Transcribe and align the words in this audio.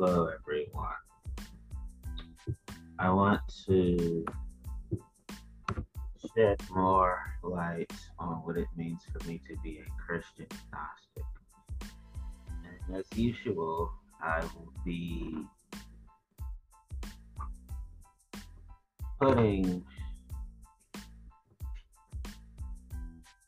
Hello, 0.00 0.28
everyone. 0.28 0.92
I 3.00 3.10
want 3.10 3.40
to 3.66 4.24
shed 6.36 6.62
more 6.70 7.18
light 7.42 7.92
on 8.16 8.36
what 8.44 8.56
it 8.56 8.68
means 8.76 9.00
for 9.10 9.26
me 9.26 9.40
to 9.48 9.56
be 9.64 9.80
a 9.80 9.90
Christian 10.00 10.46
agnostic. 10.52 11.24
And 12.64 12.96
as 12.96 13.06
usual, 13.18 13.90
I 14.22 14.38
will 14.42 14.72
be 14.84 15.36
putting 19.20 19.84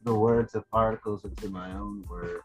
the 0.02 0.15
words 0.15 0.57
of 0.57 0.65
articles 0.73 1.24
into 1.24 1.48
my 1.48 1.71
own 1.77 2.05
words. 2.10 2.43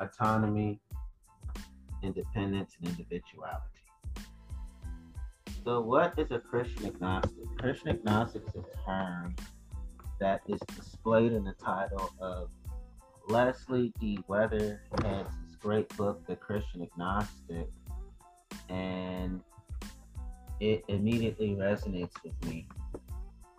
Autonomy, 0.00 0.80
independence, 2.06 2.76
and 2.78 2.88
individuality. 2.88 3.82
So, 5.64 5.80
what 5.80 6.18
is 6.18 6.30
a 6.30 6.38
Christian 6.38 6.86
agnostic? 6.86 7.44
Christian 7.58 7.88
agnostic 7.88 8.42
is 8.48 8.54
a 8.54 8.84
term 8.84 9.34
that 10.20 10.42
is 10.48 10.60
displayed 10.76 11.32
in 11.32 11.44
the 11.44 11.54
title 11.54 12.12
of 12.20 12.50
Leslie 13.28 13.92
D. 14.00 14.18
Weatherhead's 14.28 15.34
great 15.60 15.88
book, 15.96 16.24
The 16.26 16.36
Christian 16.36 16.82
Agnostic, 16.82 17.68
and 18.68 19.40
it 20.60 20.84
immediately 20.86 21.56
resonates 21.56 22.12
with 22.22 22.32
me. 22.44 22.68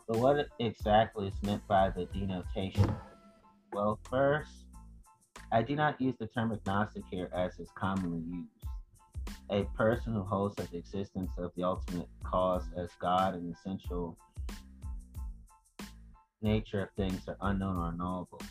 But 0.08 0.18
what 0.18 0.48
exactly 0.60 1.28
is 1.28 1.44
meant 1.44 1.68
by 1.68 1.90
the 1.90 2.06
denotation? 2.06 2.90
Well, 3.74 4.00
first, 4.10 4.67
I 5.52 5.62
do 5.62 5.76
not 5.76 6.00
use 6.02 6.16
the 6.20 6.28
term 6.28 6.52
agnostic 6.52 7.04
here 7.10 7.30
as 7.34 7.58
is 7.60 7.70
commonly 7.76 8.22
used. 8.30 8.52
A 9.50 9.64
person 9.78 10.14
who 10.14 10.24
holds 10.24 10.56
that 10.56 10.70
the 10.72 10.78
existence 10.78 11.32
of 11.38 11.52
the 11.56 11.64
ultimate 11.64 12.10
cause 12.24 12.64
as 12.78 12.90
God 13.00 13.36
and 13.36 13.56
essential 13.56 14.18
nature 16.42 16.84
of 16.84 16.90
things 16.98 17.28
are 17.28 17.38
unknown 17.42 17.78
or 17.78 17.90
unknowable. 17.90 18.42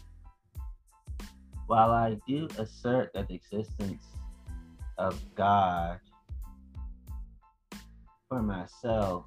While 1.66 1.90
I 1.90 2.16
do 2.26 2.48
assert 2.58 3.10
that 3.14 3.28
the 3.28 3.34
existence 3.34 4.04
of 4.96 5.20
God 5.34 6.00
for 8.28 8.42
myself 8.42 9.26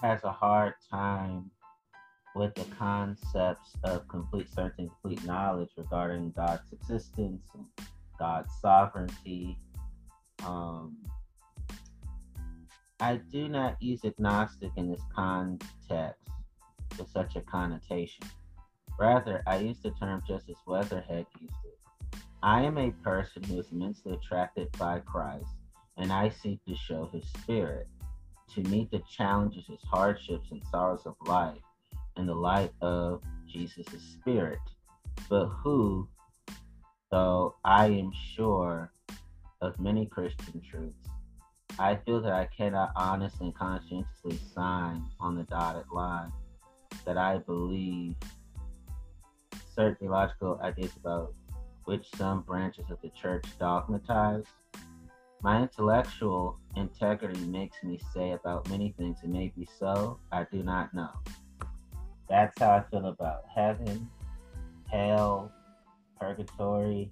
has 0.00 0.22
a 0.22 0.30
hard 0.32 0.74
time 0.90 1.50
with 2.34 2.54
the 2.54 2.64
concepts 2.76 3.74
of 3.84 4.06
complete 4.08 4.48
certainty, 4.52 4.90
complete 5.02 5.24
knowledge 5.26 5.70
regarding 5.76 6.30
God's 6.32 6.72
existence, 6.72 7.42
God's 8.18 8.50
sovereignty. 8.60 9.58
Um, 10.44 10.96
I 13.00 13.16
do 13.30 13.48
not 13.48 13.80
use 13.80 14.04
agnostic 14.04 14.70
in 14.76 14.90
this 14.90 15.02
context 15.14 16.28
with 16.98 17.08
such 17.10 17.36
a 17.36 17.40
connotation. 17.42 18.26
Rather, 18.98 19.42
I 19.46 19.58
use 19.58 19.78
the 19.80 19.90
term 19.92 20.22
just 20.26 20.48
as 20.48 20.56
Weatherhead 20.66 21.26
used 21.40 21.54
it. 21.64 22.18
I 22.42 22.62
am 22.62 22.78
a 22.78 22.90
person 23.02 23.42
who 23.44 23.58
is 23.58 23.66
immensely 23.72 24.12
attracted 24.12 24.70
by 24.78 25.00
Christ, 25.00 25.50
and 25.96 26.12
I 26.12 26.28
seek 26.28 26.64
to 26.66 26.74
show 26.76 27.08
his 27.12 27.24
spirit 27.28 27.88
to 28.54 28.62
meet 28.62 28.90
the 28.90 29.02
challenges, 29.10 29.66
his 29.66 29.82
hardships, 29.82 30.50
and 30.50 30.62
sorrows 30.70 31.02
of 31.04 31.14
life 31.26 31.58
in 32.18 32.26
the 32.26 32.34
light 32.34 32.72
of 32.82 33.22
Jesus' 33.46 33.86
spirit. 34.02 34.58
But 35.30 35.46
who, 35.46 36.08
though 37.10 37.54
I 37.64 37.86
am 37.86 38.12
sure 38.34 38.92
of 39.60 39.78
many 39.80 40.06
Christian 40.06 40.60
truths, 40.60 41.08
I 41.78 41.96
feel 41.96 42.20
that 42.22 42.32
I 42.32 42.46
cannot 42.46 42.90
honestly 42.96 43.46
and 43.46 43.54
conscientiously 43.54 44.38
sign 44.52 45.04
on 45.20 45.36
the 45.36 45.44
dotted 45.44 45.88
line 45.92 46.32
that 47.04 47.16
I 47.16 47.38
believe 47.38 48.16
certain 49.74 49.96
theological 49.96 50.58
ideas 50.62 50.92
about 50.96 51.34
which 51.84 52.06
some 52.16 52.42
branches 52.42 52.90
of 52.90 53.00
the 53.00 53.10
church 53.10 53.44
dogmatize. 53.58 54.44
My 55.40 55.62
intellectual 55.62 56.58
integrity 56.74 57.40
makes 57.46 57.80
me 57.84 58.00
say 58.12 58.32
about 58.32 58.68
many 58.68 58.92
things 58.98 59.18
it 59.22 59.30
may 59.30 59.52
be 59.56 59.68
so, 59.78 60.18
I 60.32 60.46
do 60.50 60.64
not 60.64 60.92
know. 60.92 61.10
That's 62.28 62.58
how 62.58 62.70
I 62.70 62.82
feel 62.90 63.06
about 63.06 63.44
heaven, 63.54 64.08
hell, 64.90 65.50
purgatory, 66.20 67.10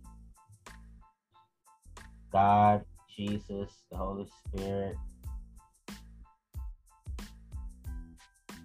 God, 2.33 2.85
Jesus, 3.17 3.71
the 3.91 3.97
Holy 3.97 4.27
Spirit, 4.47 4.97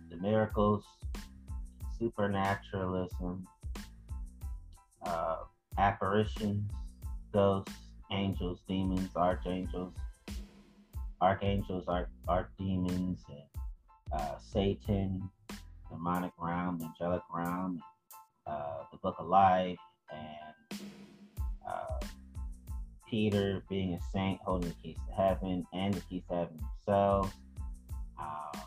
the 0.09 0.17
miracles, 0.17 0.84
supernaturalism, 1.97 3.47
uh, 5.06 5.38
apparitions, 5.78 6.69
ghosts, 7.33 7.73
angels, 8.12 8.59
demons, 8.68 9.09
archangels, 9.16 9.94
archangels, 11.22 11.85
arch, 11.88 12.09
archdemons, 12.28 13.19
and 13.29 13.51
uh, 14.12 14.38
Satan, 14.38 15.29
demonic 15.91 16.31
realm, 16.40 16.79
angelic 16.81 17.22
realm, 17.34 17.81
uh, 18.47 18.84
the 18.91 18.97
book 18.97 19.16
of 19.19 19.28
life, 19.28 19.78
and 20.12 20.81
uh, 21.68 22.00
Peter 23.09 23.62
being 23.69 23.94
a 23.94 24.00
saint 24.13 24.40
holding 24.41 24.69
the 24.69 24.75
keys 24.75 24.97
to 25.07 25.13
heaven 25.13 25.66
and 25.74 25.94
the 25.94 26.01
keys 26.01 26.24
to 26.30 26.35
heaven 26.35 26.59
themselves, 26.85 27.34
um, 28.19 28.62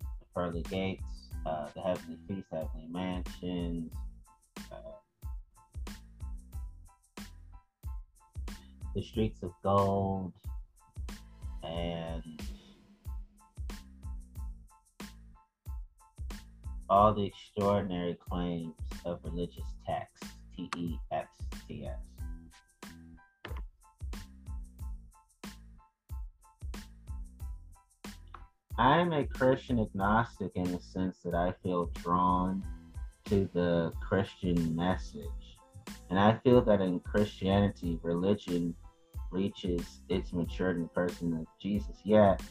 the 0.00 0.26
pearly 0.34 0.62
gates, 0.62 1.04
uh, 1.46 1.68
the 1.74 1.80
heavenly 1.80 2.18
feast, 2.26 2.46
heavenly 2.50 2.88
mansions, 2.90 3.92
uh, 4.72 5.96
the 8.94 9.02
streets 9.02 9.42
of 9.42 9.52
gold, 9.62 10.32
and 11.62 12.22
all 16.92 17.14
the 17.14 17.24
extraordinary 17.24 18.14
claims 18.28 18.74
of 19.06 19.18
religious 19.24 19.64
texts, 19.86 20.28
T 20.54 20.68
E 20.76 20.96
X 21.10 21.26
T 21.66 21.86
S. 21.86 21.96
I'm 28.76 29.14
a 29.14 29.24
Christian 29.24 29.80
agnostic 29.80 30.52
in 30.54 30.70
the 30.70 30.80
sense 30.80 31.20
that 31.24 31.34
I 31.34 31.54
feel 31.62 31.86
drawn 32.02 32.62
to 33.26 33.48
the 33.54 33.92
Christian 34.06 34.76
message. 34.76 35.56
And 36.10 36.18
I 36.18 36.38
feel 36.44 36.60
that 36.60 36.82
in 36.82 37.00
Christianity, 37.00 37.98
religion 38.02 38.74
reaches 39.30 40.02
its 40.10 40.34
maturity 40.34 40.80
in 40.80 40.82
the 40.82 40.88
person 40.90 41.32
of 41.38 41.46
Jesus. 41.58 41.96
Yet, 42.04 42.42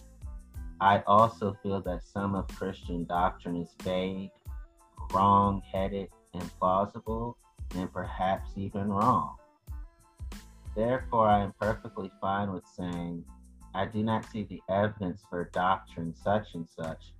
I 0.82 1.04
also 1.06 1.56
feel 1.62 1.80
that 1.82 2.02
some 2.04 2.34
of 2.34 2.48
Christian 2.48 3.06
doctrine 3.06 3.56
is 3.56 3.76
vague, 3.84 4.32
wrong 5.14 5.62
headed, 5.72 6.10
implausible, 6.34 7.36
and 7.76 7.94
perhaps 7.94 8.50
even 8.56 8.90
wrong. 8.90 9.36
Therefore, 10.76 11.28
I 11.28 11.44
am 11.44 11.54
perfectly 11.62 12.12
fine 12.20 12.52
with 12.52 12.66
saying 12.66 13.24
I 13.76 13.86
do 13.86 14.02
not 14.02 14.26
see 14.26 14.42
the 14.44 14.60
evidence 14.70 15.22
for 15.30 15.52
doctrine 15.54 16.16
such 16.16 16.56
and 16.56 16.68
such, 16.68 17.14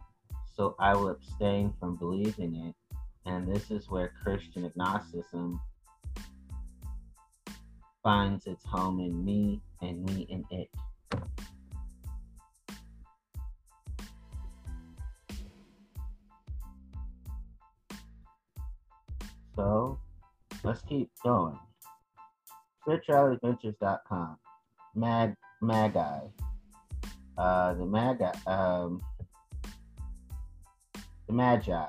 so 0.56 0.76
I 0.80 0.96
will 0.96 1.10
abstain 1.10 1.72
from 1.80 1.98
believing 1.98 2.56
it. 2.56 2.76
And 3.28 3.48
this 3.48 3.70
is 3.70 3.92
where 3.92 4.12
Christian 4.24 4.66
agnosticism 4.66 5.62
finds 8.02 8.48
its 8.48 8.66
home 8.66 9.00
in 9.00 9.24
me 9.24 9.62
and 9.84 10.04
me 10.04 10.26
in 10.30 10.44
it. 10.50 10.70
So 19.56 20.00
let's 20.64 20.82
keep 20.84 21.10
going. 21.24 21.58
SpiritualityAdventures.com. 22.88 24.38
Mag 24.96 25.36
Magi. 25.62 26.20
Uh, 27.38 27.74
the 27.74 27.86
Magi. 27.86 28.32
Um, 28.48 29.02
the 31.28 31.34
Magi. 31.34 31.86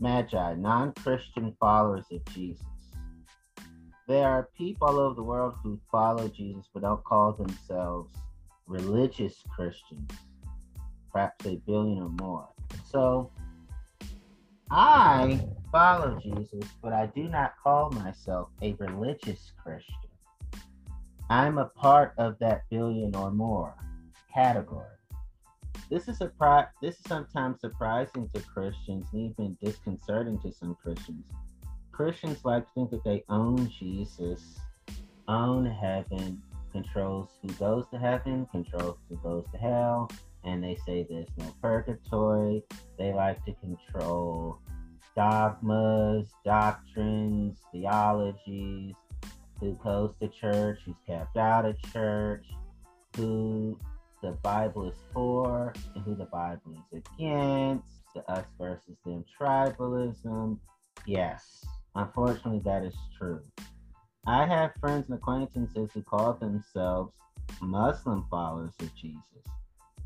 Magi, 0.00 0.54
non-Christian 0.54 1.54
followers 1.60 2.04
of 2.10 2.24
Jesus. 2.34 2.66
There 4.08 4.26
are 4.26 4.48
people 4.58 4.88
all 4.88 4.98
over 4.98 5.14
the 5.14 5.22
world 5.22 5.54
who 5.62 5.78
follow 5.92 6.26
Jesus 6.26 6.64
but 6.74 6.82
don't 6.82 7.04
call 7.04 7.32
themselves 7.34 8.12
religious 8.66 9.36
Christians, 9.54 10.10
perhaps 11.12 11.46
a 11.46 11.56
billion 11.66 12.02
or 12.02 12.08
more. 12.08 12.48
So 12.90 13.30
I 14.70 15.40
follow 15.72 16.20
Jesus, 16.22 16.68
but 16.82 16.92
I 16.92 17.06
do 17.06 17.24
not 17.24 17.54
call 17.60 17.90
myself 17.90 18.50
a 18.60 18.74
religious 18.74 19.52
Christian. 19.60 19.96
I'm 21.30 21.56
a 21.56 21.64
part 21.64 22.12
of 22.18 22.38
that 22.40 22.64
billion 22.70 23.16
or 23.16 23.30
more 23.30 23.74
category. 24.32 24.84
This 25.88 26.08
is 26.08 26.20
a 26.20 26.30
this 26.82 26.96
is 26.96 27.04
sometimes 27.06 27.60
surprising 27.60 28.28
to 28.34 28.40
Christians 28.42 29.06
and 29.12 29.32
even 29.32 29.56
disconcerting 29.62 30.38
to 30.40 30.52
some 30.52 30.76
Christians. 30.82 31.24
Christians 31.90 32.44
like 32.44 32.64
to 32.66 32.70
think 32.74 32.90
that 32.90 33.04
they 33.04 33.24
own 33.30 33.70
Jesus, 33.78 34.60
own 35.26 35.64
heaven, 35.64 36.42
controls 36.70 37.30
who 37.40 37.48
goes 37.54 37.86
to 37.92 37.98
heaven, 37.98 38.46
controls 38.50 38.98
who 39.08 39.16
goes 39.16 39.44
to 39.52 39.58
hell, 39.58 40.10
and 40.44 40.62
they 40.62 40.76
say 40.86 41.06
there's 41.08 41.28
no 41.38 41.54
purgatory. 41.62 42.62
They 42.98 43.12
like 43.12 43.42
to 43.46 43.52
control 43.54 44.58
dogmas, 45.14 46.28
doctrines, 46.44 47.58
theologies, 47.72 48.94
who 49.60 49.78
goes 49.84 50.12
to 50.20 50.28
church, 50.28 50.80
who's 50.84 50.96
kept 51.06 51.36
out 51.36 51.64
of 51.64 51.76
church, 51.92 52.46
who 53.16 53.78
the 54.22 54.32
Bible 54.42 54.88
is 54.88 54.96
for 55.12 55.72
and 55.94 56.04
who 56.04 56.14
the 56.14 56.26
Bible 56.26 56.74
is 56.74 57.02
against, 57.18 57.86
the 58.14 58.28
us 58.30 58.46
versus 58.58 58.96
them 59.04 59.24
tribalism. 59.40 60.58
Yes, 61.06 61.64
unfortunately, 61.94 62.62
that 62.64 62.84
is 62.84 62.94
true. 63.18 63.40
I 64.26 64.46
have 64.46 64.72
friends 64.80 65.06
and 65.08 65.18
acquaintances 65.18 65.90
who 65.92 66.02
call 66.02 66.34
themselves 66.34 67.12
Muslim 67.60 68.24
followers 68.30 68.72
of 68.80 68.94
Jesus, 68.94 69.44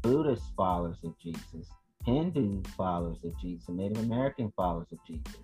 Buddhist 0.02 0.44
followers 0.56 0.98
of 1.04 1.14
Jesus, 1.18 1.68
Hindu 2.06 2.62
followers 2.76 3.18
of 3.24 3.38
Jesus, 3.40 3.68
Native 3.68 3.98
American 3.98 4.52
followers 4.56 4.86
of 4.92 4.98
Jesus. 5.04 5.40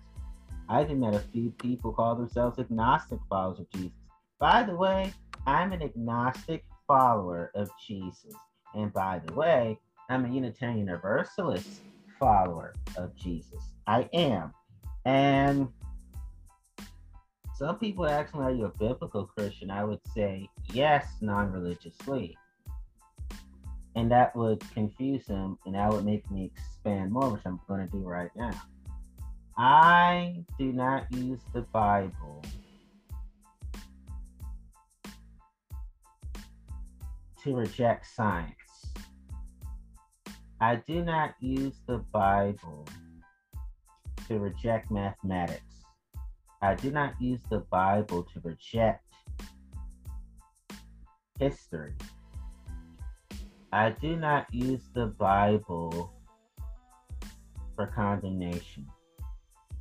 I've 0.69 0.85
even 0.85 1.01
met 1.01 1.13
a 1.13 1.19
few 1.19 1.51
people 1.61 1.91
call 1.91 2.15
themselves 2.15 2.57
agnostic 2.57 3.19
followers 3.29 3.59
of 3.59 3.69
Jesus. 3.71 3.91
By 4.39 4.63
the 4.63 4.73
way, 4.73 5.13
I'm 5.45 5.73
an 5.73 5.83
agnostic 5.83 6.63
follower 6.87 7.51
of 7.53 7.69
Jesus. 7.85 8.33
And 8.73 8.93
by 8.93 9.19
the 9.25 9.33
way, 9.33 9.77
I'm 10.09 10.23
a 10.23 10.29
Unitarian 10.29 10.79
Universalist 10.79 11.81
follower 12.17 12.73
of 12.95 13.13
Jesus. 13.17 13.73
I 13.85 14.09
am. 14.13 14.53
And 15.05 15.67
some 17.55 17.77
people 17.77 18.07
ask 18.07 18.33
me, 18.33 18.41
Are 18.41 18.51
you 18.51 18.65
a 18.65 18.77
biblical 18.77 19.25
Christian? 19.25 19.69
I 19.69 19.83
would 19.83 19.99
say, 20.15 20.47
Yes, 20.71 21.07
non 21.19 21.51
religiously. 21.51 22.37
And 23.95 24.11
that 24.11 24.35
would 24.35 24.61
confuse 24.73 25.25
them 25.25 25.57
and 25.65 25.75
that 25.75 25.91
would 25.91 26.05
make 26.05 26.29
me 26.31 26.51
expand 26.55 27.11
more, 27.11 27.29
which 27.31 27.43
I'm 27.45 27.59
going 27.67 27.85
to 27.85 27.91
do 27.91 27.99
right 27.99 28.31
now. 28.35 28.59
I 29.57 30.43
do 30.57 30.73
not 30.73 31.11
use 31.11 31.41
the 31.53 31.61
Bible 31.61 32.43
to 37.43 37.55
reject 37.55 38.07
science. 38.07 38.55
I 40.59 40.77
do 40.77 41.03
not 41.03 41.35
use 41.39 41.75
the 41.87 41.97
Bible 41.97 42.87
to 44.27 44.39
reject 44.39 44.89
mathematics. 44.89 45.83
I 46.61 46.75
do 46.75 46.89
not 46.89 47.13
use 47.19 47.41
the 47.51 47.59
Bible 47.69 48.23
to 48.33 48.39
reject 48.39 49.03
history. 51.37 51.93
I 53.73 53.89
do 53.89 54.15
not 54.15 54.53
use 54.53 54.83
the 54.93 55.07
Bible 55.07 56.13
for 57.75 57.87
condemnation. 57.87 58.85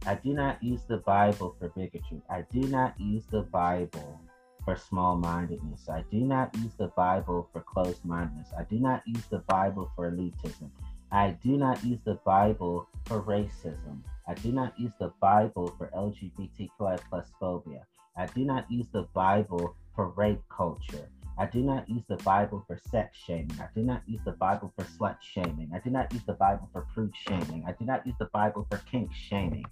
I 0.06 0.14
do 0.14 0.32
not 0.32 0.62
use 0.62 0.80
the 0.88 0.96
Bible 0.96 1.54
for 1.58 1.68
bigotry. 1.68 2.22
I 2.30 2.46
do 2.50 2.62
not 2.68 2.98
use 2.98 3.26
the 3.26 3.42
Bible 3.42 4.18
for 4.64 4.76
small 4.76 5.18
mindedness. 5.18 5.90
I 5.90 6.04
do 6.10 6.20
not 6.20 6.56
use 6.56 6.72
the 6.78 6.88
Bible 6.96 7.50
for 7.52 7.60
closed 7.60 8.02
mindedness. 8.02 8.48
I 8.58 8.62
do 8.62 8.78
not 8.78 9.02
use 9.06 9.26
the 9.26 9.40
Bible 9.40 9.92
for 9.94 10.10
elitism. 10.10 10.70
I 11.10 11.36
do 11.44 11.58
not 11.58 11.84
use 11.84 12.00
the 12.06 12.18
Bible 12.24 12.88
for 13.04 13.20
racism. 13.20 13.98
I 14.26 14.32
do 14.32 14.52
not 14.52 14.72
use 14.80 14.92
the 14.98 15.12
Bible 15.20 15.74
for 15.76 15.90
LGBTQI 15.94 16.98
plus 17.10 17.30
phobia. 17.38 17.82
I 18.16 18.24
do 18.24 18.46
not 18.46 18.70
use 18.70 18.86
the 18.90 19.06
Bible 19.12 19.76
for 19.94 20.08
rape 20.16 20.40
culture. 20.48 21.10
I 21.38 21.46
do 21.46 21.62
not 21.62 21.88
use 21.88 22.04
the 22.08 22.16
Bible 22.16 22.62
for 22.66 22.78
sex 22.90 23.16
shaming. 23.16 23.58
I 23.60 23.68
do 23.74 23.82
not 23.82 24.02
use 24.06 24.20
the 24.24 24.32
Bible 24.32 24.72
for 24.76 24.84
slut 24.84 25.16
shaming. 25.22 25.70
I 25.74 25.78
do 25.78 25.90
not 25.90 26.12
use 26.12 26.22
the 26.26 26.34
Bible 26.34 26.68
for 26.72 26.86
prude 26.92 27.14
shaming. 27.26 27.64
I 27.66 27.72
do 27.72 27.84
not 27.84 28.06
use 28.06 28.16
the 28.18 28.28
Bible 28.32 28.66
for 28.70 28.78
kink 28.90 29.10
shaming. 29.12 29.64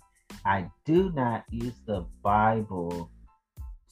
I 0.45 0.71
do 0.87 1.13
not 1.13 1.45
use 1.51 1.75
the 1.87 2.07
Bible 2.23 3.11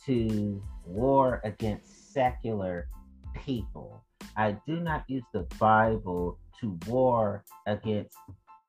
to 0.06 0.62
war 0.86 1.40
against 1.44 2.12
secular 2.14 2.88
people. 3.34 4.02
I 4.36 4.56
do 4.66 4.80
not 4.80 5.04
use 5.08 5.24
the 5.32 5.46
Bible 5.58 6.38
to 6.60 6.78
war 6.86 7.44
against 7.66 8.16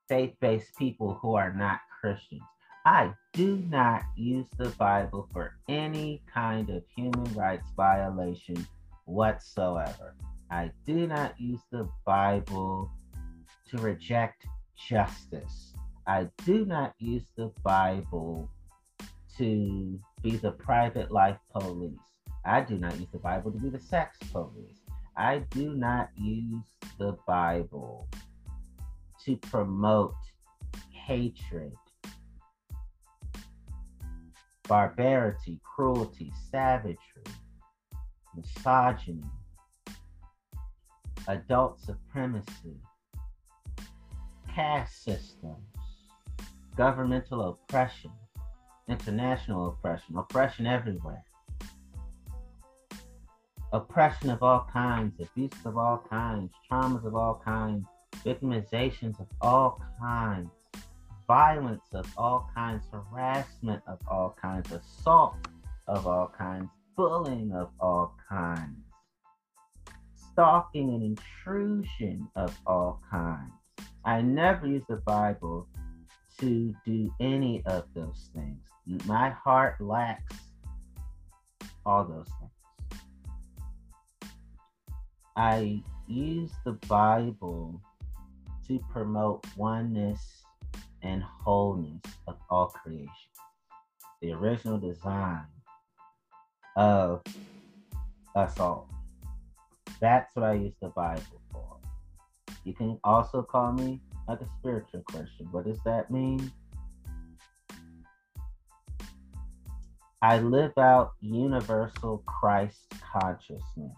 faith 0.08 0.34
based 0.42 0.76
people 0.78 1.18
who 1.22 1.36
are 1.36 1.54
not 1.54 1.80
Christians. 2.02 2.42
I 2.86 3.14
do 3.34 3.64
not 3.70 4.02
use 4.16 4.48
the 4.58 4.70
Bible 4.70 5.30
for 5.32 5.54
any 5.68 6.22
kind 6.34 6.70
of 6.70 6.84
human 6.96 7.34
rights 7.36 7.70
violation 7.76 8.68
whatsoever. 9.10 10.16
I 10.52 10.72
do 10.86 11.08
not 11.08 11.40
use 11.40 11.62
the 11.72 11.90
Bible 12.06 12.92
to 13.70 13.78
reject 13.78 14.46
justice. 14.76 15.74
I 16.08 16.28
do 16.46 16.66
not 16.66 16.94
use 17.00 17.26
the 17.36 17.52
Bible 17.64 18.50
to 19.38 20.00
be 20.24 20.38
the 20.38 20.52
private 20.52 21.12
life 21.12 21.38
police. 21.52 22.00
I 22.46 22.62
do 22.62 22.78
not 22.78 22.98
use 23.00 23.10
the 23.12 23.20
Bible 23.20 23.52
to 23.52 23.58
be 23.60 23.70
the 23.70 23.80
sex 23.80 24.18
police. 24.32 24.80
I 25.16 25.40
do 25.50 25.74
not 25.74 26.10
use 26.16 26.66
the 26.98 27.18
Bible 27.28 28.08
to 29.26 29.38
promote 29.38 30.16
hatred, 30.92 31.74
barbarity, 34.68 35.60
cruelty, 35.64 36.32
savagery, 36.52 36.98
misogyny, 38.40 39.24
adult 41.28 41.80
supremacy, 41.80 42.78
caste 44.54 45.04
systems, 45.04 45.58
governmental 46.76 47.50
oppression, 47.50 48.12
international 48.88 49.68
oppression, 49.68 50.16
oppression 50.18 50.66
everywhere. 50.66 51.24
Oppression 53.72 54.30
of 54.32 54.42
all 54.42 54.68
kinds, 54.72 55.20
abuse 55.20 55.52
of 55.66 55.78
all 55.78 56.04
kinds, 56.10 56.52
traumas 56.72 57.06
of 57.06 57.16
all 57.16 57.42
kinds, 57.44 57.86
victimizations 58.26 59.20
of 59.20 59.28
all 59.42 59.80
kinds, 60.00 60.50
violence 61.28 61.84
of 61.94 62.12
all 62.18 62.50
kinds, 62.56 62.86
harassment 62.92 63.84
of 63.88 64.00
all 64.10 64.36
kinds, 64.42 64.72
assault 64.72 65.36
of 65.88 66.08
all 66.08 66.34
kinds, 66.36 66.70
bullying 67.00 67.54
of 67.54 67.70
all 67.80 68.14
kinds, 68.28 68.76
stalking 70.14 70.90
and 70.90 71.02
intrusion 71.02 72.28
of 72.36 72.54
all 72.68 73.02
kinds. 73.10 73.54
I 74.04 74.22
never 74.22 74.68
use 74.68 74.84
the 74.90 74.98
Bible 74.98 75.70
to 76.42 76.76
do 76.86 77.10
any 77.22 77.64
of 77.66 77.86
those 77.96 78.30
things. 78.36 78.60
My 79.06 79.30
heart 79.30 79.80
lacks 79.80 80.36
all 81.86 82.04
those 82.04 82.28
things. 82.42 83.02
I 85.38 85.82
use 86.06 86.52
the 86.66 86.74
Bible 86.90 87.82
to 88.68 88.78
promote 88.92 89.46
oneness 89.56 90.44
and 91.02 91.24
wholeness 91.24 92.02
of 92.28 92.36
all 92.50 92.68
creation. 92.68 93.08
The 94.22 94.34
original 94.34 94.78
design 94.78 95.46
of 96.80 97.22
assault. 98.38 98.88
That's 100.00 100.34
what 100.34 100.46
I 100.46 100.54
use 100.54 100.74
the 100.82 100.88
Bible 100.88 101.42
for. 101.52 101.76
You 102.64 102.74
can 102.74 102.98
also 103.04 103.44
call 103.44 103.74
me 103.74 104.00
like 104.30 104.40
a 104.40 104.48
spiritual 104.60 105.02
Christian. 105.02 105.48
What 105.52 105.66
does 105.66 105.80
that 105.84 106.10
mean? 106.10 106.52
I 110.22 110.40
live 110.40 110.72
out 110.78 111.12
universal 111.20 112.24
Christ 112.26 112.94
consciousness. 113.14 113.98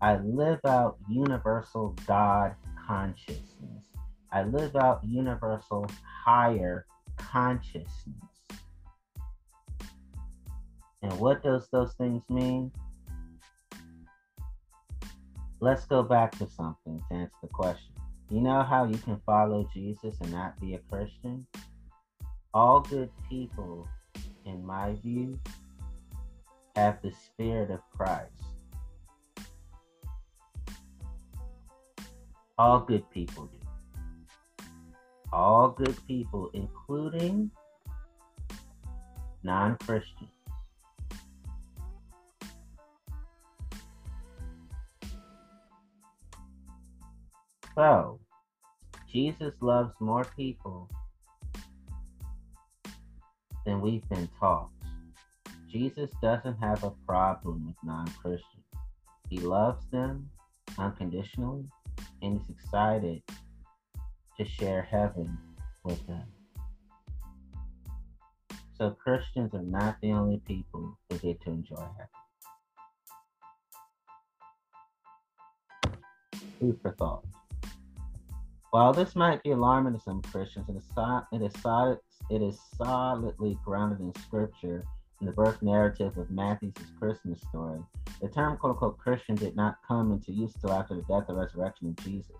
I 0.00 0.16
live 0.16 0.60
out 0.66 0.96
universal 1.08 1.96
God 2.08 2.56
consciousness. 2.88 3.84
I 4.32 4.42
live 4.42 4.74
out 4.74 5.00
universal 5.04 5.86
higher 6.24 6.86
consciousness. 7.16 8.33
And 11.04 11.20
what 11.20 11.42
does 11.42 11.68
those 11.70 11.92
things 11.92 12.22
mean? 12.30 12.72
Let's 15.60 15.84
go 15.84 16.02
back 16.02 16.32
to 16.38 16.48
something 16.48 16.98
to 17.10 17.14
answer 17.14 17.36
the 17.42 17.48
question. 17.48 17.92
You 18.30 18.40
know 18.40 18.62
how 18.62 18.86
you 18.86 18.96
can 18.96 19.20
follow 19.26 19.68
Jesus 19.74 20.16
and 20.22 20.32
not 20.32 20.58
be 20.58 20.72
a 20.72 20.78
Christian? 20.90 21.46
All 22.54 22.80
good 22.80 23.10
people, 23.28 23.86
in 24.46 24.64
my 24.64 24.94
view, 25.02 25.38
have 26.74 27.02
the 27.02 27.12
Spirit 27.12 27.70
of 27.70 27.80
Christ. 27.94 28.32
All 32.56 32.80
good 32.80 33.04
people 33.10 33.50
do. 33.52 34.66
All 35.34 35.68
good 35.68 35.98
people, 36.06 36.50
including 36.54 37.50
non 39.42 39.76
Christians. 39.76 40.33
So, 47.74 48.20
Jesus 49.10 49.54
loves 49.60 49.92
more 50.00 50.24
people 50.36 50.88
than 53.66 53.80
we've 53.80 54.08
been 54.08 54.28
taught. 54.38 54.70
Jesus 55.70 56.10
doesn't 56.22 56.56
have 56.58 56.84
a 56.84 56.92
problem 57.06 57.66
with 57.66 57.76
non 57.82 58.06
Christians. 58.22 58.64
He 59.28 59.38
loves 59.38 59.84
them 59.90 60.30
unconditionally 60.78 61.64
and 62.22 62.40
is 62.40 62.48
excited 62.48 63.22
to 64.38 64.44
share 64.44 64.82
heaven 64.82 65.36
with 65.82 66.06
them. 66.06 66.26
So 68.78 68.90
Christians 68.90 69.54
are 69.54 69.62
not 69.62 70.00
the 70.00 70.12
only 70.12 70.38
people 70.46 70.98
who 71.08 71.18
get 71.18 71.40
to 71.42 71.50
enjoy 71.50 71.86
heaven. 71.96 72.08
Food 76.60 76.78
for 76.82 76.92
thought. 76.92 77.24
While 78.74 78.92
this 78.92 79.14
might 79.14 79.40
be 79.44 79.52
alarming 79.52 79.92
to 79.92 80.00
some 80.00 80.20
Christians, 80.20 80.68
it 80.68 80.74
is, 80.74 80.82
it 81.32 81.42
is, 81.42 81.62
solid, 81.62 81.98
it 82.28 82.42
is 82.42 82.58
solidly 82.76 83.56
grounded 83.64 84.00
in 84.00 84.12
Scripture 84.20 84.84
in 85.20 85.28
the 85.28 85.32
birth 85.32 85.62
narrative 85.62 86.18
of 86.18 86.28
Matthew's 86.28 86.72
Christmas 86.98 87.40
story. 87.42 87.78
The 88.20 88.28
term 88.28 88.56
quote 88.56 88.72
unquote 88.72 88.98
Christian 88.98 89.36
did 89.36 89.54
not 89.54 89.76
come 89.86 90.10
into 90.10 90.32
use 90.32 90.56
until 90.56 90.72
after 90.72 90.96
the 90.96 91.02
death 91.02 91.28
and 91.28 91.38
resurrection 91.38 91.90
of 91.90 92.04
Jesus. 92.04 92.34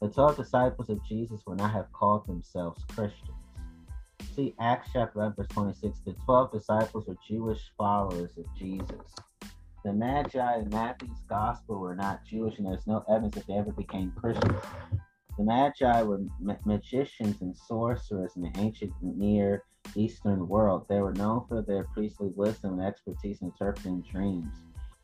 The 0.00 0.10
12 0.10 0.36
disciples 0.36 0.90
of 0.90 1.04
Jesus 1.04 1.40
would 1.44 1.58
not 1.58 1.72
have 1.72 1.90
called 1.92 2.24
themselves 2.28 2.84
Christians. 2.94 3.32
See 4.36 4.54
Acts 4.60 4.90
chapter 4.92 5.18
11, 5.18 5.34
verse 5.36 5.48
26. 5.48 6.02
The 6.06 6.12
12 6.24 6.52
disciples 6.52 7.08
were 7.08 7.16
Jewish 7.26 7.72
followers 7.76 8.38
of 8.38 8.44
Jesus. 8.56 9.12
The 9.84 9.92
Magi 9.92 10.56
in 10.56 10.68
Matthew's 10.68 11.18
gospel 11.28 11.80
were 11.80 11.96
not 11.96 12.24
Jewish, 12.24 12.58
and 12.58 12.66
there's 12.68 12.86
no 12.86 13.04
evidence 13.10 13.34
that 13.34 13.48
they 13.48 13.54
ever 13.54 13.72
became 13.72 14.12
Christians. 14.12 14.62
The 15.36 15.42
Magi 15.42 16.02
were 16.02 16.20
ma- 16.38 16.54
magicians 16.64 17.40
and 17.40 17.56
sorcerers 17.56 18.36
in 18.36 18.42
the 18.42 18.52
ancient 18.56 18.92
Near 19.02 19.64
Eastern 19.96 20.46
world. 20.46 20.86
They 20.88 21.00
were 21.00 21.12
known 21.12 21.44
for 21.48 21.60
their 21.60 21.84
priestly 21.92 22.28
wisdom 22.36 22.78
and 22.78 22.86
expertise 22.86 23.42
in 23.42 23.48
interpreting 23.48 24.02
dreams, 24.02 24.54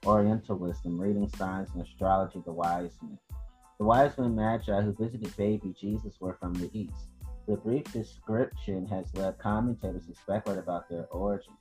Oriental 0.06 0.56
wisdom, 0.56 1.00
reading 1.00 1.28
signs, 1.28 1.70
and 1.74 1.82
astrology. 1.82 2.40
The 2.44 2.52
wise 2.52 2.96
men. 3.02 3.18
The 3.78 3.84
wise 3.84 4.16
men 4.18 4.36
Magi 4.36 4.80
who 4.80 4.92
visited 4.92 5.36
baby 5.36 5.74
Jesus 5.78 6.20
were 6.20 6.36
from 6.40 6.54
the 6.54 6.70
east. 6.72 7.08
The 7.48 7.56
brief 7.56 7.92
description 7.92 8.86
has 8.86 9.12
led 9.14 9.38
commentators 9.38 10.06
to 10.06 10.14
speculate 10.14 10.60
about 10.60 10.88
their 10.88 11.06
origin. 11.06 11.54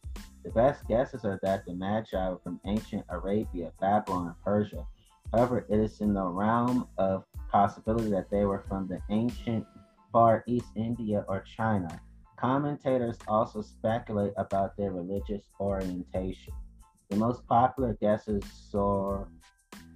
The 0.44 0.52
best 0.52 0.88
guesses 0.88 1.26
are 1.26 1.40
that 1.42 1.66
the 1.66 1.74
Magi 1.74 2.30
were 2.30 2.40
from 2.44 2.60
ancient 2.66 3.04
Arabia, 3.10 3.72
Babylon, 3.82 4.28
and 4.28 4.36
Persia. 4.44 4.86
However, 5.34 5.66
it 5.70 5.80
is 5.80 6.02
in 6.02 6.14
the 6.14 6.26
realm 6.26 6.88
of 6.98 7.24
possibility 7.52 8.10
that 8.12 8.30
they 8.30 8.46
were 8.46 8.64
from 8.68 8.88
the 8.88 9.00
ancient 9.10 9.66
Far 10.12 10.44
East 10.48 10.68
India 10.76 11.24
or 11.28 11.42
China. 11.42 12.02
Commentators 12.38 13.18
also 13.28 13.62
speculate 13.62 14.34
about 14.38 14.76
their 14.78 14.92
religious 14.92 15.44
orientation. 15.60 16.54
The 17.10 17.18
most 17.18 17.46
popular 17.48 17.98
guesses 18.02 18.44
saw 18.72 19.26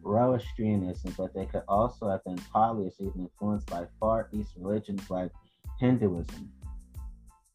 Zoroastrianism, 0.01 1.15
but 1.17 1.33
they 1.33 1.45
could 1.45 1.63
also 1.67 2.09
have 2.09 2.23
been 2.25 2.37
polytheism 2.51 3.13
influenced 3.17 3.67
by 3.67 3.87
Far 3.99 4.29
East 4.33 4.53
religions 4.57 5.09
like 5.09 5.31
Hinduism, 5.79 6.51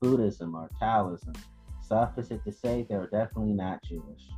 Buddhism, 0.00 0.54
or 0.54 0.70
Taoism. 0.80 1.34
Suffice 1.82 2.30
it 2.30 2.42
to 2.44 2.52
say, 2.52 2.86
they 2.88 2.96
were 2.96 3.08
definitely 3.08 3.52
not 3.52 3.82
Jewish. 3.82 4.28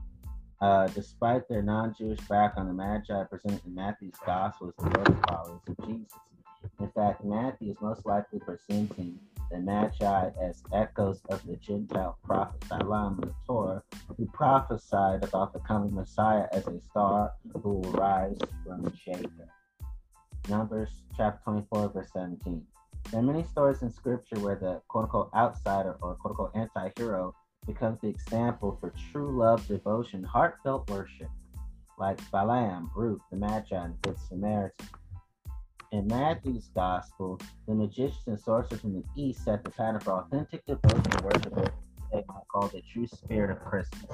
Uh, 0.60 0.86
despite 0.88 1.48
their 1.48 1.62
non-Jewish 1.62 2.20
background, 2.28 2.68
the 2.68 2.74
Magi 2.74 3.24
presented 3.24 3.64
in 3.64 3.74
Matthew's 3.74 4.14
Gospel 4.26 4.68
as 4.78 4.84
the 4.84 5.18
followers 5.26 5.60
of 5.66 5.86
Jesus. 5.86 6.12
In 6.78 6.90
fact, 6.90 7.24
Matthew 7.24 7.70
is 7.70 7.80
most 7.80 8.04
likely 8.04 8.40
presenting 8.40 9.18
the 9.50 9.58
Magi 9.58 10.30
as 10.40 10.62
echoes 10.74 11.22
of 11.30 11.44
the 11.46 11.56
Gentile 11.56 12.18
prophet 12.24 12.62
Balaam 12.68 13.18
the 13.20 13.32
Torah, 13.46 13.82
who 14.16 14.26
prophesied 14.26 15.24
about 15.24 15.54
the 15.54 15.60
coming 15.60 15.94
Messiah 15.94 16.46
as 16.52 16.66
a 16.66 16.78
star 16.90 17.32
who 17.62 17.76
will 17.76 17.92
rise 17.92 18.38
from 18.64 18.92
Jacob. 19.04 19.32
Numbers 20.48 20.90
chapter 21.16 21.40
24, 21.44 21.88
verse 21.88 22.08
17. 22.12 22.62
There 23.10 23.20
are 23.20 23.22
many 23.22 23.44
stories 23.44 23.82
in 23.82 23.90
Scripture 23.90 24.38
where 24.40 24.56
the 24.56 24.82
quote 24.88 25.04
unquote 25.04 25.30
outsider 25.34 25.96
or 26.02 26.16
quote 26.16 26.32
unquote 26.32 26.52
anti 26.54 26.90
hero 26.96 27.34
becomes 27.72 28.00
the 28.00 28.08
example 28.08 28.76
for 28.80 28.92
true 29.12 29.38
love, 29.38 29.66
devotion, 29.66 30.22
heartfelt 30.24 30.88
worship, 30.90 31.28
like 31.98 32.18
Balaam, 32.30 32.90
Ruth, 32.94 33.20
the 33.30 33.36
Magi, 33.36 33.76
and 33.76 34.00
Good 34.02 34.18
Samaritan. 34.18 34.88
In 35.92 36.06
Matthew's 36.06 36.70
Gospel, 36.74 37.40
the 37.66 37.74
magicians 37.74 38.26
and 38.26 38.40
sorcerers 38.40 38.80
from 38.80 38.94
the 38.94 39.04
East 39.16 39.44
set 39.44 39.64
the 39.64 39.70
pattern 39.70 40.00
for 40.00 40.12
authentic 40.12 40.64
devotion 40.66 41.02
and 41.12 41.20
worship 41.22 41.72
they 42.12 42.24
might 42.26 42.48
call 42.52 42.66
the 42.68 42.82
true 42.92 43.06
spirit 43.06 43.50
of 43.50 43.64
Christmas. 43.64 44.10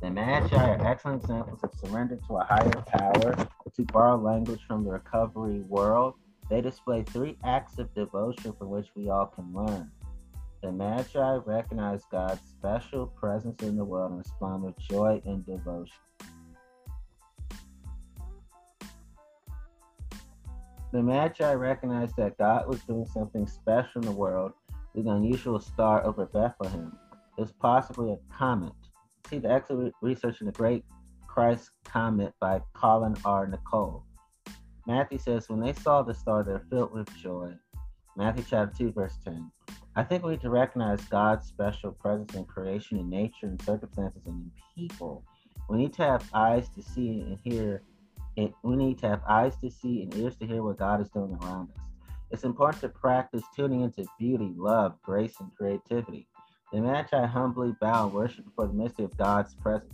The 0.00 0.10
Magi 0.10 0.56
are 0.56 0.86
excellent 0.86 1.22
examples 1.22 1.58
of 1.64 1.70
surrender 1.74 2.18
to 2.28 2.36
a 2.36 2.44
higher 2.44 2.70
power. 2.86 3.48
To 3.74 3.82
borrow 3.86 4.16
language 4.16 4.60
from 4.68 4.84
the 4.84 4.90
recovery 4.90 5.60
world, 5.60 6.14
they 6.48 6.60
display 6.60 7.02
three 7.02 7.36
acts 7.42 7.78
of 7.78 7.92
devotion 7.94 8.52
from 8.52 8.68
which 8.68 8.88
we 8.94 9.08
all 9.08 9.26
can 9.26 9.52
learn. 9.52 9.90
The 10.62 10.70
Magi 10.70 11.34
recognized 11.44 12.06
God's 12.12 12.40
special 12.48 13.08
presence 13.08 13.60
in 13.64 13.76
the 13.76 13.84
world 13.84 14.12
and 14.12 14.18
respond 14.20 14.62
with 14.62 14.78
joy 14.78 15.20
and 15.26 15.44
devotion. 15.44 15.96
The 20.92 21.02
Magi 21.02 21.52
recognized 21.54 22.14
that 22.16 22.38
God 22.38 22.68
was 22.68 22.80
doing 22.82 23.06
something 23.06 23.44
special 23.46 24.02
in 24.02 24.06
the 24.06 24.12
world 24.12 24.52
with 24.94 25.06
an 25.06 25.12
unusual 25.12 25.58
star 25.58 26.06
over 26.06 26.26
Bethlehem. 26.26 26.96
It 27.36 27.40
was 27.40 27.52
possibly 27.52 28.12
a 28.12 28.18
comet. 28.32 28.72
See 29.28 29.38
the 29.38 29.50
excellent 29.50 29.94
research 30.00 30.40
in 30.42 30.46
the 30.46 30.52
Great 30.52 30.84
Christ 31.26 31.70
Comet 31.84 32.34
by 32.38 32.60
Colin 32.74 33.16
R. 33.24 33.48
Nicholl. 33.48 34.04
Matthew 34.86 35.18
says, 35.18 35.48
When 35.48 35.58
they 35.58 35.72
saw 35.72 36.02
the 36.02 36.14
star, 36.14 36.44
they're 36.44 36.66
filled 36.70 36.92
with 36.92 37.12
joy. 37.16 37.54
Matthew 38.16 38.44
chapter 38.48 38.76
2, 38.76 38.92
verse 38.92 39.18
10. 39.24 39.50
I 39.94 40.02
think 40.02 40.24
we 40.24 40.32
need 40.32 40.40
to 40.40 40.50
recognize 40.50 41.04
God's 41.04 41.46
special 41.46 41.92
presence 41.92 42.34
in 42.34 42.44
creation, 42.46 42.98
in 42.98 43.10
nature, 43.10 43.46
in 43.46 43.58
circumstances, 43.60 44.22
and 44.26 44.44
in 44.44 44.52
people. 44.74 45.22
We 45.68 45.76
need 45.76 45.92
to 45.94 46.02
have 46.02 46.28
eyes 46.32 46.68
to 46.70 46.82
see 46.82 47.20
and 47.20 47.38
hear. 47.44 47.82
And 48.38 48.54
we 48.62 48.76
need 48.76 48.98
to 49.00 49.08
have 49.08 49.20
eyes 49.28 49.56
to 49.58 49.70
see 49.70 50.02
and 50.02 50.14
ears 50.16 50.36
to 50.36 50.46
hear 50.46 50.62
what 50.62 50.78
God 50.78 51.02
is 51.02 51.10
doing 51.10 51.38
around 51.42 51.68
us. 51.70 51.82
It's 52.30 52.44
important 52.44 52.80
to 52.80 52.88
practice 52.88 53.42
tuning 53.54 53.82
into 53.82 54.06
beauty, 54.18 54.54
love, 54.56 54.96
grace, 55.02 55.34
and 55.40 55.54
creativity. 55.54 56.26
The 56.72 56.80
Magi 56.80 57.26
humbly 57.26 57.74
bow 57.78 58.06
and 58.06 58.14
worship 58.14 58.46
before 58.46 58.68
the 58.68 58.72
mystery 58.72 59.04
of 59.04 59.14
God's 59.18 59.54
presence. 59.54 59.92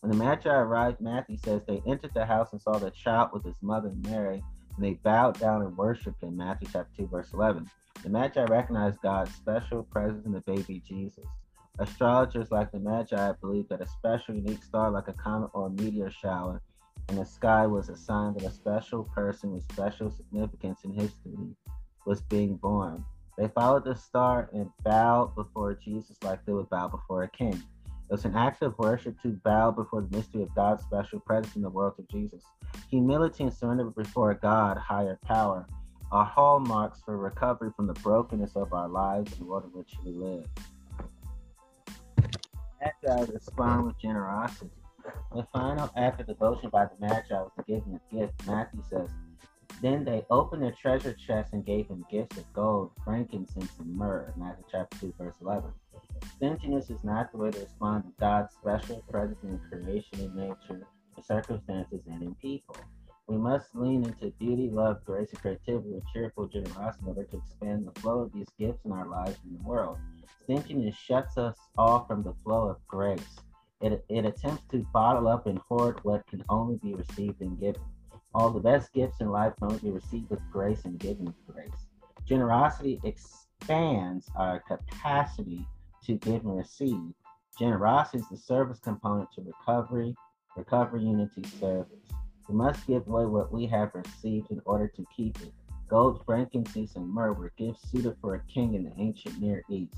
When 0.00 0.12
the 0.12 0.16
Magi 0.16 0.48
arrived, 0.48 1.00
Matthew 1.00 1.36
says 1.36 1.62
they 1.66 1.82
entered 1.84 2.14
the 2.14 2.24
house 2.24 2.52
and 2.52 2.62
saw 2.62 2.78
the 2.78 2.92
child 2.92 3.30
with 3.32 3.44
his 3.44 3.60
mother 3.60 3.92
Mary, 4.04 4.44
and 4.80 4.88
they 4.88 4.98
bowed 5.02 5.38
down 5.38 5.60
and 5.60 5.76
worshiped 5.76 6.22
him. 6.22 6.38
Matthew 6.38 6.68
chapter 6.72 6.90
2, 6.96 7.08
verse 7.08 7.32
11. 7.34 7.68
The 8.02 8.08
Magi 8.08 8.42
recognized 8.44 9.02
God's 9.02 9.34
special 9.34 9.82
presence 9.82 10.24
in 10.24 10.32
the 10.32 10.40
baby 10.40 10.82
Jesus. 10.88 11.26
Astrologers 11.78 12.50
like 12.50 12.72
the 12.72 12.78
Magi 12.78 13.32
believed 13.42 13.68
that 13.68 13.82
a 13.82 13.86
special, 13.86 14.34
unique 14.34 14.64
star 14.64 14.90
like 14.90 15.08
a 15.08 15.12
comet 15.12 15.50
or 15.52 15.66
a 15.66 15.70
meteor 15.70 16.10
shower 16.10 16.62
in 17.10 17.16
the 17.16 17.26
sky 17.26 17.66
was 17.66 17.90
a 17.90 17.96
sign 17.96 18.32
that 18.34 18.44
a 18.44 18.50
special 18.50 19.04
person 19.04 19.52
with 19.52 19.70
special 19.70 20.10
significance 20.10 20.80
in 20.84 20.92
history 20.92 21.36
was 22.06 22.22
being 22.22 22.56
born. 22.56 23.04
They 23.36 23.48
followed 23.48 23.84
the 23.84 23.94
star 23.94 24.48
and 24.54 24.70
bowed 24.82 25.34
before 25.34 25.74
Jesus 25.74 26.16
like 26.22 26.44
they 26.46 26.52
would 26.52 26.70
bow 26.70 26.88
before 26.88 27.24
a 27.24 27.28
king. 27.28 27.62
It 28.10 28.14
was 28.14 28.24
an 28.24 28.34
act 28.34 28.60
of 28.62 28.76
worship 28.76 29.22
to 29.22 29.28
bow 29.28 29.70
before 29.70 30.00
the 30.00 30.16
mystery 30.16 30.42
of 30.42 30.52
God's 30.56 30.82
special 30.82 31.20
presence 31.20 31.54
in 31.54 31.62
the 31.62 31.70
world 31.70 31.94
of 31.96 32.08
Jesus. 32.08 32.42
Humility 32.90 33.44
and 33.44 33.54
surrender 33.54 33.84
before 33.84 34.34
God, 34.34 34.76
higher 34.78 35.16
power, 35.24 35.64
are 36.10 36.24
hallmarks 36.24 37.00
for 37.04 37.16
recovery 37.16 37.70
from 37.76 37.86
the 37.86 37.92
brokenness 37.92 38.56
of 38.56 38.72
our 38.72 38.88
lives 38.88 39.30
and 39.30 39.42
the 39.42 39.44
world 39.44 39.62
in 39.62 39.70
which 39.70 39.92
we 40.04 40.10
live. 40.10 40.44
Magi 42.80 43.32
respond 43.32 43.86
with 43.86 43.96
generosity. 44.00 44.72
The 45.32 45.46
final 45.52 45.88
act 45.96 46.20
of 46.20 46.26
devotion 46.26 46.68
by 46.70 46.86
the 46.86 47.06
Magi 47.06 47.30
was 47.30 47.52
the 47.56 47.62
giving 47.62 47.94
of 47.94 48.00
gift. 48.10 48.44
Matthew 48.44 48.82
says, 48.90 49.10
Then 49.82 50.04
they 50.04 50.26
opened 50.30 50.62
their 50.62 50.72
treasure 50.72 51.14
chest 51.14 51.54
and 51.54 51.64
gave 51.64 51.88
him 51.88 52.04
gifts 52.10 52.36
of 52.36 52.52
gold, 52.52 52.90
frankincense, 53.02 53.72
and 53.78 53.96
myrrh. 53.96 54.34
Matthew 54.36 54.64
chapter 54.70 54.98
2, 54.98 55.14
verse 55.16 55.36
11. 55.40 55.70
Stinginess 56.36 56.90
is 56.90 57.02
not 57.02 57.32
the 57.32 57.38
way 57.38 57.50
to 57.50 57.60
respond 57.60 58.04
to 58.04 58.10
God's 58.20 58.52
special 58.54 59.02
presence 59.10 59.42
in 59.42 59.58
creation 59.70 60.20
and 60.20 60.34
nature, 60.34 60.86
in 61.16 61.22
circumstances, 61.22 62.02
and 62.06 62.22
in 62.22 62.34
people. 62.34 62.76
We 63.26 63.38
must 63.38 63.74
lean 63.74 64.04
into 64.04 64.32
beauty, 64.38 64.68
love, 64.68 65.04
grace, 65.04 65.30
and 65.30 65.40
creativity 65.40 65.94
with 65.94 66.04
cheerful 66.12 66.46
generosity 66.48 67.02
in 67.02 67.08
order 67.08 67.24
to 67.24 67.36
expand 67.38 67.86
the 67.86 68.00
flow 68.00 68.20
of 68.20 68.32
these 68.32 68.48
gifts 68.58 68.84
in 68.84 68.92
our 68.92 69.06
lives 69.06 69.38
and 69.44 69.58
the 69.58 69.62
world. 69.62 69.98
Stinginess 70.42 70.96
shuts 70.96 71.38
us 71.38 71.56
off 71.78 72.06
from 72.06 72.22
the 72.22 72.34
flow 72.44 72.68
of 72.68 72.86
grace. 72.86 73.38
It, 73.80 74.04
it 74.10 74.26
attempts 74.26 74.64
to 74.72 74.84
bottle 74.92 75.26
up 75.26 75.46
and 75.46 75.58
hoard 75.58 76.04
what 76.04 76.26
can 76.26 76.44
only 76.50 76.76
be 76.76 76.94
received 76.94 77.40
and 77.40 77.58
given. 77.58 77.80
All 78.34 78.50
the 78.50 78.60
best 78.60 78.92
gifts 78.92 79.20
in 79.20 79.28
life 79.28 79.54
can 79.56 79.68
only 79.68 79.80
be 79.80 79.90
received 79.90 80.30
with 80.30 80.40
grace 80.52 80.84
and 80.84 80.98
given 80.98 81.26
with 81.26 81.46
grace. 81.46 81.86
Generosity 82.24 83.00
expands 83.02 84.28
our 84.36 84.60
capacity 84.60 85.66
to 86.04 86.14
give 86.14 86.44
and 86.44 86.56
receive. 86.56 87.12
Generosity 87.58 88.18
is 88.18 88.28
the 88.28 88.36
service 88.36 88.78
component 88.78 89.30
to 89.32 89.42
recovery, 89.42 90.14
recovery 90.56 91.02
unity 91.02 91.42
service. 91.58 91.98
We 92.48 92.54
must 92.54 92.86
give 92.86 93.06
away 93.08 93.26
what 93.26 93.52
we 93.52 93.66
have 93.66 93.94
received 93.94 94.50
in 94.50 94.60
order 94.64 94.88
to 94.88 95.06
keep 95.14 95.40
it. 95.40 95.52
Gold, 95.88 96.22
frankincense, 96.24 96.94
and 96.94 97.08
myrrh 97.08 97.32
were 97.32 97.52
gifts 97.58 97.90
suited 97.90 98.16
for 98.20 98.36
a 98.36 98.44
king 98.44 98.74
in 98.74 98.84
the 98.84 98.92
ancient 98.96 99.40
Near 99.40 99.64
East. 99.68 99.96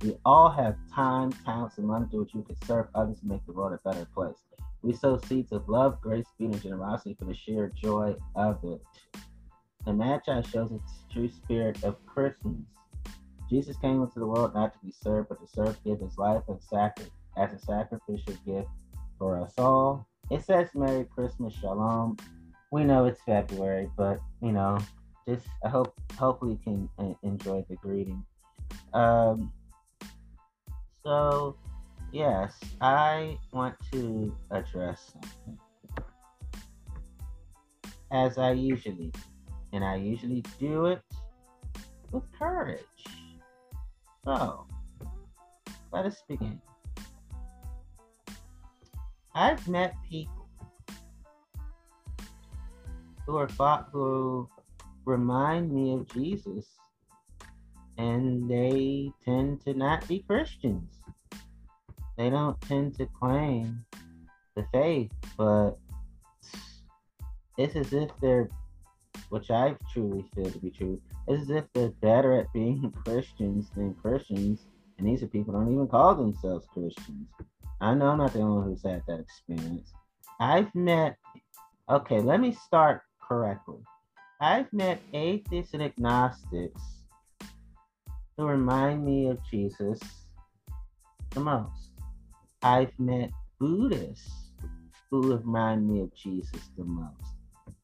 We 0.00 0.16
all 0.24 0.48
have 0.48 0.76
time, 0.94 1.32
talents, 1.44 1.78
and 1.78 1.86
money 1.86 2.06
through 2.08 2.20
which 2.20 2.34
we 2.34 2.42
can 2.42 2.56
serve 2.66 2.86
others 2.94 3.18
and 3.20 3.30
make 3.30 3.44
the 3.46 3.52
world 3.52 3.72
a 3.72 3.88
better 3.88 4.06
place. 4.14 4.38
We 4.84 4.92
sow 4.92 5.16
seeds 5.16 5.50
of 5.50 5.66
love, 5.66 5.98
grace, 6.02 6.26
beauty, 6.38 6.52
and 6.52 6.62
generosity 6.62 7.16
for 7.18 7.24
the 7.24 7.34
sheer 7.34 7.72
joy 7.74 8.14
of 8.36 8.58
it. 8.64 8.82
The 9.86 9.94
Magi 9.94 10.42
shows 10.42 10.72
its 10.72 11.04
true 11.10 11.30
spirit 11.30 11.82
of 11.84 11.96
Christmas. 12.04 12.58
Jesus 13.48 13.78
came 13.78 14.02
into 14.02 14.18
the 14.18 14.26
world 14.26 14.52
not 14.54 14.74
to 14.74 14.78
be 14.84 14.92
served, 14.92 15.30
but 15.30 15.40
to 15.40 15.46
serve, 15.46 15.82
give 15.84 16.00
his 16.00 16.18
life 16.18 16.42
as, 16.50 16.62
sacri- 16.68 17.10
as 17.38 17.54
a 17.54 17.58
sacrificial 17.58 18.34
gift 18.44 18.68
for 19.18 19.40
us 19.40 19.54
all. 19.56 20.06
It 20.30 20.44
says 20.44 20.68
Merry 20.74 21.04
Christmas, 21.04 21.54
Shalom. 21.54 22.18
We 22.70 22.84
know 22.84 23.06
it's 23.06 23.22
February, 23.22 23.88
but 23.96 24.20
you 24.42 24.52
know, 24.52 24.78
just 25.26 25.46
I 25.64 25.70
hope 25.70 25.94
hopefully 26.18 26.58
you 26.62 26.88
can 26.98 27.16
enjoy 27.22 27.64
the 27.70 27.76
greeting. 27.76 28.22
Um, 28.92 29.50
so 31.02 31.56
Yes, 32.14 32.54
I 32.80 33.36
want 33.52 33.74
to 33.90 34.36
address 34.52 35.14
something. 35.14 35.58
As 38.12 38.38
I 38.38 38.52
usually 38.52 39.08
do. 39.08 39.20
And 39.72 39.84
I 39.84 39.96
usually 39.96 40.44
do 40.60 40.86
it 40.86 41.02
with 42.12 42.22
courage. 42.38 42.78
So, 44.24 44.64
let 45.92 46.06
us 46.06 46.22
begin. 46.28 46.60
I've 49.34 49.66
met 49.66 49.96
people 50.08 50.48
who 53.26 53.36
are 53.38 53.48
thought 53.48 53.88
who 53.90 54.48
remind 55.04 55.72
me 55.72 55.94
of 55.94 56.06
Jesus, 56.14 56.66
and 57.98 58.48
they 58.48 59.10
tend 59.24 59.62
to 59.62 59.74
not 59.74 60.06
be 60.06 60.20
Christians 60.20 61.03
they 62.16 62.30
don't 62.30 62.60
tend 62.62 62.96
to 62.98 63.06
claim 63.06 63.84
the 64.56 64.64
faith, 64.72 65.10
but 65.36 65.72
it's 67.58 67.76
as 67.76 67.92
if 67.92 68.10
they're, 68.20 68.48
which 69.28 69.50
I 69.50 69.76
truly 69.92 70.24
feel 70.34 70.50
to 70.50 70.58
be 70.58 70.70
true, 70.70 71.00
it's 71.26 71.42
as 71.42 71.50
if 71.50 71.64
they're 71.72 71.88
better 71.88 72.38
at 72.38 72.52
being 72.52 72.92
Christians 73.04 73.70
than 73.74 73.94
Christians, 73.94 74.66
and 74.98 75.06
these 75.06 75.22
are 75.22 75.26
people 75.26 75.54
don't 75.54 75.72
even 75.72 75.88
call 75.88 76.14
themselves 76.14 76.66
Christians. 76.72 77.28
I 77.80 77.94
know 77.94 78.10
I'm 78.10 78.18
not 78.18 78.32
the 78.32 78.40
only 78.40 78.58
one 78.58 78.64
who's 78.68 78.82
had 78.82 79.02
that 79.08 79.20
experience. 79.20 79.92
I've 80.40 80.72
met, 80.74 81.16
okay, 81.88 82.20
let 82.20 82.40
me 82.40 82.52
start 82.52 83.02
correctly. 83.20 83.78
I've 84.40 84.72
met 84.72 85.00
atheists 85.12 85.74
and 85.74 85.82
agnostics 85.82 86.82
who 88.36 88.46
remind 88.46 89.04
me 89.04 89.28
of 89.28 89.38
Jesus 89.50 90.00
the 91.30 91.40
most. 91.40 91.93
I've 92.64 92.98
met 92.98 93.30
Buddhists 93.60 94.52
who 95.10 95.34
remind 95.34 95.86
me 95.86 96.00
of 96.00 96.14
Jesus 96.14 96.70
the 96.78 96.84
most. 96.84 97.34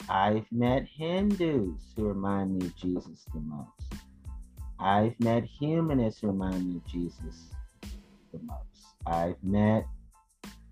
I've 0.09 0.51
met 0.51 0.87
Hindus 0.87 1.93
who 1.95 2.09
remind 2.09 2.57
me 2.57 2.64
of 2.64 2.75
Jesus 2.77 3.27
the 3.35 3.40
most. 3.40 3.93
I've 4.79 5.21
met 5.21 5.45
humanists 5.45 6.23
who 6.23 6.29
remind 6.29 6.66
me 6.66 6.79
of 6.79 6.87
Jesus 6.87 7.51
the 8.33 8.40
most. 8.43 8.95
I've 9.05 9.37
met 9.43 9.85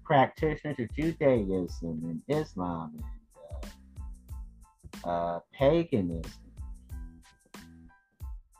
practitioners 0.07 0.79
of 0.79 0.88
Judaism 0.97 2.23
and 2.29 2.35
Islam 2.35 2.94
and 2.97 3.73
uh, 5.05 5.09
uh, 5.09 5.40
paganism. 5.53 6.33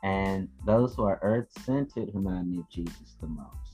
And 0.03 0.47
those 0.67 0.93
who 0.93 1.05
are 1.05 1.17
earth 1.23 1.47
centered 1.65 2.11
remind 2.13 2.51
me 2.51 2.59
of 2.59 2.69
Jesus 2.69 3.15
the 3.19 3.25
most. 3.25 3.68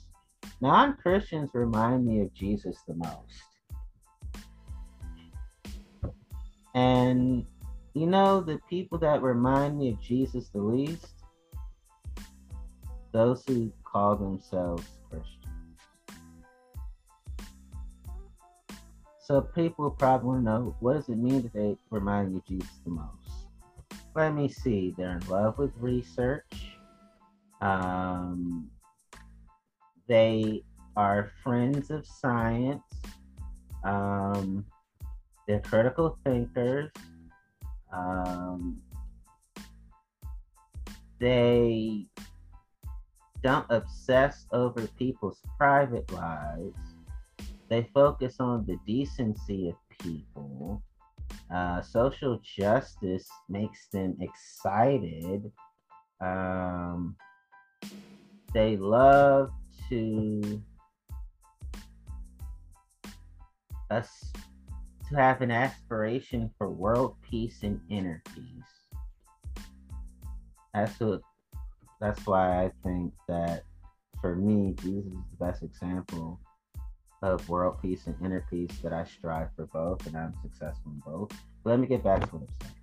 Non 0.61 0.95
Christians 1.01 1.49
remind 1.53 2.05
me 2.05 2.21
of 2.21 2.33
Jesus 2.33 2.77
the 2.87 2.95
most. 2.95 3.43
And 6.73 7.45
you 7.93 8.07
know, 8.07 8.41
the 8.41 8.59
people 8.69 8.97
that 8.99 9.21
remind 9.21 9.79
me 9.79 9.91
of 9.91 10.01
Jesus 10.01 10.49
the 10.49 10.59
least, 10.59 11.23
those 13.13 13.43
who 13.47 13.71
call 13.85 14.17
themselves 14.17 14.85
Christians. 15.09 15.45
So 19.21 19.41
people 19.41 19.89
probably 19.89 20.41
know 20.41 20.75
what 20.81 20.95
does 20.95 21.07
it 21.07 21.17
mean 21.17 21.41
that 21.43 21.53
they 21.53 21.77
remind 21.89 22.31
you 22.31 22.37
of 22.37 22.45
Jesus 22.45 22.79
the 22.83 22.91
most? 22.91 23.47
Let 24.13 24.35
me 24.35 24.49
see. 24.49 24.93
They're 24.97 25.17
in 25.17 25.27
love 25.27 25.57
with 25.57 25.71
research. 25.77 26.71
Um, 27.61 28.69
they 30.07 30.63
are 30.95 31.31
friends 31.43 31.91
of 31.91 32.05
science. 32.05 32.83
Um, 33.83 34.65
they're 35.47 35.61
critical 35.61 36.17
thinkers. 36.23 36.91
Um, 37.91 38.81
they 41.19 42.07
don't 43.43 43.65
obsess 43.69 44.45
over 44.51 44.87
people's 44.97 45.41
private 45.57 46.11
lives. 46.11 46.77
They 47.69 47.89
focus 47.93 48.37
on 48.39 48.65
the 48.65 48.77
decency 48.85 49.69
of 49.69 49.75
people. 49.99 50.81
Uh, 51.53 51.81
social 51.81 52.39
justice 52.43 53.27
makes 53.49 53.87
them 53.89 54.17
excited. 54.19 55.51
Um, 56.21 57.15
they 58.53 58.77
love 58.77 59.51
to 59.89 60.61
us 63.89 64.31
to 65.09 65.15
have 65.15 65.41
an 65.41 65.51
aspiration 65.51 66.49
for 66.57 66.69
world 66.69 67.15
peace 67.21 67.59
and 67.63 67.79
inner 67.89 68.21
peace. 68.33 69.63
That's 70.73 70.99
what 70.99 71.21
that's 72.01 72.25
why 72.25 72.65
I 72.65 72.71
think 72.83 73.13
that 73.27 73.63
for 74.21 74.35
me, 74.35 74.73
Jesus 74.81 75.13
is 75.13 75.19
the 75.31 75.45
best 75.45 75.63
example 75.63 76.39
of 77.21 77.47
world 77.47 77.81
peace 77.81 78.07
and 78.07 78.15
inner 78.23 78.45
peace 78.49 78.77
that 78.83 78.93
I 78.93 79.05
strive 79.05 79.49
for 79.55 79.67
both 79.67 80.05
and 80.07 80.17
I'm 80.17 80.33
successful 80.41 80.91
in 80.91 81.01
both. 81.05 81.29
But 81.63 81.71
let 81.71 81.79
me 81.79 81.87
get 81.87 82.03
back 82.03 82.29
to 82.29 82.35
what 82.35 82.41
I'm 82.41 82.47
saying. 82.61 82.75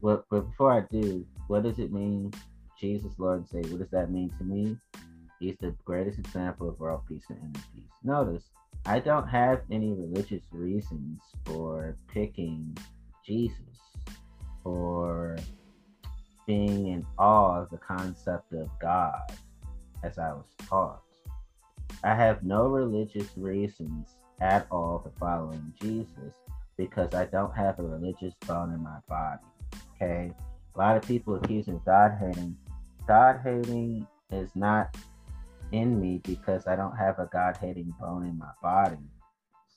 What 0.00 0.24
but 0.30 0.48
before 0.50 0.72
I 0.72 0.82
do, 0.90 1.26
what 1.48 1.62
does 1.62 1.78
it 1.78 1.92
mean, 1.92 2.32
Jesus, 2.78 3.12
Lord 3.18 3.38
and 3.38 3.48
Savior? 3.48 3.72
What 3.72 3.80
does 3.80 3.90
that 3.90 4.10
mean 4.10 4.30
to 4.38 4.44
me? 4.44 4.76
He's 5.40 5.56
the 5.60 5.74
greatest 5.84 6.18
example 6.18 6.68
of 6.68 6.80
world 6.80 7.02
peace 7.08 7.24
and 7.28 7.38
inner 7.38 7.64
peace. 7.74 7.92
Notice, 8.02 8.44
I 8.86 9.00
don't 9.00 9.26
have 9.28 9.62
any 9.70 9.92
religious 9.92 10.44
reasons 10.52 11.20
for 11.44 11.96
picking 12.08 12.76
Jesus 13.24 13.60
or 14.64 15.36
being 16.46 16.88
in 16.88 17.04
awe 17.18 17.62
of 17.62 17.70
the 17.70 17.78
concept 17.78 18.52
of 18.52 18.68
God 18.80 19.20
as 20.02 20.18
I 20.18 20.32
was 20.32 20.46
taught. 20.68 21.02
I 22.04 22.14
have 22.14 22.42
no 22.42 22.68
religious 22.68 23.28
reasons 23.36 24.16
at 24.40 24.66
all 24.70 25.00
for 25.00 25.12
following 25.18 25.72
Jesus 25.80 26.34
because 26.76 27.14
I 27.14 27.24
don't 27.26 27.54
have 27.54 27.78
a 27.78 27.82
religious 27.82 28.34
bone 28.46 28.72
in 28.72 28.82
my 28.82 28.98
body. 29.08 29.42
Okay? 29.96 30.32
A 30.74 30.78
lot 30.78 30.96
of 30.96 31.02
people 31.02 31.36
accuse 31.36 31.66
me 31.66 31.74
of 31.74 31.84
God 31.84 32.12
hating. 32.20 32.56
God 33.08 33.40
hating 33.42 34.06
is 34.30 34.50
not 34.54 34.96
in 35.72 36.00
me 36.00 36.20
because 36.24 36.66
I 36.66 36.76
don't 36.76 36.96
have 36.96 37.18
a 37.18 37.28
God 37.32 37.56
hating 37.60 37.94
bone 38.00 38.26
in 38.26 38.38
my 38.38 38.50
body. 38.62 38.96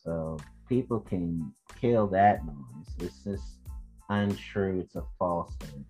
So 0.04 0.38
people 0.67 0.99
can 0.99 1.54
kill 1.80 2.08
that 2.08 2.45
noise. 2.45 2.88
It's 2.99 3.23
just 3.23 3.60
untrue, 4.10 4.82
it's 4.82 4.95
a 4.95 5.04
falsehood. 5.17 5.86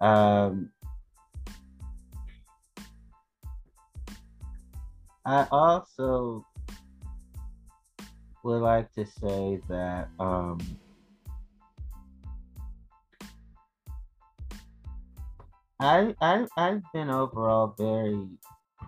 Um, 0.00 0.70
I 5.26 5.46
also 5.50 6.44
would 8.42 8.60
like 8.60 8.92
to 8.92 9.06
say 9.06 9.60
that 9.68 10.08
um, 10.18 10.58
I, 15.80 16.14
I 16.20 16.46
I've 16.56 16.82
been 16.92 17.08
overall 17.08 17.74
very 17.78 18.28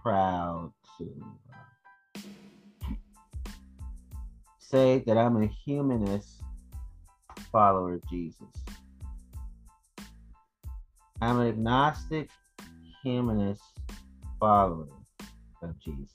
proud 0.06 0.70
to 0.96 1.12
uh, 1.52 2.90
say 4.60 5.02
that 5.04 5.18
I'm 5.18 5.42
a 5.42 5.48
humanist 5.64 6.42
follower 7.50 7.94
of 7.94 8.08
Jesus. 8.08 8.46
I'm 11.20 11.40
an 11.40 11.48
agnostic 11.48 12.30
humanist 13.02 13.64
follower 14.38 14.86
of 15.60 15.76
Jesus. 15.80 16.14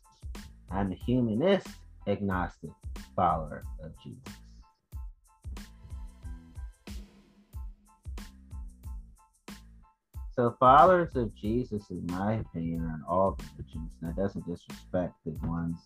I'm 0.71 0.93
a 0.93 0.95
humanist 0.95 1.67
agnostic 2.07 2.71
follower 3.13 3.65
of 3.83 3.91
Jesus. 4.01 4.40
So 10.41 10.55
followers 10.59 11.15
of 11.15 11.35
Jesus, 11.35 11.91
in 11.91 12.03
my 12.07 12.37
opinion, 12.37 12.81
are 12.81 12.95
in 12.95 13.03
all 13.07 13.37
religions. 13.37 13.91
That 14.01 14.15
doesn't 14.15 14.43
disrespect 14.47 15.13
the 15.23 15.33
ones 15.47 15.77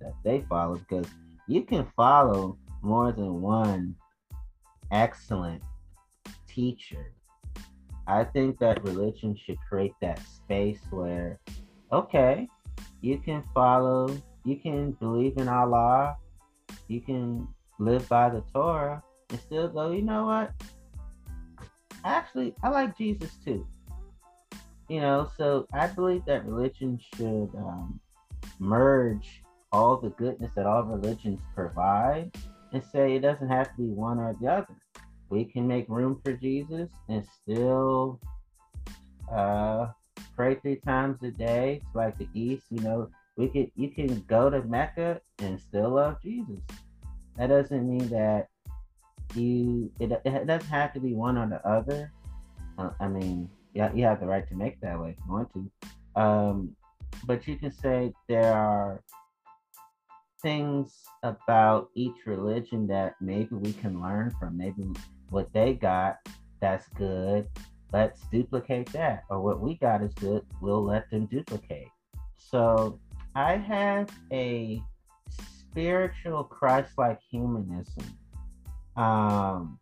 that 0.00 0.14
they 0.22 0.44
follow 0.48 0.76
because 0.76 1.08
you 1.48 1.64
can 1.64 1.84
follow 1.96 2.56
more 2.80 3.10
than 3.10 3.40
one 3.40 3.96
excellent 4.92 5.64
teacher. 6.46 7.12
I 8.06 8.22
think 8.22 8.60
that 8.60 8.84
religion 8.84 9.36
should 9.36 9.58
create 9.68 9.94
that 10.00 10.20
space 10.24 10.78
where, 10.90 11.40
okay, 11.90 12.46
you 13.00 13.18
can 13.18 13.42
follow, 13.52 14.16
you 14.44 14.54
can 14.54 14.92
believe 14.92 15.38
in 15.38 15.48
Allah, 15.48 16.18
you 16.86 17.00
can 17.00 17.48
live 17.80 18.08
by 18.08 18.30
the 18.30 18.44
Torah, 18.54 19.02
and 19.30 19.40
still 19.40 19.66
go, 19.66 19.90
you 19.90 20.02
know 20.02 20.26
what? 20.26 20.52
Actually, 22.04 22.54
I 22.62 22.68
like 22.68 22.96
Jesus 22.96 23.32
too. 23.44 23.66
You 24.88 25.00
know, 25.00 25.30
so 25.36 25.66
I 25.72 25.86
believe 25.86 26.24
that 26.26 26.44
religion 26.44 27.00
should 27.16 27.50
um, 27.56 28.00
merge 28.58 29.42
all 29.72 29.96
the 29.96 30.10
goodness 30.10 30.52
that 30.54 30.66
all 30.66 30.82
religions 30.82 31.40
provide 31.54 32.30
and 32.72 32.82
say 32.92 33.16
it 33.16 33.20
doesn't 33.20 33.48
have 33.48 33.68
to 33.70 33.82
be 33.82 33.88
one 33.88 34.18
or 34.18 34.36
the 34.40 34.46
other. 34.46 34.76
We 35.30 35.44
can 35.44 35.66
make 35.66 35.88
room 35.88 36.20
for 36.22 36.32
Jesus 36.32 36.90
and 37.08 37.24
still 37.42 38.20
uh, 39.32 39.88
pray 40.36 40.56
three 40.56 40.76
times 40.76 41.22
a 41.22 41.30
day. 41.30 41.80
It's 41.82 41.94
like 41.94 42.18
the 42.18 42.28
East, 42.34 42.64
you 42.70 42.80
know, 42.80 43.08
we 43.36 43.48
could 43.48 43.70
you 43.74 43.90
can 43.90 44.20
go 44.28 44.48
to 44.48 44.62
Mecca 44.62 45.20
and 45.40 45.60
still 45.60 45.90
love 45.90 46.22
Jesus. 46.22 46.60
That 47.36 47.48
doesn't 47.48 47.88
mean 47.88 48.08
that 48.10 48.48
you 49.34 49.90
it, 49.98 50.12
it 50.24 50.46
doesn't 50.46 50.68
have 50.68 50.92
to 50.94 51.00
be 51.00 51.14
one 51.14 51.36
or 51.36 51.48
the 51.48 51.66
other. 51.68 52.12
Uh, 52.78 52.90
I 53.00 53.08
mean, 53.08 53.48
yeah, 53.74 53.92
you 53.92 54.04
have 54.04 54.20
the 54.20 54.26
right 54.26 54.48
to 54.48 54.54
make 54.54 54.80
that 54.80 54.98
way 54.98 55.10
if 55.10 55.16
you 55.26 55.32
want 55.32 55.48
to. 55.52 56.20
Um, 56.20 56.76
but 57.26 57.46
you 57.46 57.56
can 57.56 57.72
say 57.72 58.12
there 58.28 58.52
are 58.52 59.02
things 60.42 61.02
about 61.22 61.88
each 61.94 62.26
religion 62.26 62.86
that 62.88 63.14
maybe 63.20 63.54
we 63.54 63.72
can 63.72 64.00
learn 64.00 64.32
from. 64.38 64.56
Maybe 64.56 64.84
what 65.30 65.52
they 65.52 65.74
got 65.74 66.18
that's 66.64 66.88
good. 66.96 67.46
Let's 67.92 68.22
duplicate 68.32 68.90
that. 68.92 69.24
Or 69.28 69.40
what 69.42 69.60
we 69.60 69.74
got 69.74 70.02
is 70.02 70.14
good. 70.14 70.42
We'll 70.62 70.82
let 70.82 71.10
them 71.10 71.26
duplicate. 71.26 71.88
So 72.38 72.98
I 73.34 73.56
have 73.56 74.08
a 74.32 74.82
spiritual 75.28 76.44
Christ-like 76.44 77.20
humanism. 77.30 78.18
Um, 78.96 79.78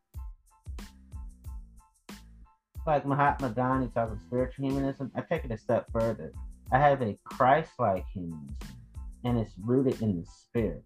like 2.87 3.07
Mahatma 3.07 3.51
Gandhi 3.51 3.89
talks 3.89 4.13
about 4.13 4.21
spiritual 4.21 4.67
humanism, 4.67 5.11
I 5.15 5.21
take 5.21 5.45
it 5.45 5.53
a 5.53 5.59
step 5.59 5.87
further. 5.93 6.33
I 6.73 6.79
have 6.79 7.03
a 7.03 7.17
Christ-like 7.25 8.05
humanism, 8.13 8.57
and 9.25 9.39
it's 9.39 9.53
rooted 9.63 10.01
in 10.03 10.17
the 10.17 10.27
spirit. 10.27 10.83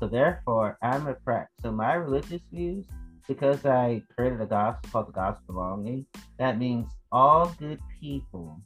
So 0.00 0.08
therefore, 0.08 0.78
I'm 0.82 1.06
a 1.06 1.14
practice. 1.14 1.54
So 1.62 1.70
my 1.70 1.94
religious 1.94 2.42
views, 2.52 2.86
because 3.28 3.64
I 3.64 4.02
created 4.16 4.40
a 4.40 4.46
gospel 4.46 4.90
called 4.90 5.08
the 5.08 5.12
Gospel 5.12 5.42
of 5.50 5.54
Belonging, 5.54 6.06
that 6.38 6.58
means 6.58 6.90
all 7.12 7.54
good 7.58 7.78
people 8.00 8.60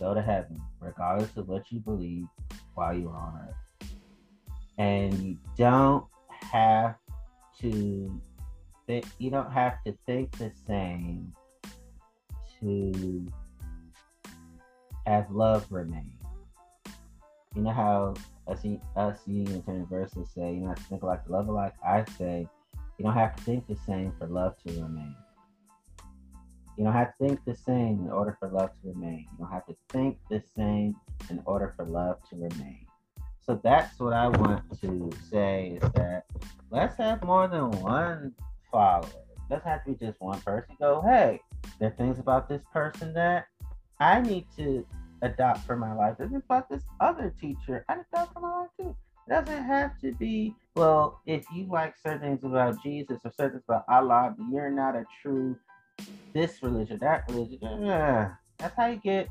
go 0.00 0.12
to 0.12 0.20
heaven, 0.20 0.60
regardless 0.80 1.36
of 1.36 1.46
what 1.46 1.70
you 1.70 1.80
believe 1.80 2.26
while 2.74 2.96
you're 2.96 3.14
on 3.14 3.48
earth. 3.48 3.90
And 4.78 5.14
you 5.22 5.38
don't 5.56 6.04
have 6.30 6.96
to 7.60 8.20
think 8.86 9.06
you 9.18 9.30
don't 9.30 9.50
have 9.50 9.82
to 9.84 9.96
think 10.06 10.30
the 10.38 10.50
same 10.66 11.32
to 12.60 13.26
have 15.06 15.30
love 15.30 15.66
remain. 15.70 16.12
You 17.54 17.62
know 17.62 17.70
how 17.70 18.14
us, 18.46 18.64
us 18.96 19.20
Unitarian 19.26 19.64
Universalists 19.66 20.34
say 20.34 20.54
you 20.54 20.66
have 20.66 20.76
to 20.76 20.82
think 20.84 21.02
like 21.02 21.28
love 21.28 21.48
alike. 21.48 21.74
I 21.86 22.04
say 22.18 22.48
you 22.98 23.04
don't 23.04 23.14
have 23.14 23.36
to 23.36 23.42
think 23.42 23.66
the 23.66 23.76
same 23.76 24.12
for 24.18 24.26
love 24.26 24.56
to 24.66 24.72
remain. 24.80 25.14
You 26.76 26.84
don't 26.84 26.92
have 26.92 27.16
to 27.16 27.28
think 27.28 27.40
the 27.46 27.54
same 27.54 28.00
in 28.00 28.10
order 28.10 28.36
for 28.38 28.48
love 28.48 28.70
to 28.82 28.88
remain. 28.88 29.26
You 29.32 29.38
don't 29.38 29.52
have 29.52 29.66
to 29.66 29.74
think 29.90 30.18
the 30.28 30.42
same 30.54 30.94
in 31.30 31.42
order 31.46 31.72
for 31.76 31.86
love 31.86 32.18
to 32.30 32.36
remain. 32.36 32.86
So 33.40 33.58
that's 33.62 33.98
what 33.98 34.12
I 34.12 34.28
want 34.28 34.64
to 34.80 35.10
say 35.30 35.78
is 35.80 35.92
that 35.92 36.24
let's 36.70 36.96
have 36.96 37.22
more 37.22 37.48
than 37.48 37.70
one 37.70 38.34
follower. 38.76 39.06
It 39.06 39.48
doesn't 39.48 39.66
have 39.66 39.84
to 39.84 39.92
be 39.92 40.06
just 40.06 40.20
one 40.20 40.38
person. 40.40 40.76
Go, 40.78 41.02
hey, 41.06 41.40
there 41.80 41.88
are 41.88 41.96
things 41.96 42.18
about 42.18 42.46
this 42.46 42.60
person 42.74 43.14
that 43.14 43.46
I 44.00 44.20
need 44.20 44.44
to 44.58 44.86
adopt 45.22 45.60
for 45.60 45.76
my 45.76 45.94
life. 45.94 46.16
There's 46.18 46.32
about 46.34 46.68
this 46.68 46.82
other 47.00 47.32
teacher 47.40 47.86
I 47.88 47.94
adopt 48.12 48.34
for 48.34 48.40
my 48.40 48.60
life 48.60 48.68
too. 48.78 48.94
It 49.26 49.30
doesn't 49.30 49.64
have 49.64 49.98
to 50.00 50.12
be, 50.12 50.54
well, 50.74 51.20
if 51.24 51.46
you 51.54 51.66
like 51.70 51.94
certain 51.96 52.20
things 52.20 52.44
about 52.44 52.82
Jesus 52.82 53.18
or 53.24 53.32
certain 53.34 53.52
things 53.52 53.64
about 53.66 53.84
Allah, 53.88 54.36
you're 54.52 54.70
not 54.70 54.94
a 54.94 55.04
true 55.22 55.56
this 56.34 56.62
religion, 56.62 56.98
that 57.00 57.24
religion. 57.30 57.86
Yeah. 57.86 58.32
That's 58.58 58.76
how 58.76 58.88
you 58.88 58.96
get 58.96 59.28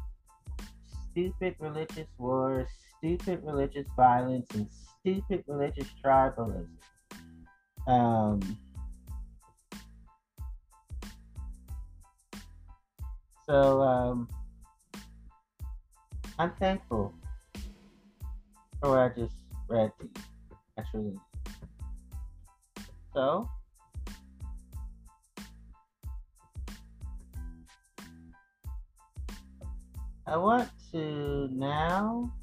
stupid 1.12 1.55
religious 1.60 2.08
wars, 2.17 2.67
stupid 2.97 3.41
religious 3.43 3.86
violence, 3.95 4.47
and 4.55 4.67
stupid 4.99 5.43
religious 5.47 5.88
tribalism. 6.03 6.67
Um, 7.88 8.58
so 13.47 13.81
um, 13.81 14.27
I'm 16.39 16.51
thankful 16.60 17.13
for 18.81 18.89
what 18.89 18.99
I 18.99 19.10
just 19.15 19.36
read. 19.67 19.91
Actually, 20.77 21.13
so 23.13 23.49
I 30.27 30.38
want 30.38 30.69
to 30.91 31.47
now 31.51 32.34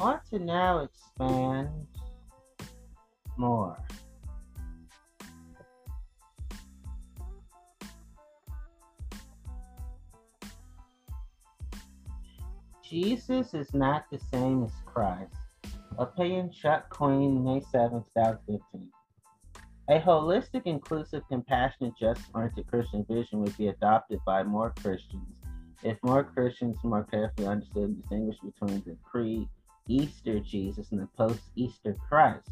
want 0.00 0.22
to 0.30 0.38
now 0.38 0.78
expand 0.78 1.68
more. 3.36 3.76
Jesus 12.82 13.52
is 13.52 13.74
not 13.74 14.06
the 14.10 14.18
same 14.32 14.64
as 14.64 14.72
Christ. 14.86 15.34
Opinion 15.98 16.50
Chuck 16.50 16.88
Queen, 16.88 17.44
May 17.44 17.60
7, 17.60 18.02
2015. 18.14 18.88
A 19.90 20.00
holistic, 20.00 20.62
inclusive, 20.64 21.22
compassionate, 21.28 21.92
just 22.00 22.22
oriented 22.32 22.66
Christian 22.68 23.04
vision 23.04 23.40
would 23.40 23.56
be 23.58 23.68
adopted 23.68 24.18
by 24.24 24.42
more 24.42 24.72
Christians 24.80 25.28
if 25.82 25.98
more 26.02 26.24
Christians 26.24 26.76
more 26.84 27.04
carefully 27.04 27.46
understood 27.46 27.84
and 27.84 28.00
distinguished 28.00 28.40
between 28.42 28.82
the 28.86 28.96
pre 29.10 29.48
Easter 29.88 30.40
Jesus 30.40 30.92
and 30.92 31.00
the 31.00 31.08
post 31.16 31.40
Easter 31.56 31.96
Christ. 32.08 32.50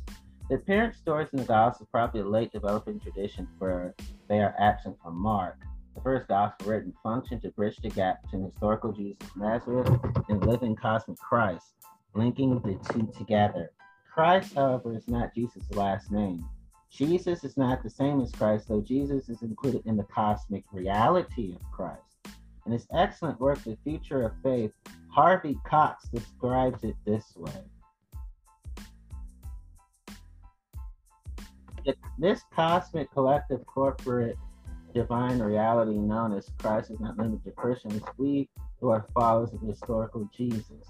The 0.51 0.59
parent 0.59 0.95
stories 0.95 1.29
in 1.33 1.39
the 1.39 1.45
Gospels 1.45 1.87
are 1.89 1.91
probably 1.91 2.21
a 2.23 2.29
late 2.29 2.53
developing 2.53 2.99
tradition, 2.99 3.47
for 3.59 3.95
they 4.29 4.41
are 4.41 4.55
absent 4.59 4.97
from 5.03 5.17
Mark. 5.17 5.59
The 5.95 6.01
first 6.01 6.29
gospel 6.29 6.71
written 6.71 6.95
functioned 7.03 7.43
to 7.43 7.51
bridge 7.51 7.77
the 7.83 7.91
gap 7.91 8.23
between 8.23 8.45
historical 8.45 8.93
Jesus 8.93 9.29
of 9.29 9.37
Nazareth 9.37 10.01
and 10.29 10.47
living 10.47 10.77
cosmic 10.77 11.19
Christ, 11.19 11.75
linking 12.15 12.61
the 12.61 12.79
two 12.93 13.13
together. 13.19 13.73
Christ, 14.15 14.55
however, 14.55 14.97
is 14.97 15.09
not 15.09 15.35
Jesus' 15.35 15.71
last 15.73 16.13
name. 16.13 16.45
Jesus 16.91 17.45
is 17.45 17.57
not 17.57 17.83
the 17.83 17.91
same 17.91 18.21
as 18.21 18.33
Christ, 18.33 18.69
though 18.69 18.81
Jesus 18.81 19.29
is 19.29 19.43
included 19.43 19.83
in 19.87 19.97
the 19.97 20.05
cosmic 20.05 20.65
reality 20.73 21.55
of 21.55 21.71
Christ. 21.73 22.17
In 22.65 22.73
his 22.73 22.87
excellent 22.95 23.41
work, 23.41 23.63
The 23.65 23.77
Future 23.85 24.23
of 24.23 24.33
Faith, 24.43 24.73
Harvey 25.19 25.59
Cox 25.65 26.07
describes 26.15 26.85
it 26.85 26.95
this 27.05 27.25
way. 27.37 27.51
This 32.21 32.43
cosmic 32.55 33.11
collective 33.11 33.67
corporate 33.67 34.37
divine 34.95 35.41
reality 35.41 35.99
known 35.99 36.35
as 36.35 36.49
Christ 36.59 36.93
is 36.93 37.01
not 37.01 37.19
limited 37.19 37.43
to 37.47 37.51
Christians. 37.51 38.01
We 38.17 38.49
who 38.81 38.91
are 38.91 39.09
followers 39.13 39.53
of 39.53 39.61
historical 39.63 40.31
Jesus. 40.33 40.87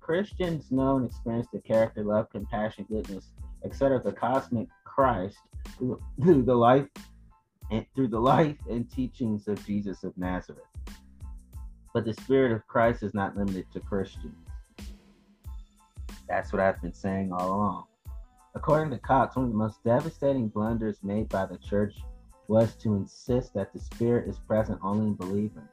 Christians 0.00 0.70
know 0.70 0.98
and 0.98 1.06
experience 1.06 1.46
the 1.50 1.60
character, 1.62 2.04
love, 2.04 2.28
compassion, 2.28 2.84
goodness, 2.90 3.32
etc. 3.64 3.96
of 3.96 4.04
the 4.04 4.12
cosmic 4.12 4.68
Christ 4.84 5.38
through, 5.78 5.98
through 6.20 6.42
the 6.42 6.54
life 6.54 6.86
and 7.70 7.86
through 7.94 8.08
the 8.08 8.20
life 8.20 8.58
and 8.68 8.90
teachings 8.92 9.48
of 9.48 9.64
Jesus 9.66 10.04
of 10.04 10.12
Nazareth. 10.18 10.66
But 11.92 12.04
the 12.04 12.14
spirit 12.14 12.52
of 12.52 12.66
Christ 12.66 13.02
is 13.02 13.14
not 13.14 13.36
limited 13.36 13.66
to 13.72 13.80
Christians. 13.80 14.34
That's 16.28 16.52
what 16.52 16.62
I've 16.62 16.80
been 16.80 16.94
saying 16.94 17.32
all 17.32 17.48
along. 17.48 17.84
According 18.54 18.90
to 18.90 18.98
Cox, 18.98 19.36
one 19.36 19.46
of 19.46 19.50
the 19.50 19.56
most 19.56 19.82
devastating 19.84 20.48
blunders 20.48 20.98
made 21.02 21.28
by 21.28 21.46
the 21.46 21.58
church 21.58 21.96
was 22.48 22.74
to 22.76 22.94
insist 22.94 23.54
that 23.54 23.72
the 23.72 23.78
Spirit 23.78 24.28
is 24.28 24.38
present 24.38 24.78
only 24.82 25.06
in 25.06 25.14
believers. 25.14 25.70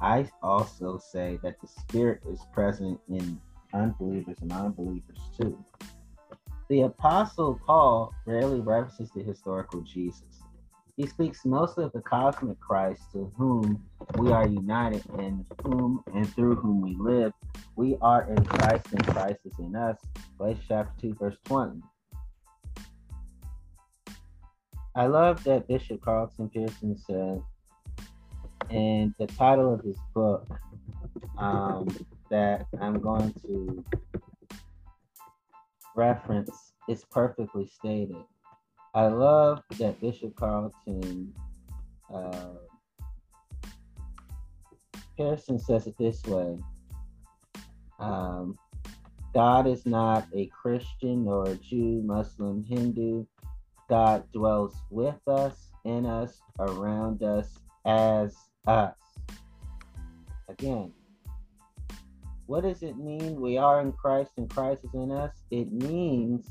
I 0.00 0.28
also 0.42 0.98
say 0.98 1.38
that 1.42 1.60
the 1.60 1.66
Spirit 1.66 2.22
is 2.28 2.40
present 2.52 3.00
in 3.08 3.40
unbelievers 3.72 4.36
and 4.40 4.52
unbelievers 4.52 5.18
too. 5.40 5.58
The 6.68 6.82
Apostle 6.82 7.60
Paul 7.66 8.12
rarely 8.24 8.60
references 8.60 9.10
the 9.14 9.22
historical 9.22 9.80
Jesus. 9.82 10.42
He 10.96 11.06
speaks 11.06 11.44
mostly 11.44 11.84
of 11.84 11.92
the 11.92 12.00
cosmic 12.00 12.58
Christ 12.58 13.02
to 13.12 13.30
whom 13.36 13.84
we 14.16 14.32
are 14.32 14.48
united 14.48 15.04
and 15.18 15.44
whom 15.62 16.02
and 16.14 16.26
through 16.34 16.54
whom 16.56 16.80
we 16.80 16.96
live. 16.98 17.34
We 17.76 17.98
are 18.00 18.26
in 18.30 18.42
Christ 18.42 18.86
and 18.92 19.06
Christ 19.06 19.40
is 19.44 19.58
in 19.58 19.76
us. 19.76 19.98
Galatians 20.38 20.64
chapter 20.66 20.92
2, 21.02 21.14
verse 21.20 21.36
20. 21.44 21.82
I 24.94 25.06
love 25.06 25.44
that 25.44 25.68
Bishop 25.68 26.00
Carlton 26.00 26.48
Pearson 26.48 26.96
said, 26.96 27.42
and 28.70 29.14
the 29.18 29.26
title 29.26 29.74
of 29.74 29.82
his 29.82 29.98
book 30.14 30.48
um, 31.36 31.86
that 32.30 32.66
I'm 32.80 33.00
going 33.00 33.34
to 33.42 33.84
reference 35.94 36.72
is 36.88 37.04
perfectly 37.04 37.66
stated. 37.66 38.24
I 38.96 39.08
love 39.08 39.62
that 39.78 40.00
Bishop 40.00 40.34
Carlton 40.36 41.34
uh, 42.10 42.54
Pearson 45.18 45.58
says 45.58 45.86
it 45.86 45.98
this 45.98 46.22
way 46.24 46.56
um, 48.00 48.58
God 49.34 49.66
is 49.66 49.84
not 49.84 50.26
a 50.34 50.46
Christian 50.46 51.28
or 51.28 51.46
a 51.46 51.56
Jew, 51.56 52.00
Muslim, 52.06 52.64
Hindu. 52.64 53.26
God 53.90 54.24
dwells 54.32 54.80
with 54.88 55.20
us, 55.28 55.72
in 55.84 56.06
us, 56.06 56.40
around 56.58 57.22
us, 57.22 57.58
as 57.84 58.34
us. 58.66 58.96
Again, 60.48 60.90
what 62.46 62.62
does 62.62 62.82
it 62.82 62.96
mean 62.96 63.38
we 63.42 63.58
are 63.58 63.82
in 63.82 63.92
Christ 63.92 64.30
and 64.38 64.48
Christ 64.48 64.84
is 64.84 64.94
in 64.94 65.12
us? 65.12 65.32
It 65.50 65.70
means 65.70 66.48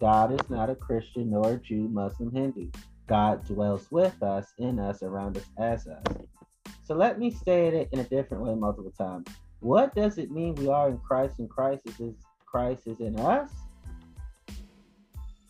God 0.00 0.32
is 0.32 0.50
not 0.50 0.70
a 0.70 0.74
Christian 0.74 1.30
nor 1.30 1.52
a 1.52 1.56
Jew, 1.56 1.88
Muslim, 1.88 2.30
Hindu. 2.30 2.70
God 3.08 3.44
dwells 3.46 3.90
with 3.90 4.22
us, 4.22 4.52
in 4.58 4.78
us, 4.78 5.02
around 5.02 5.36
us, 5.36 5.44
as 5.58 5.86
us. 5.86 6.04
So 6.84 6.94
let 6.94 7.18
me 7.18 7.30
say 7.30 7.66
it 7.66 7.88
in 7.92 7.98
a 7.98 8.04
different 8.04 8.44
way 8.44 8.54
multiple 8.54 8.92
times. 8.96 9.26
What 9.60 9.94
does 9.94 10.18
it 10.18 10.30
mean 10.30 10.54
we 10.54 10.68
are 10.68 10.88
in 10.88 10.98
Christ 10.98 11.38
and 11.38 11.50
Christ 11.50 11.82
is 11.98 12.14
Christ 12.46 12.86
is 12.86 13.00
in 13.00 13.18
us? 13.18 13.50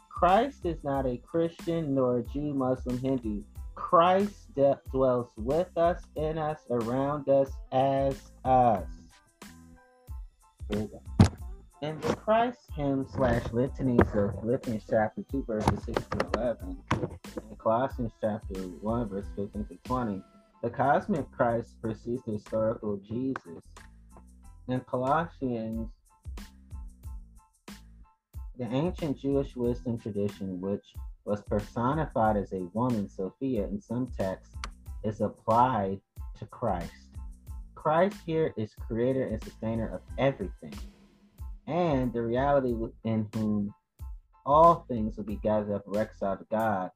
Christ 0.08 0.64
is 0.64 0.82
not 0.82 1.06
a 1.06 1.18
Christian 1.18 1.94
nor 1.94 2.18
a 2.18 2.22
Jew, 2.24 2.54
Muslim, 2.54 2.98
Hindu. 2.98 3.42
Christ 3.74 4.52
de- 4.54 4.80
dwells 4.90 5.30
with 5.36 5.68
us, 5.76 6.02
in 6.16 6.38
us, 6.38 6.58
around 6.70 7.28
us, 7.28 7.50
as 7.70 8.32
us. 8.44 8.88
In 11.80 12.00
the 12.00 12.16
Christ 12.16 12.58
hymn 12.74 13.06
slash 13.08 13.44
litanies 13.52 14.00
of 14.12 14.40
Philippians 14.40 14.82
chapter 14.90 15.22
2, 15.30 15.44
verses 15.46 15.84
6 15.84 16.02
to 16.10 16.30
11, 16.34 16.76
and 16.90 17.58
Colossians 17.58 18.10
chapter 18.20 18.62
1, 18.62 19.08
verse 19.08 19.26
15 19.36 19.64
to 19.66 19.78
20, 19.84 20.20
the 20.64 20.70
cosmic 20.70 21.30
Christ 21.30 21.80
precedes 21.80 22.24
the 22.26 22.32
historical 22.32 22.96
Jesus. 22.96 23.62
In 24.66 24.80
Colossians 24.80 25.88
the 28.58 28.66
ancient 28.72 29.20
Jewish 29.20 29.54
wisdom 29.54 29.98
tradition, 29.98 30.60
which 30.60 30.84
was 31.24 31.42
personified 31.42 32.36
as 32.36 32.52
a 32.52 32.68
woman, 32.72 33.08
Sophia, 33.08 33.68
in 33.68 33.80
some 33.80 34.08
texts, 34.18 34.56
is 35.04 35.20
applied 35.20 36.00
to 36.40 36.46
Christ. 36.46 36.90
Christ 37.76 38.16
here 38.26 38.52
is 38.56 38.74
creator 38.74 39.28
and 39.28 39.40
sustainer 39.44 39.94
of 39.94 40.00
everything, 40.18 40.74
and 41.68 42.12
the 42.12 42.22
reality 42.22 42.72
within 42.72 43.28
whom 43.34 43.74
all 44.46 44.86
things 44.88 45.16
will 45.16 45.24
be 45.24 45.36
gathered 45.36 45.74
up 45.74 45.82
reconciled 45.86 46.38
to 46.38 46.46
God. 46.50 46.90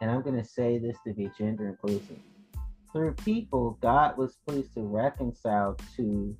And 0.00 0.10
I'm 0.10 0.22
going 0.22 0.42
to 0.42 0.48
say 0.48 0.78
this 0.78 0.96
to 1.06 1.12
be 1.12 1.30
gender 1.38 1.68
inclusive. 1.68 2.18
Through 2.90 3.12
people, 3.14 3.78
God 3.82 4.16
was 4.16 4.38
pleased 4.48 4.74
to 4.74 4.80
reconcile 4.80 5.76
to 5.96 6.34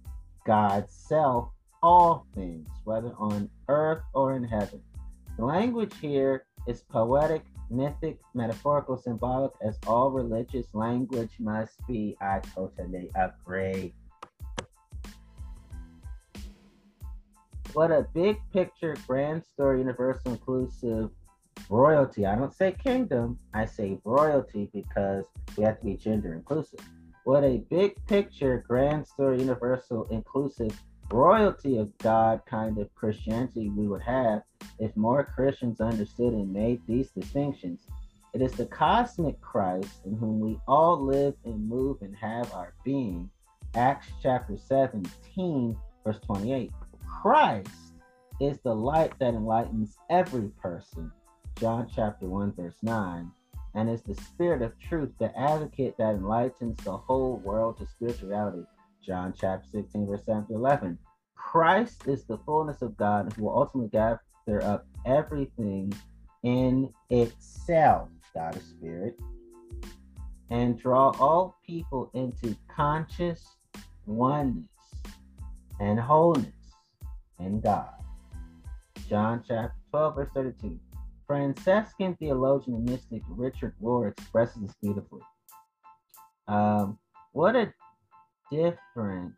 God's 0.47 0.93
self 0.93 1.51
all 1.83 2.27
things, 2.35 2.69
whether 2.85 3.13
on 3.19 3.49
earth 3.69 4.03
or 4.15 4.35
in 4.35 4.45
heaven. 4.45 4.81
The 5.37 5.45
language 5.45 5.93
here 6.01 6.47
is 6.67 6.83
poetic, 6.83 7.45
mythic, 7.71 8.19
metaphorical, 8.35 8.97
symbolic, 8.97 9.53
as 9.63 9.79
all 9.87 10.11
religious 10.11 10.75
language 10.75 11.31
must 11.39 11.75
be. 11.87 12.17
I 12.21 12.41
totally 12.55 13.11
agree. 13.15 13.95
What 17.73 17.93
a 17.93 18.07
big 18.13 18.39
picture, 18.53 18.97
grand 19.07 19.45
story, 19.45 19.79
universal, 19.79 20.33
inclusive 20.33 21.11
royalty. 21.69 22.27
I 22.27 22.35
don't 22.35 22.53
say 22.53 22.73
kingdom, 22.73 23.39
I 23.55 23.65
say 23.67 23.99
royalty 24.05 24.69
because 24.73 25.25
we 25.57 25.63
have 25.63 25.79
to 25.79 25.85
be 25.85 25.97
gender 25.97 26.35
inclusive. 26.35 26.81
What 27.25 27.45
a 27.45 27.59
big 27.71 27.95
picture, 28.07 28.65
grand 28.67 29.07
story, 29.07 29.39
universal, 29.39 30.09
inclusive 30.11 30.73
royalty 31.13 31.77
of 31.77 31.97
God 31.99 32.41
kind 32.45 32.79
of 32.79 32.93
Christianity 32.97 33.69
we 33.69 33.87
would 33.87 34.03
have 34.03 34.43
if 34.81 34.97
more 34.97 35.23
Christians 35.23 35.81
understood 35.81 36.33
and 36.33 36.53
made 36.53 36.81
these 36.89 37.11
distinctions. 37.11 37.87
It 38.35 38.43
is 38.43 38.53
the 38.53 38.67
cosmic 38.67 39.41
Christ 39.41 40.07
in 40.07 40.17
whom 40.17 40.41
we 40.41 40.59
all 40.67 41.01
live 41.01 41.35
and 41.45 41.69
move 41.69 41.99
and 42.01 42.17
have 42.17 42.53
our 42.53 42.75
being. 42.85 43.31
Acts 43.77 44.09
chapter 44.21 44.57
17, 44.57 45.77
verse 46.05 46.19
28. 46.27 46.73
Christ 47.23 47.69
is 48.41 48.59
the 48.65 48.75
light 48.75 49.13
that 49.19 49.35
enlightens 49.35 49.99
every 50.09 50.49
person. 50.63 51.13
John 51.59 51.87
chapter 51.95 52.27
1, 52.27 52.55
verse 52.55 52.77
9. 52.83 53.31
And 53.75 53.91
is 53.91 54.03
the 54.03 54.15
spirit 54.15 54.63
of 54.63 54.79
truth, 54.79 55.11
the 55.19 55.37
advocate 55.39 55.97
that 55.99 56.15
enlightens 56.15 56.77
the 56.79 56.97
whole 56.97 57.37
world 57.45 57.79
to 57.79 57.87
spirituality. 57.87 58.65
John 59.05 59.35
chapter 59.39 59.69
16, 59.71 60.07
verse 60.07 60.25
7 60.25 60.47
to 60.47 60.55
11. 60.55 60.99
Christ 61.35 62.07
is 62.07 62.25
the 62.25 62.39
fullness 62.39 62.81
of 62.81 62.97
God 62.97 63.33
who 63.33 63.45
will 63.45 63.59
ultimately 63.59 63.91
gather 63.91 64.65
up 64.65 64.87
everything 65.05 65.93
in 66.43 66.93
itself, 67.11 68.09
God 68.35 68.57
is 68.57 68.65
spirit, 68.65 69.19
and 70.49 70.79
draw 70.79 71.11
all 71.21 71.59
people 71.67 72.11
into 72.15 72.57
conscious 72.75 73.57
oneness 74.07 74.65
and 75.79 76.01
wholeness 76.01 76.60
in 77.41 77.61
God. 77.61 77.91
John 79.09 79.43
chapter 79.47 79.75
12, 79.91 80.15
verse 80.15 80.29
32. 80.35 80.79
Franciscan 81.27 82.17
theologian 82.17 82.77
and 82.77 82.91
mystic 82.91 83.23
Richard 83.29 83.75
Rohr 83.83 84.11
expresses 84.11 84.63
this 84.63 84.75
beautifully. 84.83 85.23
Um, 86.49 86.99
what 87.33 87.55
a 87.55 87.73
difference 88.51 89.37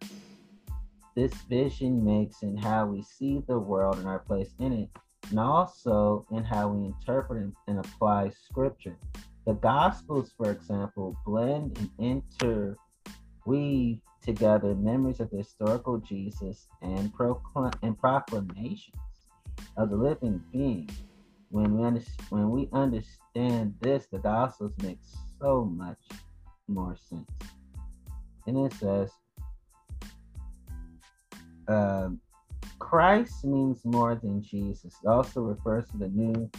this 1.14 1.34
vision 1.50 2.02
makes 2.02 2.42
in 2.42 2.56
how 2.56 2.86
we 2.86 3.02
see 3.02 3.42
the 3.46 3.58
world 3.58 3.98
and 3.98 4.06
our 4.06 4.20
place 4.20 4.54
in 4.58 4.72
it, 4.72 4.88
and 5.28 5.38
also 5.38 6.26
in 6.30 6.42
how 6.44 6.68
we 6.68 6.86
interpret 6.86 7.52
and 7.68 7.78
apply 7.78 8.30
scripture. 8.30 8.96
The 9.46 9.54
Gospels, 9.54 10.32
for 10.36 10.50
example, 10.50 11.16
blend 11.26 11.76
and 11.78 11.90
interweave 13.46 13.98
together 14.22 14.74
memories 14.74 15.20
of 15.20 15.30
the 15.30 15.38
historical 15.38 15.98
Jesus 15.98 16.68
and, 16.80 17.12
and 17.82 17.98
proclamations 17.98 18.96
of 19.76 19.90
the 19.90 19.96
living 19.96 20.42
being. 20.52 20.88
When 21.50 21.76
we, 21.76 21.84
under- 21.84 22.02
when 22.30 22.50
we 22.50 22.68
understand 22.72 23.74
this, 23.80 24.06
the 24.10 24.18
Gospels 24.18 24.72
make 24.82 24.98
so 25.40 25.64
much 25.64 25.98
more 26.68 26.96
sense. 26.96 27.28
And 28.46 28.58
it 28.58 28.72
says, 28.74 29.10
um, 31.68 32.20
Christ 32.78 33.44
means 33.44 33.84
more 33.84 34.14
than 34.14 34.42
Jesus. 34.42 34.94
It 35.02 35.08
also 35.08 35.42
refers 35.42 35.88
to 35.90 35.98
the 35.98 36.08
new 36.08 36.50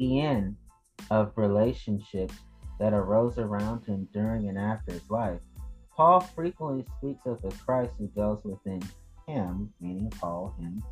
end 0.00 0.56
of 1.10 1.32
relationships 1.36 2.34
that 2.78 2.92
arose 2.92 3.38
around 3.38 3.84
him 3.84 4.08
during 4.12 4.48
and 4.48 4.58
after 4.58 4.92
his 4.92 5.08
life. 5.08 5.40
Paul 5.96 6.20
frequently 6.20 6.84
speaks 6.98 7.24
of 7.26 7.40
the 7.40 7.50
Christ 7.64 7.92
who 7.98 8.08
dwells 8.08 8.44
within 8.44 8.82
him, 9.26 9.72
meaning 9.80 10.10
Paul, 10.10 10.54
him, 10.60 10.82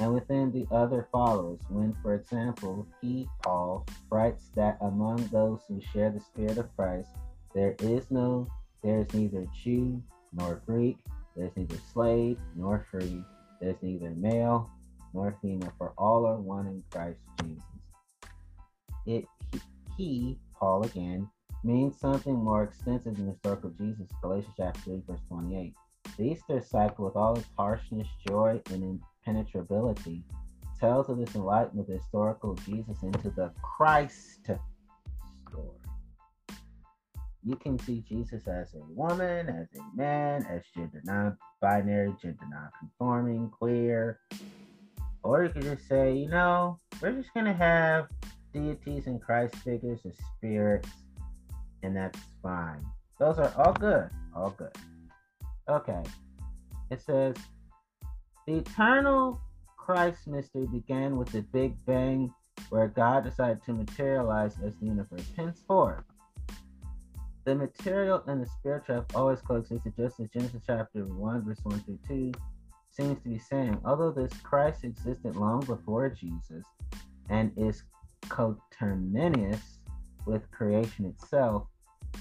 and 0.00 0.12
within 0.12 0.50
the 0.50 0.66
other 0.74 1.08
followers. 1.12 1.60
When, 1.68 1.94
for 2.02 2.14
example, 2.14 2.86
he, 3.00 3.28
Paul, 3.44 3.86
writes 4.10 4.50
that 4.56 4.78
among 4.80 5.28
those 5.28 5.60
who 5.68 5.80
share 5.80 6.10
the 6.10 6.20
Spirit 6.20 6.58
of 6.58 6.74
Christ, 6.74 7.10
there 7.54 7.76
is 7.78 8.10
no, 8.10 8.48
there 8.82 9.00
is 9.00 9.14
neither 9.14 9.46
Jew 9.62 10.02
nor 10.32 10.60
Greek, 10.66 10.96
there's 11.36 11.56
neither 11.56 11.76
slave 11.92 12.38
nor 12.56 12.86
free. 12.90 13.24
There's 13.60 13.80
neither 13.82 14.10
male 14.10 14.70
nor 15.14 15.36
female, 15.40 15.72
for 15.78 15.92
all 15.96 16.26
are 16.26 16.36
one 16.36 16.66
in 16.66 16.82
Christ 16.90 17.20
Jesus. 17.42 17.62
It 19.06 19.24
he, 19.52 19.60
he, 19.96 20.38
Paul 20.58 20.82
again, 20.84 21.28
means 21.62 21.98
something 21.98 22.34
more 22.34 22.64
extensive 22.64 23.16
than 23.16 23.26
the 23.26 23.32
historical 23.32 23.70
Jesus. 23.70 24.08
Galatians 24.22 24.54
chapter 24.56 24.80
3, 24.80 25.02
verse 25.06 25.20
28. 25.28 25.74
The 26.16 26.24
Easter 26.24 26.60
cycle, 26.60 27.04
with 27.04 27.16
all 27.16 27.36
its 27.36 27.48
harshness, 27.56 28.08
joy, 28.26 28.60
and 28.70 29.00
impenetrability, 29.26 30.22
tells 30.78 31.08
of 31.08 31.18
this 31.18 31.34
enlightenment 31.34 31.88
of 31.88 31.94
the 31.94 32.00
historical 32.00 32.54
Jesus 32.54 33.02
into 33.02 33.30
the 33.30 33.52
Christ 33.62 34.40
story 34.42 34.60
you 37.42 37.56
can 37.56 37.78
see 37.78 38.04
Jesus 38.08 38.46
as 38.46 38.74
a 38.74 38.84
woman, 38.94 39.48
as 39.48 39.68
a 39.78 39.96
man, 39.96 40.44
as 40.46 40.62
gender 40.74 41.00
non 41.04 41.36
binary, 41.60 42.14
gender 42.20 42.46
non 42.50 42.68
conforming, 42.78 43.50
queer. 43.50 44.20
Or 45.22 45.44
you 45.44 45.50
could 45.50 45.62
just 45.62 45.88
say, 45.88 46.14
you 46.14 46.28
know, 46.28 46.78
we're 47.00 47.12
just 47.12 47.32
going 47.34 47.46
to 47.46 47.52
have 47.52 48.08
deities 48.52 49.06
and 49.06 49.20
Christ 49.20 49.54
figures 49.56 50.00
as 50.06 50.14
spirits, 50.36 50.88
and 51.82 51.96
that's 51.96 52.18
fine. 52.42 52.84
Those 53.18 53.38
are 53.38 53.52
all 53.56 53.72
good. 53.72 54.10
All 54.34 54.50
good. 54.50 54.72
Okay. 55.68 56.02
It 56.90 57.00
says, 57.00 57.36
the 58.46 58.56
eternal 58.56 59.40
Christ 59.76 60.26
mystery 60.26 60.66
began 60.66 61.16
with 61.16 61.30
the 61.30 61.42
Big 61.42 61.74
Bang, 61.84 62.32
where 62.70 62.88
God 62.88 63.24
decided 63.24 63.62
to 63.64 63.72
materialize 63.72 64.56
as 64.64 64.74
the 64.76 64.86
universe. 64.86 65.24
Henceforth, 65.36 66.04
the 67.44 67.54
material 67.54 68.22
and 68.26 68.42
the 68.42 68.46
spiritual 68.46 68.96
have 68.96 69.06
always 69.14 69.40
coexisted, 69.40 69.94
just 69.96 70.20
as 70.20 70.28
Genesis 70.30 70.62
chapter 70.66 71.04
1, 71.04 71.44
verse 71.44 71.60
1 71.62 71.80
through 71.80 71.98
2 72.06 72.32
seems 72.90 73.22
to 73.22 73.28
be 73.28 73.38
saying. 73.38 73.80
Although 73.84 74.12
this 74.12 74.32
Christ 74.42 74.84
existed 74.84 75.36
long 75.36 75.60
before 75.60 76.08
Jesus 76.08 76.64
and 77.28 77.52
is 77.56 77.82
coterminous 78.28 79.78
with 80.26 80.50
creation 80.50 81.06
itself, 81.06 81.66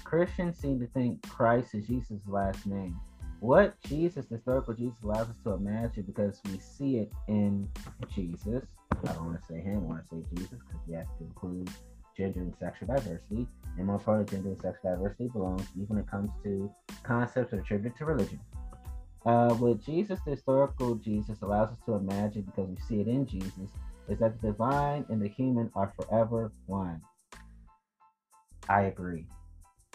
Christians 0.04 0.58
seem 0.58 0.80
to 0.80 0.88
think 0.88 1.22
Christ 1.28 1.76
is 1.76 1.88
Jesus' 1.88 2.22
last 2.28 2.66
name. 2.66 3.00
What 3.40 3.80
Jesus, 3.84 4.26
the 4.26 4.36
historical 4.36 4.74
Jesus, 4.74 4.98
allows 5.04 5.30
us 5.30 5.36
to 5.44 5.52
imagine 5.52 6.04
because 6.04 6.42
we 6.46 6.60
see 6.60 6.98
it 6.98 7.12
in 7.28 7.70
Jesus. 8.14 8.66
I 9.08 9.14
don't 9.14 9.26
want 9.26 9.40
to 9.40 9.48
say 9.48 9.62
him, 9.62 9.78
I 9.78 9.78
want 9.78 10.10
to 10.10 10.16
say 10.16 10.24
Jesus 10.36 10.60
because 10.68 10.82
we 10.88 10.96
have 10.96 11.08
to 11.18 11.24
include 11.24 11.70
gender 12.18 12.42
and 12.42 12.54
sexual 12.60 12.88
diversity, 12.88 13.48
and 13.78 13.88
more 13.88 13.98
part 13.98 14.22
of 14.22 14.30
gender 14.30 14.50
and 14.50 14.62
sexual 14.62 14.92
diversity 14.92 15.30
belongs 15.30 15.68
even 15.76 15.88
when 15.88 16.00
it 16.00 16.12
comes 16.12 16.32
to 16.44 16.70
concepts 17.04 17.54
attributed 17.54 17.98
to 17.98 18.06
religion. 18.06 18.40
Uh, 19.26 19.54
what 19.54 19.84
Jesus, 19.86 20.20
the 20.26 20.32
historical 20.32 20.96
Jesus, 20.96 21.42
allows 21.42 21.70
us 21.70 21.78
to 21.86 21.94
imagine 21.94 22.42
because 22.42 22.70
we 22.70 22.78
see 22.88 23.00
it 23.02 23.08
in 23.08 23.26
Jesus, 23.26 23.72
is 24.10 24.20
that 24.20 24.42
the 24.42 24.48
divine 24.48 25.06
and 25.10 25.22
the 25.22 25.30
human 25.30 25.72
are 25.76 25.94
forever 25.96 26.52
one. 26.66 27.02
I 28.68 28.84
agree. 28.84 29.26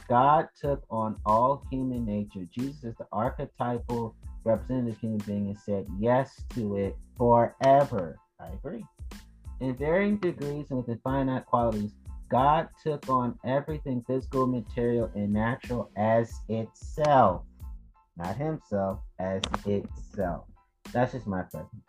God 0.08 0.48
took 0.60 0.82
on 0.90 1.16
all 1.24 1.64
human 1.70 2.04
nature. 2.04 2.46
Jesus 2.50 2.84
is 2.84 2.94
the 2.96 3.06
archetypal 3.12 4.14
representative 4.44 5.00
human 5.00 5.18
being 5.18 5.46
and 5.48 5.58
said 5.58 5.86
yes 5.98 6.44
to 6.54 6.76
it 6.76 6.96
forever. 7.16 8.18
I 8.38 8.48
agree. 8.48 8.84
In 9.60 9.76
varying 9.76 10.18
degrees 10.18 10.66
and 10.70 10.86
with 10.86 11.02
finite 11.02 11.46
qualities, 11.46 11.92
God 12.30 12.68
took 12.82 13.08
on 13.08 13.38
everything 13.44 14.04
physical, 14.06 14.46
material, 14.46 15.10
and 15.14 15.32
natural 15.32 15.90
as 15.96 16.32
itself. 16.48 17.42
Not 18.16 18.36
himself, 18.36 19.00
as 19.18 19.42
itself. 19.64 20.44
That's 20.92 21.12
just 21.12 21.26
my 21.26 21.42
preference. 21.42 21.84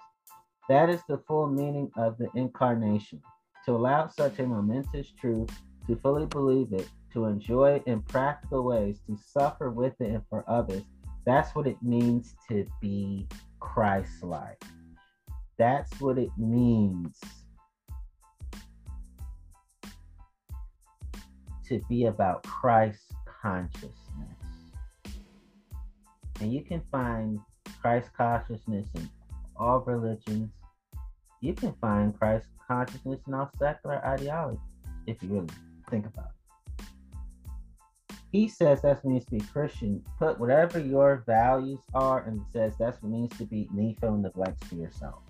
That 0.69 0.89
is 0.89 1.01
the 1.07 1.17
full 1.27 1.47
meaning 1.47 1.91
of 1.97 2.17
the 2.17 2.29
incarnation. 2.35 3.21
To 3.65 3.73
allow 3.73 4.07
such 4.07 4.39
a 4.39 4.45
momentous 4.45 5.11
truth, 5.19 5.49
to 5.87 5.95
fully 5.97 6.27
believe 6.27 6.73
it, 6.73 6.87
to 7.15 7.25
enjoy 7.25 7.81
in 7.85 8.01
practical 8.03 8.63
ways, 8.63 8.99
to 9.07 9.17
suffer 9.17 9.71
with 9.71 9.93
it 9.99 10.11
and 10.11 10.21
for 10.29 10.43
others, 10.47 10.83
that's 11.25 11.55
what 11.55 11.65
it 11.65 11.77
means 11.81 12.35
to 12.49 12.67
be 12.81 13.27
Christ 13.59 14.21
like. 14.21 14.63
That's 15.57 15.89
what 16.01 16.19
it 16.19 16.29
means 16.37 17.19
to 21.67 21.81
be 21.89 22.05
about 22.05 22.43
Christ 22.43 23.13
consciousness. 23.41 23.95
And 26.41 26.53
you 26.53 26.63
can 26.63 26.81
find 26.91 27.39
Christ 27.81 28.09
consciousness 28.15 28.85
in 28.95 29.09
all 29.55 29.79
religions. 29.79 30.51
You 31.41 31.53
can 31.53 31.73
find 31.79 32.17
Christ 32.17 32.47
consciousness 32.67 33.21
in 33.25 33.33
all 33.33 33.49
secular 33.57 34.05
ideologies, 34.05 34.59
if 35.07 35.23
you 35.23 35.29
really 35.29 35.47
think 35.89 36.05
about 36.05 36.25
it. 36.25 36.44
He 38.35 38.49
says 38.49 38.81
that's 38.81 39.01
what 39.01 39.11
means 39.11 39.23
to 39.25 39.31
be 39.31 39.39
Christian. 39.39 40.03
Put 40.19 40.37
whatever 40.41 40.77
your 40.77 41.23
values 41.25 41.79
are 41.93 42.25
and 42.25 42.41
says 42.51 42.73
that's 42.77 43.01
what 43.01 43.09
means 43.09 43.37
to 43.37 43.45
be 43.45 43.69
Nepho 43.73 44.21
neglects 44.21 44.69
to 44.69 44.75
yourself. 44.75 45.21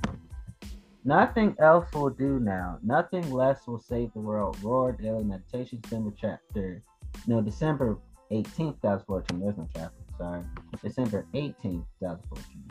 Nothing 1.03 1.55
else 1.59 1.85
will 1.93 2.09
do 2.09 2.39
now. 2.39 2.79
Nothing 2.81 3.31
less 3.31 3.67
will 3.67 3.77
save 3.77 4.11
the 4.13 4.21
world. 4.21 4.57
Rohr 4.63 4.99
Daily 4.99 5.23
Meditation, 5.23 5.81
December 5.83 6.15
chapter. 6.19 6.81
No, 7.27 7.41
December 7.41 7.99
18th, 8.31 8.81
2014. 8.81 9.39
There's 9.39 9.57
no 9.57 9.69
chapter. 9.75 10.01
Sorry. 10.17 10.41
December 10.81 11.27
18th, 11.35 11.85
2014. 11.99 12.63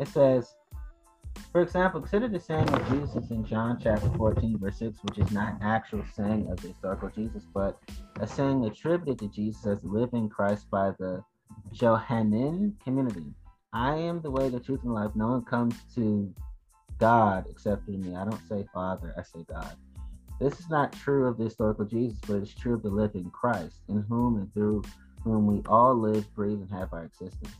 It 0.00 0.08
says, 0.08 0.54
for 1.52 1.62
example, 1.62 2.00
consider 2.00 2.28
the 2.28 2.40
saying 2.40 2.68
of 2.68 2.88
Jesus 2.88 3.30
in 3.30 3.44
John 3.44 3.78
chapter 3.80 4.08
14, 4.16 4.58
verse 4.58 4.78
6, 4.78 4.98
which 5.02 5.18
is 5.18 5.30
not 5.30 5.54
actual 5.62 6.04
saying 6.14 6.48
of 6.50 6.60
the 6.60 6.68
historical 6.68 7.08
Jesus, 7.10 7.44
but 7.54 7.78
a 8.20 8.26
saying 8.26 8.64
attributed 8.64 9.18
to 9.20 9.28
Jesus 9.28 9.64
as 9.66 9.84
living 9.84 10.28
Christ 10.28 10.68
by 10.70 10.90
the 10.98 11.22
Johannine 11.72 12.76
community. 12.82 13.34
I 13.72 13.94
am 13.94 14.20
the 14.20 14.30
way, 14.30 14.48
the 14.48 14.60
truth, 14.60 14.80
and 14.84 14.94
life. 14.94 15.10
No 15.14 15.28
one 15.28 15.44
comes 15.44 15.76
to 15.94 16.32
God 16.98 17.46
except 17.50 17.84
through 17.84 17.98
me. 17.98 18.14
I 18.14 18.24
don't 18.24 18.48
say 18.48 18.66
Father, 18.72 19.14
I 19.16 19.22
say 19.22 19.44
God. 19.48 19.76
This 20.40 20.58
is 20.58 20.68
not 20.68 20.92
true 20.92 21.26
of 21.26 21.38
the 21.38 21.44
historical 21.44 21.84
Jesus, 21.84 22.18
but 22.26 22.36
it's 22.36 22.54
true 22.54 22.74
of 22.74 22.82
the 22.82 22.90
living 22.90 23.30
Christ, 23.30 23.80
in 23.88 24.02
whom 24.08 24.36
and 24.36 24.52
through 24.52 24.82
whom 25.22 25.46
we 25.46 25.62
all 25.66 25.94
live, 25.94 26.32
breathe, 26.34 26.60
and 26.60 26.70
have 26.70 26.92
our 26.92 27.04
existence. 27.04 27.54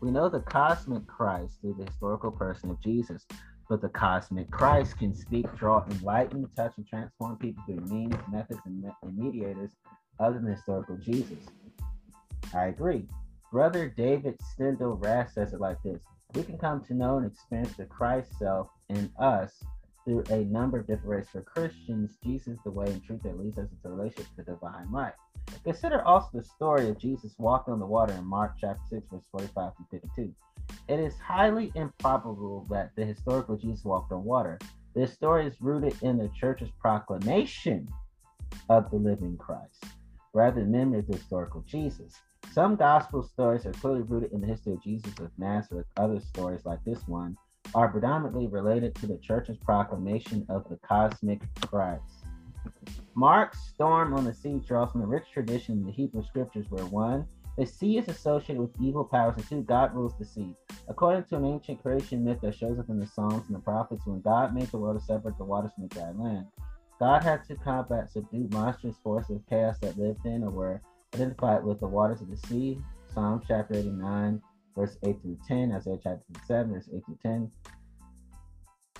We 0.00 0.10
know 0.10 0.28
the 0.28 0.40
cosmic 0.40 1.06
Christ 1.06 1.60
through 1.60 1.74
the 1.78 1.84
historical 1.86 2.30
person 2.30 2.70
of 2.70 2.80
Jesus, 2.80 3.26
but 3.68 3.80
the 3.80 3.88
cosmic 3.88 4.50
Christ 4.50 4.98
can 4.98 5.14
speak, 5.14 5.52
draw, 5.56 5.84
enlighten, 5.90 6.48
touch, 6.56 6.72
and 6.76 6.86
transform 6.86 7.36
people 7.36 7.62
through 7.66 7.84
means, 7.86 8.14
methods, 8.30 8.60
and, 8.64 8.82
me- 8.82 8.90
and 9.02 9.18
mediators 9.18 9.70
other 10.20 10.38
than 10.38 10.52
historical 10.52 10.96
Jesus. 10.96 11.38
I 12.54 12.66
agree. 12.66 13.06
Brother 13.50 13.88
David 13.88 14.38
Steindl-Rast 14.38 15.34
says 15.34 15.52
it 15.52 15.60
like 15.60 15.82
this 15.82 16.00
We 16.34 16.44
can 16.44 16.58
come 16.58 16.84
to 16.84 16.94
know 16.94 17.16
and 17.16 17.26
experience 17.26 17.74
the 17.76 17.86
Christ 17.86 18.30
self 18.38 18.68
in 18.88 19.10
us 19.18 19.64
through 20.04 20.24
a 20.30 20.44
number 20.44 20.78
of 20.78 20.86
different 20.86 21.08
ways. 21.08 21.26
For 21.30 21.42
Christians, 21.42 22.16
Jesus 22.22 22.54
is 22.54 22.58
the 22.64 22.70
way 22.70 22.86
and 22.86 23.02
truth 23.04 23.22
that 23.24 23.38
leads 23.38 23.58
us 23.58 23.68
into 23.70 23.94
relationship 23.94 24.26
with 24.36 24.46
the 24.46 24.52
divine 24.52 24.90
life. 24.92 25.14
Consider 25.64 26.02
also 26.02 26.28
the 26.34 26.44
story 26.44 26.88
of 26.88 26.98
Jesus 26.98 27.34
walking 27.38 27.72
on 27.72 27.80
the 27.80 27.86
water 27.86 28.14
in 28.14 28.24
Mark 28.24 28.54
chapter 28.60 28.82
6, 28.90 29.06
verse 29.10 29.24
45 29.30 29.76
to 29.76 29.84
52. 29.90 30.34
It 30.88 31.00
is 31.00 31.14
highly 31.18 31.72
improbable 31.74 32.66
that 32.70 32.90
the 32.96 33.04
historical 33.04 33.56
Jesus 33.56 33.84
walked 33.84 34.12
on 34.12 34.24
water. 34.24 34.58
This 34.94 35.12
story 35.12 35.46
is 35.46 35.60
rooted 35.60 35.94
in 36.02 36.16
the 36.18 36.30
church's 36.38 36.70
proclamation 36.80 37.88
of 38.68 38.90
the 38.90 38.96
living 38.96 39.36
Christ, 39.36 39.84
rather 40.32 40.60
than 40.60 40.72
memory 40.72 41.00
of 41.00 41.06
the 41.06 41.16
historical 41.16 41.62
Jesus. 41.66 42.14
Some 42.52 42.76
gospel 42.76 43.22
stories 43.22 43.66
are 43.66 43.72
clearly 43.72 44.02
rooted 44.02 44.32
in 44.32 44.40
the 44.40 44.46
history 44.46 44.72
of 44.72 44.82
Jesus 44.82 45.12
of 45.18 45.30
Nazareth. 45.38 45.86
Other 45.96 46.20
stories, 46.20 46.64
like 46.64 46.82
this 46.84 47.06
one, 47.06 47.36
are 47.74 47.88
predominantly 47.88 48.46
related 48.46 48.94
to 48.96 49.06
the 49.06 49.18
church's 49.18 49.58
proclamation 49.58 50.46
of 50.48 50.68
the 50.68 50.76
cosmic 50.76 51.40
Christ. 51.60 52.17
Mark's 53.18 53.58
storm 53.58 54.14
on 54.14 54.24
the 54.24 54.32
sea 54.32 54.60
draws 54.64 54.92
from 54.92 55.00
the 55.00 55.06
rich 55.08 55.24
tradition 55.32 55.78
in 55.78 55.84
the 55.84 55.90
Hebrew 55.90 56.22
scriptures 56.22 56.66
where 56.68 56.84
one, 56.84 57.26
the 57.56 57.66
sea 57.66 57.98
is 57.98 58.06
associated 58.06 58.60
with 58.60 58.80
evil 58.80 59.02
powers, 59.02 59.34
and 59.36 59.48
two, 59.48 59.62
God 59.62 59.92
rules 59.92 60.16
the 60.16 60.24
sea. 60.24 60.54
According 60.86 61.24
to 61.24 61.36
an 61.38 61.44
ancient 61.44 61.82
creation 61.82 62.24
myth 62.24 62.38
that 62.42 62.54
shows 62.54 62.78
up 62.78 62.88
in 62.88 63.00
the 63.00 63.08
Psalms 63.08 63.48
and 63.48 63.56
the 63.56 63.60
prophets, 63.60 64.06
when 64.06 64.20
God 64.20 64.54
made 64.54 64.68
the 64.68 64.78
world 64.78 65.00
to 65.00 65.04
separate 65.04 65.36
the 65.36 65.42
waters 65.42 65.72
from 65.74 65.88
the 65.88 65.94
dry 65.96 66.12
land, 66.12 66.46
God 67.00 67.24
had 67.24 67.44
to 67.46 67.56
combat 67.56 68.08
subdue 68.08 68.48
monstrous 68.52 68.98
forces 69.02 69.34
of 69.34 69.46
chaos 69.48 69.80
that 69.80 69.98
lived 69.98 70.24
in 70.24 70.44
or 70.44 70.50
were 70.50 70.80
identified 71.12 71.64
with 71.64 71.80
the 71.80 71.88
waters 71.88 72.20
of 72.20 72.30
the 72.30 72.36
sea. 72.36 72.78
Psalm 73.12 73.42
chapter 73.48 73.74
89, 73.74 74.40
verse 74.76 74.96
8 75.04 75.20
through 75.22 75.38
10, 75.48 75.72
Isaiah 75.72 75.98
chapter 76.00 76.22
7, 76.46 76.72
verse 76.72 76.88
8 76.94 77.04
through 77.04 77.18
10. 77.20 77.50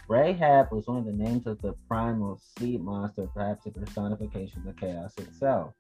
Rahab 0.08 0.72
was 0.72 0.86
one 0.86 0.98
of 0.98 1.04
the 1.04 1.12
names 1.12 1.46
of 1.46 1.60
the 1.60 1.74
primal 1.86 2.40
sea 2.58 2.78
monster, 2.78 3.28
perhaps 3.34 3.66
a 3.66 3.70
personification 3.70 4.66
of 4.66 4.76
chaos 4.76 5.12
itself, 5.18 5.74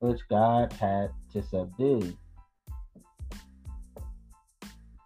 which 0.00 0.20
God 0.28 0.72
had 0.72 1.10
to 1.32 1.42
subdue. 1.42 2.16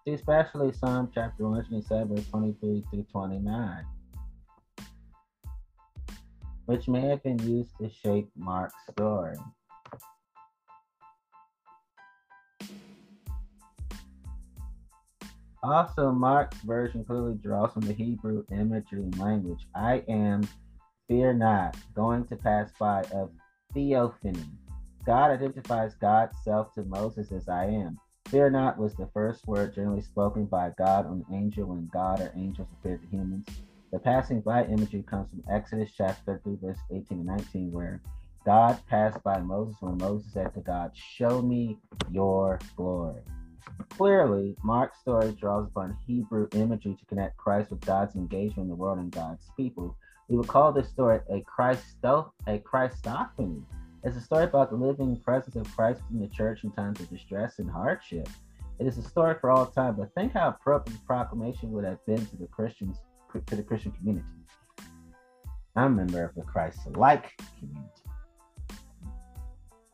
See 0.06 0.14
especially 0.14 0.72
Psalm 0.72 1.10
chapter 1.14 1.44
127, 1.44 2.16
verse 2.16 2.28
23 2.28 2.84
through 2.90 3.06
29 3.12 3.84
which 6.66 6.88
may 6.88 7.02
have 7.02 7.22
been 7.22 7.38
used 7.40 7.70
to 7.78 7.90
shape 7.90 8.28
Mark's 8.36 8.74
story. 8.90 9.36
Also, 15.64 16.12
Mark's 16.12 16.58
version 16.58 17.02
clearly 17.06 17.36
draws 17.36 17.72
from 17.72 17.86
the 17.86 17.94
Hebrew 17.94 18.44
imagery 18.52 19.00
and 19.00 19.18
language. 19.18 19.66
I 19.74 20.04
am, 20.08 20.46
fear 21.08 21.32
not, 21.32 21.74
going 21.94 22.26
to 22.26 22.36
pass 22.36 22.70
by 22.78 23.02
of 23.14 23.30
theophany. 23.72 24.44
God 25.06 25.30
identifies 25.30 25.94
God's 25.94 26.36
self 26.44 26.74
to 26.74 26.82
Moses 26.82 27.32
as 27.32 27.48
I 27.48 27.64
am. 27.64 27.98
Fear 28.28 28.50
not 28.50 28.76
was 28.76 28.94
the 28.94 29.08
first 29.14 29.46
word 29.46 29.74
generally 29.74 30.02
spoken 30.02 30.44
by 30.44 30.70
God 30.76 31.06
on 31.06 31.24
an 31.26 31.34
angel 31.34 31.68
when 31.68 31.88
God 31.90 32.20
or 32.20 32.30
angels 32.36 32.68
appeared 32.78 33.00
to 33.00 33.08
humans. 33.08 33.46
The 33.90 33.98
passing 33.98 34.42
by 34.42 34.66
imagery 34.66 35.02
comes 35.02 35.30
from 35.30 35.44
Exodus 35.50 35.90
chapter 35.96 36.42
3, 36.44 36.56
verse 36.60 36.78
18 36.90 37.18
and 37.18 37.26
19, 37.26 37.72
where 37.72 38.02
God 38.44 38.78
passed 38.90 39.22
by 39.22 39.40
Moses 39.40 39.76
when 39.80 39.96
Moses 39.96 40.30
said 40.30 40.52
to 40.54 40.60
God, 40.60 40.90
Show 40.94 41.40
me 41.40 41.78
your 42.10 42.58
glory. 42.76 43.22
Clearly, 43.90 44.56
Mark's 44.62 45.00
story 45.00 45.32
draws 45.32 45.66
upon 45.66 45.96
Hebrew 46.06 46.48
imagery 46.52 46.96
to 46.98 47.06
connect 47.06 47.36
Christ 47.36 47.70
with 47.70 47.80
God's 47.80 48.16
engagement 48.16 48.64
in 48.64 48.68
the 48.68 48.74
world 48.74 48.98
and 48.98 49.10
God's 49.10 49.50
people. 49.56 49.96
We 50.28 50.36
would 50.36 50.48
call 50.48 50.72
this 50.72 50.88
story 50.88 51.20
a 51.30 51.42
Christo, 51.42 52.32
a 52.46 52.58
Christophany. 52.58 53.62
It's 54.02 54.16
a 54.16 54.20
story 54.20 54.44
about 54.44 54.70
the 54.70 54.76
living 54.76 55.16
presence 55.20 55.56
of 55.56 55.74
Christ 55.74 56.02
in 56.12 56.20
the 56.20 56.28
church 56.28 56.64
in 56.64 56.72
times 56.72 57.00
of 57.00 57.08
distress 57.08 57.58
and 57.58 57.70
hardship. 57.70 58.28
It 58.78 58.86
is 58.86 58.98
a 58.98 59.02
story 59.02 59.36
for 59.40 59.50
all 59.50 59.66
time, 59.66 59.96
but 59.96 60.12
think 60.14 60.32
how 60.32 60.48
appropriate 60.48 60.98
the 60.98 61.06
proclamation 61.06 61.70
would 61.72 61.84
have 61.84 62.04
been 62.06 62.24
to 62.26 62.36
the 62.36 62.46
Christians 62.48 62.98
to 63.46 63.56
the 63.56 63.62
Christian 63.62 63.92
community. 63.92 64.26
I'm 65.76 65.92
a 65.92 65.96
member 65.96 66.24
of 66.24 66.34
the 66.34 66.42
Christ-like 66.42 67.32
community. 67.58 68.03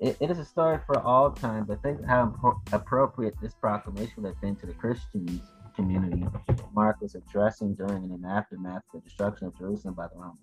It, 0.01 0.17
it 0.21 0.31
is 0.31 0.39
a 0.39 0.45
story 0.45 0.79
for 0.87 0.99
all 1.01 1.31
time, 1.31 1.65
but 1.65 1.83
think 1.83 2.05
how 2.07 2.35
appropriate 2.73 3.35
this 3.43 3.55
proclamation 3.55 4.23
would 4.23 4.29
have 4.29 4.41
been 4.41 4.57
to 4.57 4.67
the 4.67 4.73
Christians 4.73 5.43
community 5.77 6.27
Mark 6.75 7.01
was 7.01 7.15
addressing 7.15 7.75
during 7.75 8.05
and 8.05 8.25
aftermath 8.27 8.83
of 8.93 9.03
the 9.03 9.09
destruction 9.09 9.47
of 9.47 9.57
Jerusalem 9.59 9.95
by 9.95 10.09
the 10.09 10.17
Romans. 10.17 10.41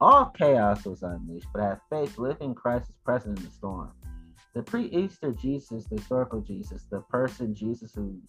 All 0.00 0.26
chaos 0.26 0.84
was 0.84 1.02
unleashed, 1.02 1.48
but 1.52 1.62
have 1.62 1.80
faith, 1.90 2.18
living 2.18 2.54
Christ 2.54 2.90
is 2.90 2.96
present 3.04 3.38
in 3.38 3.44
the 3.44 3.50
storm. 3.50 3.92
The 4.54 4.62
pre 4.62 4.86
Easter 4.86 5.32
Jesus, 5.32 5.84
the 5.84 5.96
historical 5.96 6.40
Jesus, 6.40 6.84
the 6.90 7.00
person 7.00 7.54
Jesus 7.54 7.94
whose 7.94 8.22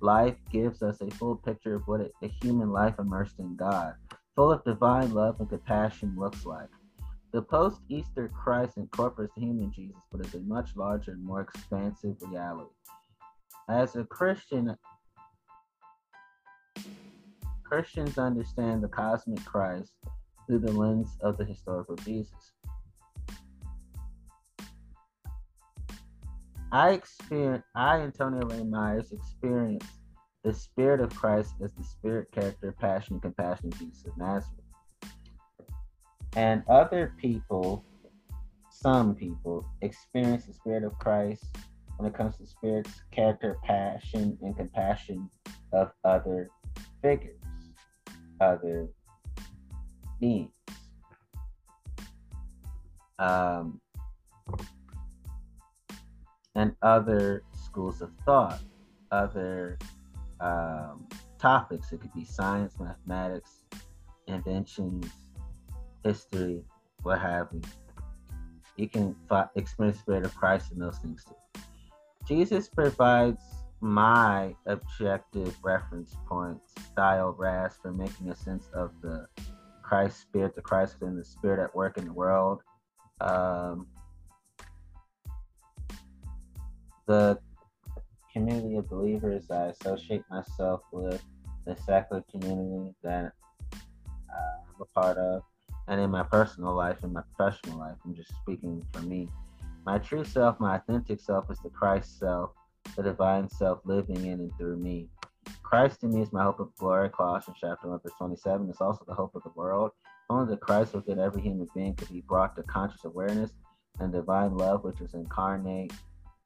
life 0.00 0.36
gives 0.50 0.82
us 0.82 1.00
a 1.00 1.10
full 1.10 1.36
picture 1.36 1.76
of 1.76 1.82
what 1.86 2.00
a 2.22 2.28
human 2.42 2.70
life 2.70 2.94
immersed 2.98 3.38
in 3.38 3.56
God, 3.56 3.94
full 4.34 4.50
of 4.50 4.64
divine 4.64 5.12
love 5.12 5.40
and 5.40 5.48
compassion, 5.48 6.16
looks 6.16 6.44
like. 6.44 6.68
The 7.32 7.42
post 7.42 7.82
Easter 7.90 8.30
Christ 8.34 8.78
incorporates 8.78 9.34
the 9.34 9.42
human 9.42 9.70
Jesus, 9.70 10.00
but 10.10 10.24
is 10.24 10.34
a 10.34 10.40
much 10.40 10.70
larger 10.76 11.12
and 11.12 11.22
more 11.22 11.42
expansive 11.42 12.16
reality. 12.22 12.70
As 13.68 13.96
a 13.96 14.04
Christian, 14.04 14.74
Christians 17.64 18.16
understand 18.16 18.82
the 18.82 18.88
cosmic 18.88 19.44
Christ 19.44 19.92
through 20.46 20.60
the 20.60 20.72
lens 20.72 21.18
of 21.20 21.36
the 21.36 21.44
historical 21.44 21.96
Jesus. 21.96 22.52
I 26.72 26.90
experience, 26.90 27.64
I, 27.74 28.00
Antonio 28.00 28.46
Ray 28.46 28.64
Myers, 28.64 29.12
experience 29.12 29.86
the 30.44 30.54
Spirit 30.54 31.00
of 31.00 31.14
Christ 31.14 31.54
as 31.62 31.74
the 31.74 31.84
Spirit, 31.84 32.32
character, 32.32 32.74
passion, 32.78 33.14
and 33.14 33.22
compassion 33.22 33.66
of 33.66 33.78
Jesus 33.78 34.06
of 34.06 34.16
Nazareth. 34.16 34.57
And 36.36 36.62
other 36.68 37.14
people, 37.18 37.84
some 38.70 39.14
people, 39.14 39.66
experience 39.82 40.46
the 40.46 40.52
Spirit 40.52 40.84
of 40.84 40.98
Christ 40.98 41.44
when 41.96 42.08
it 42.08 42.16
comes 42.16 42.36
to 42.38 42.46
Spirit's 42.46 43.02
character, 43.10 43.56
passion, 43.64 44.38
and 44.42 44.56
compassion 44.56 45.28
of 45.72 45.90
other 46.04 46.48
figures, 47.02 47.40
other 48.40 48.88
beings. 50.20 50.52
Um, 53.18 53.80
and 56.54 56.74
other 56.82 57.42
schools 57.52 58.00
of 58.00 58.10
thought, 58.24 58.60
other 59.10 59.78
um, 60.40 61.06
topics. 61.38 61.92
It 61.92 62.00
could 62.00 62.12
be 62.14 62.24
science, 62.24 62.74
mathematics, 62.78 63.64
inventions, 64.26 65.06
history, 66.04 66.62
what 67.02 67.20
have 67.20 67.48
you. 67.52 67.62
You 68.76 68.88
can 68.88 69.16
experience 69.56 69.98
the 69.98 70.02
Spirit 70.02 70.24
of 70.24 70.34
Christ 70.34 70.72
in 70.72 70.78
those 70.78 70.98
things 70.98 71.24
too. 71.24 71.62
Jesus 72.26 72.68
provides 72.68 73.42
my 73.80 74.54
objective 74.66 75.56
reference 75.62 76.16
point, 76.28 76.58
style, 76.92 77.34
RAS, 77.38 77.76
for 77.80 77.92
making 77.92 78.28
a 78.28 78.36
sense 78.36 78.68
of 78.74 78.90
the 79.02 79.26
Christ 79.82 80.20
Spirit, 80.20 80.54
the 80.54 80.62
Christ 80.62 80.96
within 81.00 81.16
the 81.16 81.24
Spirit 81.24 81.62
at 81.62 81.74
work 81.74 81.96
in 81.96 82.04
the 82.04 82.12
world. 82.12 82.60
Um, 83.20 83.86
the 87.06 87.38
community 88.32 88.76
of 88.76 88.88
believers 88.88 89.50
I 89.50 89.66
associate 89.66 90.22
myself 90.30 90.82
with, 90.92 91.22
the 91.66 91.76
secular 91.76 92.22
community 92.30 92.94
that 93.02 93.32
uh, 93.72 94.58
I'm 94.68 94.80
a 94.80 94.84
part 95.00 95.16
of, 95.16 95.42
and 95.88 96.00
in 96.00 96.10
my 96.10 96.22
personal 96.22 96.74
life 96.74 96.98
and 97.02 97.12
my 97.12 97.22
professional 97.34 97.78
life. 97.78 97.96
I'm 98.04 98.14
just 98.14 98.34
speaking 98.36 98.84
for 98.92 99.00
me. 99.02 99.28
My 99.84 99.98
true 99.98 100.24
self, 100.24 100.60
my 100.60 100.76
authentic 100.76 101.20
self, 101.20 101.50
is 101.50 101.58
the 101.60 101.70
Christ 101.70 102.18
self, 102.18 102.50
the 102.96 103.02
divine 103.02 103.48
self 103.48 103.80
living 103.84 104.26
in 104.26 104.40
and 104.40 104.52
through 104.58 104.76
me. 104.76 105.08
Christ 105.62 106.02
in 106.02 106.12
me 106.12 106.22
is 106.22 106.32
my 106.32 106.44
hope 106.44 106.60
of 106.60 106.74
glory, 106.76 107.10
Colossians 107.10 107.58
chapter 107.60 107.88
1, 107.88 108.00
verse 108.02 108.12
27. 108.18 108.68
It's 108.68 108.80
also 108.80 109.04
the 109.06 109.14
hope 109.14 109.34
of 109.34 109.42
the 109.42 109.52
world. 109.54 109.92
Only 110.30 110.54
the 110.54 110.58
Christ 110.58 110.94
within 110.94 111.18
every 111.18 111.40
human 111.40 111.68
being 111.74 111.94
could 111.94 112.10
be 112.10 112.20
brought 112.20 112.54
to 112.56 112.62
conscious 112.64 113.04
awareness 113.04 113.52
and 113.98 114.12
divine 114.12 114.56
love, 114.56 114.84
which 114.84 115.00
is 115.00 115.14
incarnate 115.14 115.92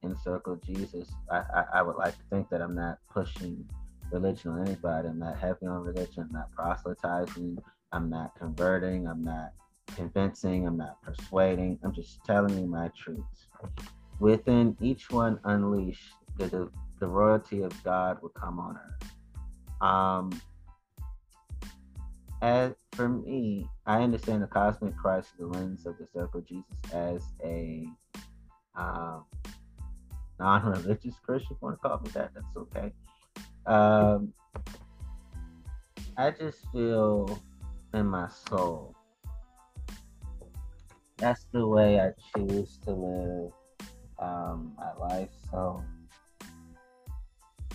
in 0.03 0.15
Circle 0.17 0.59
Jesus, 0.65 1.09
I, 1.31 1.37
I, 1.37 1.63
I, 1.75 1.81
would 1.81 1.95
like 1.95 2.15
to 2.17 2.23
think 2.29 2.49
that 2.49 2.61
I'm 2.61 2.75
not 2.75 2.99
pushing 3.11 3.65
religion 4.11 4.51
on 4.51 4.67
anybody. 4.67 5.07
I'm 5.07 5.19
not 5.19 5.39
heavy 5.39 5.65
on 5.65 5.81
religion. 5.81 6.27
I'm 6.27 6.31
not 6.31 6.51
proselytizing. 6.51 7.57
I'm 7.93 8.09
not 8.09 8.35
converting. 8.37 9.07
I'm 9.07 9.23
not 9.23 9.51
convincing. 9.95 10.67
I'm 10.67 10.77
not 10.77 11.01
persuading. 11.03 11.79
I'm 11.83 11.93
just 11.93 12.23
telling 12.25 12.57
you 12.57 12.65
my 12.65 12.89
truths. 12.97 13.47
Within 14.19 14.75
each 14.81 15.11
one 15.11 15.39
unleashed, 15.45 16.15
the, 16.37 16.47
the, 16.47 16.69
the 16.99 17.07
royalty 17.07 17.61
of 17.61 17.83
God 17.83 18.21
will 18.21 18.29
come 18.29 18.59
on 18.59 18.77
earth. 18.77 19.11
Um, 19.81 20.41
as 22.41 22.73
for 22.93 23.07
me, 23.07 23.69
I 23.85 24.01
understand 24.01 24.41
the 24.41 24.47
cosmic 24.47 24.97
Christ 24.97 25.29
through 25.37 25.51
the 25.51 25.57
lens 25.59 25.85
of 25.85 25.97
the 25.97 26.07
circle 26.13 26.39
of 26.39 26.47
Jesus 26.47 26.65
as 26.91 27.21
a 27.43 27.85
um, 28.75 29.25
non-religious 30.39 31.15
Christian. 31.25 31.55
If 31.55 31.61
you 31.61 31.67
want 31.67 31.81
to 31.81 31.87
call 31.87 31.99
me 31.99 32.09
that? 32.11 32.31
That's 32.33 32.57
okay. 32.57 32.91
Um, 33.65 34.33
I 36.17 36.31
just 36.31 36.59
feel 36.71 37.41
in 37.93 38.07
my 38.07 38.27
soul 38.27 38.95
that's 41.17 41.45
the 41.53 41.65
way 41.65 41.99
I 42.01 42.11
choose 42.35 42.77
to 42.85 42.91
live 42.91 43.51
um, 44.19 44.73
my 44.77 44.93
life. 44.93 45.29
So 45.49 45.83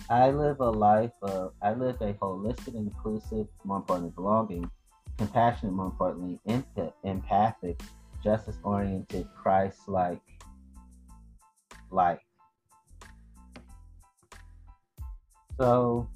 I 0.09 0.29
live 0.29 0.59
a 0.59 0.69
life 0.69 1.11
of 1.21 1.53
I 1.61 1.73
live 1.73 1.95
a 2.01 2.13
holistic, 2.13 2.75
inclusive, 2.75 3.47
more 3.63 3.77
importantly, 3.77 4.13
belonging, 4.15 4.69
compassionate, 5.17 5.73
more 5.73 5.87
importantly, 5.87 6.39
empath- 6.47 6.93
empathic, 7.03 7.81
justice 8.23 8.57
oriented, 8.63 9.27
Christ 9.35 9.87
like 9.87 10.21
life. 11.89 12.19
So 15.59 16.07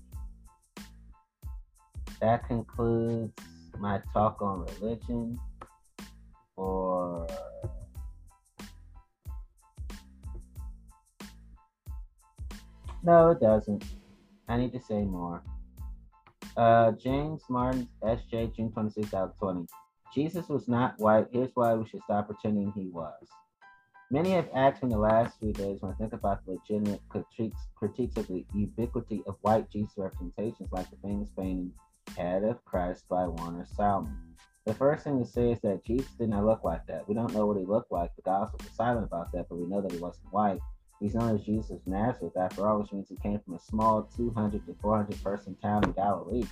that 2.21 2.47
concludes 2.47 3.52
my 3.79 4.01
talk 4.13 4.41
on 4.41 4.65
religion 4.79 5.39
or 6.55 7.27
no 13.03 13.31
it 13.31 13.39
doesn't. 13.39 13.83
I 14.47 14.57
need 14.57 14.73
to 14.73 14.81
say 14.81 15.03
more. 15.03 15.41
Uh, 16.55 16.91
james 16.91 17.41
martin 17.49 17.87
sj 18.03 18.55
june 18.55 18.71
26 18.71 19.09
2020 19.09 19.65
jesus 20.13 20.47
was 20.49 20.67
not 20.67 20.99
white. 20.99 21.27
Here's 21.31 21.49
why 21.55 21.73
we 21.73 21.87
should 21.87 22.03
stop 22.03 22.27
pretending 22.27 22.71
he 22.75 22.89
was. 22.89 23.27
Many 24.11 24.31
have 24.31 24.49
asked 24.53 24.83
me 24.83 24.87
in 24.87 24.89
the 24.91 24.99
last 24.99 25.39
few 25.39 25.51
days 25.53 25.81
when 25.81 25.91
I 25.91 25.95
think 25.95 26.13
about 26.13 26.45
the 26.45 26.51
legitimate 26.51 27.01
critiques, 27.09 27.67
critiques 27.75 28.15
of 28.17 28.27
the 28.27 28.45
ubiquity 28.53 29.23
of 29.25 29.37
white 29.41 29.71
Jesus 29.71 29.93
representations, 29.97 30.71
like 30.71 30.87
the 30.91 30.97
famous 31.01 31.29
painting 31.35 31.71
Head 32.17 32.43
of 32.43 32.63
Christ 32.65 33.07
by 33.09 33.27
Warner 33.27 33.65
Sallman. 33.77 34.15
The 34.65 34.73
first 34.73 35.03
thing 35.03 35.19
to 35.19 35.25
say 35.29 35.51
is 35.51 35.59
that 35.61 35.83
Jesus 35.83 36.11
did 36.11 36.29
not 36.29 36.45
look 36.45 36.63
like 36.63 36.85
that. 36.87 37.07
We 37.07 37.15
don't 37.15 37.33
know 37.33 37.45
what 37.45 37.57
he 37.57 37.65
looked 37.65 37.91
like. 37.91 38.15
The 38.15 38.21
Gospels 38.21 38.65
are 38.65 38.73
silent 38.73 39.05
about 39.05 39.31
that, 39.33 39.49
but 39.49 39.57
we 39.57 39.65
know 39.65 39.81
that 39.81 39.91
he 39.91 39.97
wasn't 39.97 40.31
white. 40.31 40.59
He's 40.99 41.15
known 41.15 41.35
as 41.35 41.43
Jesus 41.43 41.71
of 41.71 41.85
Nazareth, 41.85 42.37
after 42.37 42.65
all, 42.67 42.79
which 42.79 42.93
means 42.93 43.09
he 43.09 43.17
came 43.17 43.39
from 43.39 43.55
a 43.55 43.59
small 43.59 44.03
200 44.15 44.65
to 44.65 44.73
400 44.81 45.21
person 45.21 45.55
town 45.61 45.83
in 45.83 45.91
Galilee. 45.91 46.45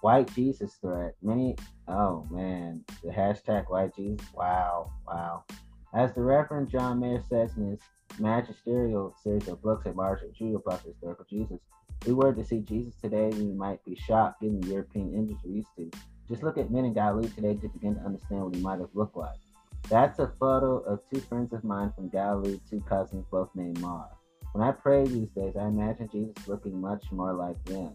White 0.00 0.32
Jesus 0.32 0.74
threat. 0.74 1.16
Many, 1.22 1.56
oh 1.88 2.24
man, 2.30 2.84
the 3.02 3.10
hashtag 3.10 3.68
white 3.68 3.96
Jesus. 3.96 4.24
Wow, 4.32 4.92
wow. 5.06 5.44
As 5.92 6.14
the 6.14 6.20
Reverend 6.20 6.70
John 6.70 7.00
Meier 7.00 7.20
says 7.28 7.56
in 7.56 7.70
his 7.70 7.80
magisterial 8.20 9.16
series 9.24 9.48
of 9.48 9.60
books 9.60 9.86
at 9.86 9.96
Marginal 9.96 10.32
Jew 10.38 10.54
about 10.54 10.82
historical 10.82 11.24
Jesus, 11.28 11.58
we 12.06 12.12
were 12.12 12.32
to 12.32 12.44
see 12.44 12.60
Jesus 12.60 12.94
today, 13.00 13.28
we 13.28 13.52
might 13.52 13.84
be 13.84 13.94
shocked 13.94 14.40
given 14.40 14.60
the 14.60 14.68
European 14.68 15.14
images 15.14 15.38
we're 15.44 15.56
used 15.56 15.68
to. 15.76 15.90
Just 16.28 16.42
look 16.42 16.58
at 16.58 16.70
men 16.70 16.84
in 16.84 16.92
Galilee 16.92 17.28
today 17.28 17.54
to 17.54 17.68
begin 17.68 17.94
to 17.94 18.00
understand 18.02 18.44
what 18.44 18.54
he 18.54 18.60
might 18.60 18.80
have 18.80 18.94
looked 18.94 19.16
like. 19.16 19.38
That's 19.88 20.18
a 20.18 20.32
photo 20.38 20.78
of 20.80 21.00
two 21.12 21.20
friends 21.20 21.52
of 21.52 21.64
mine 21.64 21.92
from 21.94 22.08
Galilee, 22.08 22.60
two 22.68 22.80
cousins, 22.88 23.24
both 23.30 23.48
named 23.54 23.80
Mar. 23.80 24.08
When 24.52 24.66
I 24.66 24.72
pray 24.72 25.04
these 25.04 25.30
days, 25.30 25.54
I 25.56 25.66
imagine 25.66 26.08
Jesus 26.10 26.46
looking 26.46 26.80
much 26.80 27.10
more 27.10 27.32
like 27.32 27.62
them. 27.64 27.92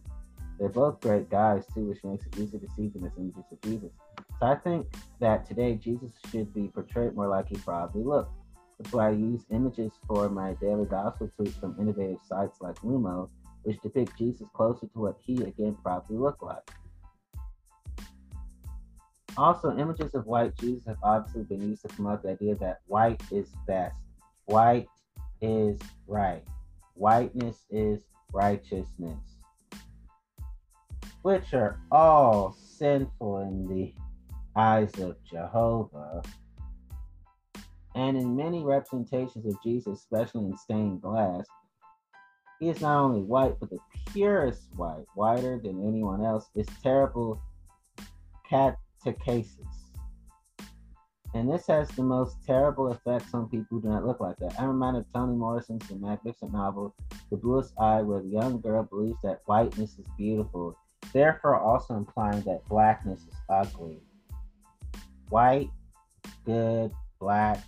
They're 0.60 0.70
both 0.70 1.01
great 1.01 1.30
guys, 1.30 1.66
too, 1.74 1.86
which 1.86 2.04
makes 2.04 2.26
it 2.26 2.38
easy 2.39 2.58
to 2.58 2.68
see 2.76 2.88
them 2.88 3.06
as 3.06 3.12
images 3.18 3.45
of 3.51 3.62
Jesus. 3.62 3.91
So 4.39 4.47
I 4.47 4.56
think 4.56 4.88
that 5.20 5.47
today 5.47 5.76
Jesus 5.76 6.12
should 6.32 6.54
be 6.54 6.68
portrayed 6.68 7.16
more 7.16 7.28
like 7.28 7.49
he 7.49 7.56
probably 7.58 8.04
looked. 8.04 8.32
That's 8.80 8.91
why 8.91 9.10
I 9.10 9.12
use 9.12 9.45
images 9.51 9.91
for 10.08 10.30
my 10.30 10.54
daily 10.54 10.86
gospel 10.86 11.30
tweets 11.38 11.60
from 11.60 11.76
innovative 11.80 12.20
sites 12.28 12.60
like 12.62 12.76
Lumo 12.78 13.30
which 13.64 13.80
depict 13.82 14.18
Jesus 14.18 14.47
closer 14.53 14.88
to 14.88 14.99
what 14.99 15.18
he 15.20 15.36
again 15.43 15.78
probably 15.84 16.18
looked 16.18 16.43
like. 16.43 16.70
Also, 19.36 19.76
images 19.78 20.14
of 20.14 20.28
white 20.28 20.55
Jesus 20.59 20.86
have 20.86 20.97
obviously 21.01 21.43
been 21.43 21.68
used 21.68 21.82
to 21.82 21.88
promote 21.88 22.22
the 22.22 22.30
idea 22.30 22.55
that 22.55 22.82
white 22.86 23.22
is 23.32 23.49
best, 23.66 23.95
white 24.45 24.88
is 25.41 25.80
right, 26.07 26.43
whiteness 26.93 27.66
is 27.72 28.01
righteousness, 28.32 29.18
which 31.24 31.53
are 31.53 31.80
all 31.91 32.55
sinful 32.59 33.41
in 33.41 33.68
the 33.68 33.93
eyes 34.55 34.91
of 34.99 35.16
Jehovah. 35.24 36.22
And 37.95 38.18
in 38.18 38.36
many 38.36 38.64
representations 38.64 39.45
of 39.45 39.61
Jesus, 39.64 39.99
especially 39.99 40.45
in 40.45 40.57
stained 40.57 41.01
glass, 41.01 41.45
he 42.64 42.70
is 42.70 42.80
not 42.80 43.03
only 43.03 43.22
white, 43.22 43.59
but 43.59 43.70
the 43.70 43.80
purest 44.14 44.70
white, 44.78 45.05
whiter 45.16 45.59
than 45.61 45.86
anyone 45.86 46.24
else. 46.24 46.49
It's 46.55 46.72
terrible 46.82 47.41
catechesis. 48.49 49.57
And 51.34 51.51
this 51.51 51.68
has 51.68 51.89
the 51.89 52.03
most 52.03 52.38
terrible 52.45 52.91
effects 52.93 53.34
on 53.34 53.49
people 53.49 53.66
who 53.70 53.82
do 53.82 53.89
not 53.89 54.05
look 54.05 54.22
like 54.22 54.38
that. 54.38 54.55
I'm 54.57 54.70
reminded 54.70 54.99
of 54.99 55.14
Toni 55.14 55.36
Morrison's 55.36 55.86
The 55.89 55.95
Magnificent 55.95 56.53
Novel, 56.53 56.95
The 57.32 57.38
Bluest 57.38 57.74
Eye, 57.78 58.01
where 58.01 58.22
the 58.22 58.30
young 58.30 58.61
girl 58.61 58.84
believes 58.84 59.20
that 59.24 59.41
whiteness 59.45 59.97
is 59.99 60.05
beautiful, 60.18 60.78
therefore 61.11 61.59
also 61.59 61.95
implying 61.95 62.43
that 62.43 62.66
blackness 62.70 63.20
is 63.20 63.36
ugly. 63.49 63.97
White, 65.28 65.70
good, 66.45 66.91
black, 67.20 67.61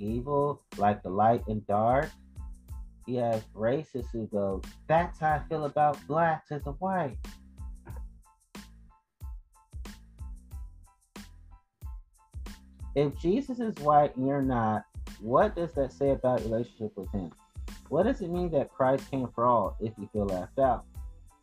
evil, 0.00 0.62
like 0.76 1.04
the 1.04 1.10
light 1.10 1.46
and 1.46 1.64
dark, 1.68 2.10
you 3.10 3.18
have 3.18 3.44
racists 3.54 4.10
who 4.12 4.26
go, 4.28 4.62
that's 4.86 5.18
how 5.18 5.32
I 5.32 5.48
feel 5.48 5.64
about 5.64 5.98
blacks 6.06 6.52
as 6.52 6.62
a 6.66 6.72
white. 6.72 7.16
If 12.94 13.16
Jesus 13.18 13.60
is 13.60 13.74
white 13.76 14.16
and 14.16 14.26
you're 14.26 14.42
not, 14.42 14.84
what 15.20 15.54
does 15.54 15.72
that 15.74 15.92
say 15.92 16.10
about 16.10 16.40
relationship 16.40 16.92
with 16.96 17.10
him? 17.12 17.30
What 17.88 18.04
does 18.04 18.20
it 18.20 18.30
mean 18.30 18.50
that 18.52 18.70
Christ 18.70 19.10
came 19.10 19.28
for 19.34 19.44
all 19.46 19.76
if 19.80 19.92
you 19.98 20.08
feel 20.12 20.26
left 20.26 20.58
out? 20.58 20.84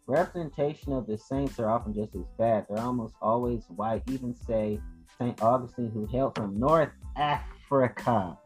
Representation 0.07 0.93
of 0.93 1.05
the 1.05 1.18
saints 1.18 1.59
are 1.59 1.70
often 1.70 1.93
just 1.93 2.15
as 2.15 2.26
bad. 2.38 2.65
They're 2.70 2.84
almost 2.84 3.15
always 3.22 3.65
white. 3.76 4.03
Even 4.09 4.34
say 4.34 4.80
St. 5.20 5.41
Augustine, 5.41 5.91
who 5.91 6.05
hailed 6.05 6.36
from 6.36 6.57
North 6.57 6.91
Africa. 7.18 8.38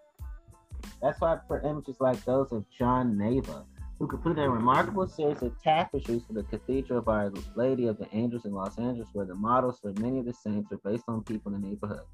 That's 1.01 1.19
why 1.19 1.33
I 1.33 1.35
prefer 1.37 1.67
images 1.67 1.97
like 1.99 2.23
those 2.25 2.51
of 2.51 2.65
John 2.77 3.15
Nava, 3.15 3.65
who 3.97 4.07
completed 4.07 4.43
a 4.43 4.49
remarkable 4.49 5.07
series 5.07 5.41
of 5.41 5.59
tapestries 5.61 6.23
for 6.25 6.33
the 6.33 6.43
Cathedral 6.43 6.99
of 6.99 7.07
Our 7.07 7.31
Lady 7.55 7.87
of 7.87 7.97
the 7.97 8.07
Angels 8.15 8.45
in 8.45 8.53
Los 8.53 8.77
Angeles, 8.77 9.09
where 9.13 9.25
the 9.25 9.35
models 9.35 9.79
for 9.79 9.93
many 9.99 10.19
of 10.19 10.25
the 10.25 10.33
saints 10.33 10.71
are 10.71 10.77
based 10.77 11.05
on 11.07 11.23
people 11.23 11.53
in 11.53 11.61
the 11.61 11.67
neighborhood. 11.67 12.05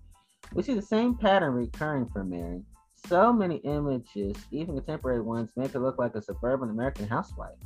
We 0.54 0.64
see 0.64 0.74
the 0.74 0.82
same 0.82 1.16
pattern 1.16 1.54
recurring 1.54 2.08
for 2.08 2.24
Mary. 2.24 2.62
So 3.08 3.32
many 3.34 3.58
images, 3.58 4.38
even 4.52 4.76
contemporary 4.76 5.22
ones, 5.22 5.52
make 5.56 5.72
her 5.72 5.80
look 5.80 6.00
like 6.00 6.16
a 6.16 6.22
suburban 6.22 6.70
American 6.70 7.08
housewife, 7.08 7.58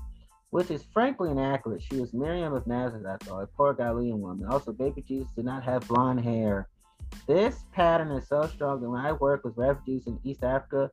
which 0.49 0.71
is 0.71 0.83
frankly 0.91 1.29
inaccurate. 1.29 1.83
She 1.83 1.99
was 1.99 2.13
Miriam 2.13 2.53
of 2.53 2.65
Nazareth, 2.65 3.05
I 3.07 3.23
thought, 3.23 3.43
a 3.43 3.47
poor 3.47 3.73
Galilean 3.73 4.19
woman. 4.19 4.47
Also, 4.47 4.71
baby 4.71 5.03
Jesus 5.07 5.31
did 5.35 5.45
not 5.45 5.63
have 5.63 5.87
blonde 5.87 6.21
hair 6.21 6.67
this 7.27 7.65
pattern 7.71 8.11
is 8.11 8.27
so 8.27 8.47
strong 8.47 8.81
that 8.81 8.89
when 8.89 9.05
I 9.05 9.11
work 9.13 9.43
with 9.43 9.57
refugees 9.57 10.07
in 10.07 10.19
East 10.23 10.43
Africa, 10.43 10.91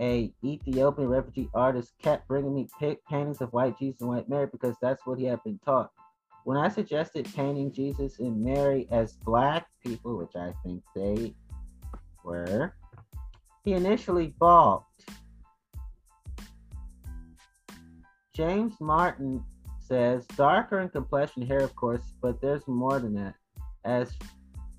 a 0.00 0.32
Ethiopian 0.42 1.08
refugee 1.08 1.50
artist 1.54 1.92
kept 2.02 2.26
bringing 2.26 2.54
me 2.54 2.68
paintings 3.08 3.40
of 3.40 3.52
white 3.52 3.78
Jesus 3.78 4.00
and 4.00 4.08
white 4.08 4.28
Mary 4.28 4.46
because 4.50 4.76
that's 4.80 5.06
what 5.06 5.18
he 5.18 5.26
had 5.26 5.42
been 5.44 5.58
taught. 5.64 5.90
When 6.44 6.56
I 6.56 6.68
suggested 6.68 7.28
painting 7.34 7.70
Jesus 7.72 8.18
and 8.18 8.42
Mary 8.42 8.88
as 8.90 9.12
black 9.12 9.66
people, 9.84 10.16
which 10.16 10.34
I 10.36 10.54
think 10.64 10.82
they 10.94 11.34
were, 12.24 12.74
he 13.62 13.74
initially 13.74 14.34
balked. 14.38 15.04
James 18.34 18.74
Martin 18.80 19.44
says 19.80 20.24
darker 20.28 20.80
in 20.80 20.88
complexion 20.88 21.46
hair, 21.46 21.60
of 21.60 21.76
course, 21.76 22.14
but 22.22 22.40
there's 22.40 22.66
more 22.66 22.98
than 22.98 23.14
that. 23.14 23.34
As 23.84 24.12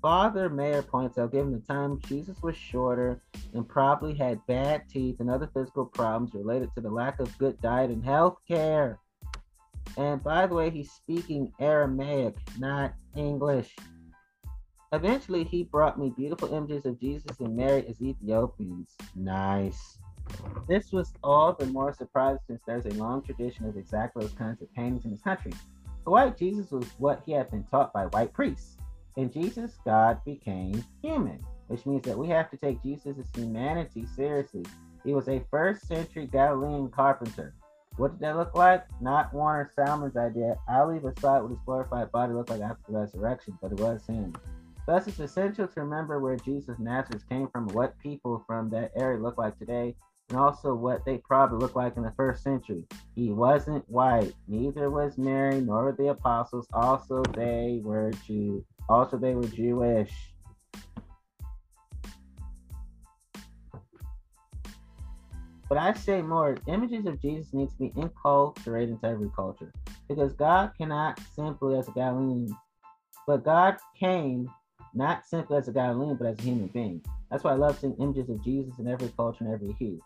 Father 0.02 0.50
Meier 0.50 0.82
points 0.82 1.16
out, 1.16 1.30
given 1.30 1.52
the 1.52 1.60
time, 1.60 2.00
Jesus 2.08 2.42
was 2.42 2.56
shorter 2.56 3.22
and 3.54 3.68
probably 3.68 4.14
had 4.14 4.44
bad 4.48 4.88
teeth 4.88 5.20
and 5.20 5.30
other 5.30 5.48
physical 5.54 5.86
problems 5.86 6.34
related 6.34 6.70
to 6.74 6.80
the 6.80 6.90
lack 6.90 7.20
of 7.20 7.38
good 7.38 7.60
diet 7.62 7.90
and 7.90 8.04
health 8.04 8.38
care. 8.48 8.98
And 9.96 10.20
by 10.20 10.48
the 10.48 10.56
way, 10.56 10.70
he's 10.70 10.90
speaking 10.90 11.52
Aramaic, 11.60 12.34
not 12.58 12.94
English. 13.14 13.76
Eventually, 14.92 15.44
he 15.44 15.62
brought 15.62 16.00
me 16.00 16.12
beautiful 16.16 16.52
images 16.52 16.84
of 16.84 16.98
Jesus 16.98 17.38
and 17.38 17.56
Mary 17.56 17.86
as 17.88 18.02
Ethiopians. 18.02 18.96
Nice. 19.14 19.98
This 20.68 20.90
was 20.90 21.12
all 21.22 21.52
the 21.52 21.66
more 21.66 21.92
surprising 21.92 22.40
since 22.48 22.60
there's 22.66 22.86
a 22.86 22.94
long 22.94 23.22
tradition 23.22 23.66
of 23.66 23.76
exactly 23.76 24.24
those 24.24 24.34
kinds 24.34 24.62
of 24.62 24.74
paintings 24.74 25.04
in 25.04 25.12
this 25.12 25.22
country. 25.22 25.52
The 26.04 26.10
white 26.10 26.36
Jesus 26.36 26.72
was 26.72 26.86
what 26.98 27.22
he 27.24 27.32
had 27.32 27.52
been 27.52 27.62
taught 27.64 27.92
by 27.92 28.06
white 28.06 28.32
priests. 28.32 28.78
And 29.16 29.32
Jesus, 29.32 29.78
God, 29.84 30.24
became 30.24 30.84
human, 31.02 31.44
which 31.68 31.86
means 31.86 32.02
that 32.04 32.16
we 32.16 32.28
have 32.28 32.50
to 32.50 32.56
take 32.56 32.82
Jesus' 32.82 33.26
humanity 33.34 34.06
seriously. 34.16 34.64
He 35.04 35.14
was 35.14 35.28
a 35.28 35.44
first 35.50 35.86
century 35.86 36.26
Galilean 36.26 36.88
carpenter. 36.90 37.54
What 37.96 38.12
did 38.12 38.20
that 38.20 38.36
look 38.36 38.54
like? 38.54 38.86
Not 39.02 39.34
Warner 39.34 39.70
Sallman's 39.76 40.16
idea. 40.16 40.56
I'll 40.68 40.90
leave 40.90 41.04
aside 41.04 41.42
what 41.42 41.50
his 41.50 41.60
glorified 41.66 42.10
body 42.10 42.32
looked 42.32 42.50
like 42.50 42.62
after 42.62 42.82
the 42.88 42.98
resurrection, 42.98 43.58
but 43.60 43.72
it 43.72 43.80
was 43.80 44.06
him. 44.06 44.32
Thus, 44.86 45.06
it's 45.06 45.20
essential 45.20 45.68
to 45.68 45.80
remember 45.80 46.18
where 46.18 46.36
Jesus 46.36 46.78
Nazareth 46.78 47.28
came 47.28 47.48
from, 47.48 47.68
what 47.68 47.98
people 47.98 48.42
from 48.46 48.70
that 48.70 48.92
area 48.96 49.20
look 49.20 49.36
like 49.36 49.58
today, 49.58 49.94
and 50.30 50.38
also 50.38 50.74
what 50.74 51.04
they 51.04 51.18
probably 51.18 51.58
looked 51.58 51.76
like 51.76 51.96
in 51.96 52.02
the 52.02 52.12
first 52.16 52.42
century. 52.42 52.86
He 53.14 53.30
wasn't 53.30 53.88
white, 53.88 54.32
neither 54.48 54.88
was 54.90 55.18
Mary, 55.18 55.60
nor 55.60 55.84
were 55.84 55.92
the 55.92 56.08
apostles. 56.08 56.66
Also, 56.72 57.22
they 57.34 57.80
were 57.84 58.10
Jew. 58.26 58.64
Also, 58.92 59.16
they 59.16 59.34
were 59.34 59.44
Jewish. 59.44 60.12
But 65.66 65.78
I 65.78 65.94
say 65.94 66.20
more, 66.20 66.58
images 66.66 67.06
of 67.06 67.18
Jesus 67.18 67.54
need 67.54 67.70
to 67.70 67.76
be 67.78 67.88
inculturated 67.96 68.90
into 68.90 69.06
every 69.06 69.30
culture 69.34 69.72
because 70.10 70.34
God 70.34 70.72
cannot 70.76 71.18
simply 71.34 71.78
as 71.78 71.88
a 71.88 71.92
Galilean, 71.92 72.54
but 73.26 73.42
God 73.42 73.78
came 73.98 74.50
not 74.92 75.24
simply 75.24 75.56
as 75.56 75.68
a 75.68 75.72
Galilean, 75.72 76.16
but 76.16 76.26
as 76.26 76.38
a 76.40 76.42
human 76.42 76.66
being. 76.66 77.02
That's 77.30 77.44
why 77.44 77.52
I 77.52 77.56
love 77.56 77.78
seeing 77.78 77.96
images 77.98 78.28
of 78.28 78.44
Jesus 78.44 78.78
in 78.78 78.86
every 78.86 79.08
culture 79.16 79.44
and 79.44 79.54
every 79.54 79.72
hue. 79.78 79.98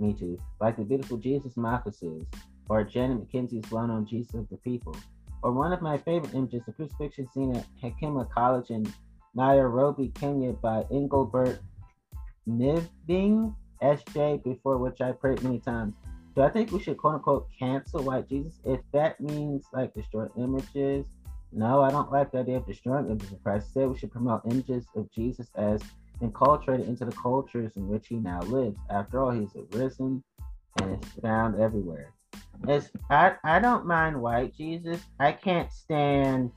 Me 0.00 0.12
too. 0.12 0.36
Like 0.60 0.76
the 0.76 0.82
beautiful 0.82 1.18
Jesus 1.18 1.56
Mathesis, 1.56 2.24
or 2.68 2.82
Janet 2.82 3.30
McKenzie's 3.30 3.70
well 3.70 3.86
known 3.86 4.04
Jesus 4.04 4.34
of 4.34 4.48
the 4.48 4.56
People. 4.56 4.96
Or 5.44 5.52
one 5.52 5.74
of 5.74 5.82
my 5.82 5.98
favorite 5.98 6.32
images, 6.32 6.62
the 6.64 6.72
crucifixion 6.72 7.28
scene 7.30 7.54
at 7.54 7.66
Hekima 7.82 8.30
College 8.30 8.70
in 8.70 8.90
Nairobi, 9.34 10.08
Kenya 10.14 10.54
by 10.54 10.86
Engelbert 10.90 11.60
Mveng, 12.48 13.54
SJ, 13.82 14.42
before 14.42 14.78
which 14.78 15.02
I 15.02 15.12
prayed 15.12 15.42
many 15.42 15.58
times. 15.58 15.96
Do 16.34 16.40
I 16.40 16.48
think 16.48 16.72
we 16.72 16.80
should 16.80 16.96
quote 16.96 17.16
unquote 17.16 17.48
cancel 17.58 18.02
white 18.02 18.26
Jesus? 18.26 18.58
If 18.64 18.80
that 18.92 19.20
means 19.20 19.66
like 19.74 19.92
destroy 19.92 20.28
images, 20.38 21.04
no, 21.52 21.82
I 21.82 21.90
don't 21.90 22.10
like 22.10 22.32
the 22.32 22.38
idea 22.38 22.56
of 22.56 22.66
destroying 22.66 23.10
images 23.10 23.30
of 23.30 23.42
Christ. 23.42 23.66
Instead, 23.66 23.90
we 23.90 23.98
should 23.98 24.12
promote 24.12 24.40
images 24.50 24.86
of 24.96 25.12
Jesus 25.12 25.48
as 25.56 25.82
enculturated 26.22 26.88
into 26.88 27.04
the 27.04 27.12
cultures 27.12 27.76
in 27.76 27.86
which 27.86 28.08
he 28.08 28.16
now 28.16 28.40
lives. 28.40 28.78
After 28.88 29.22
all, 29.22 29.30
he's 29.30 29.54
arisen 29.74 30.24
and 30.80 31.04
is 31.04 31.10
found 31.20 31.60
everywhere. 31.60 32.13
It's, 32.66 32.90
I, 33.10 33.34
I 33.44 33.58
don't 33.58 33.86
mind 33.86 34.20
white 34.20 34.56
Jesus. 34.56 35.00
I 35.20 35.32
can't 35.32 35.72
stand 35.72 36.50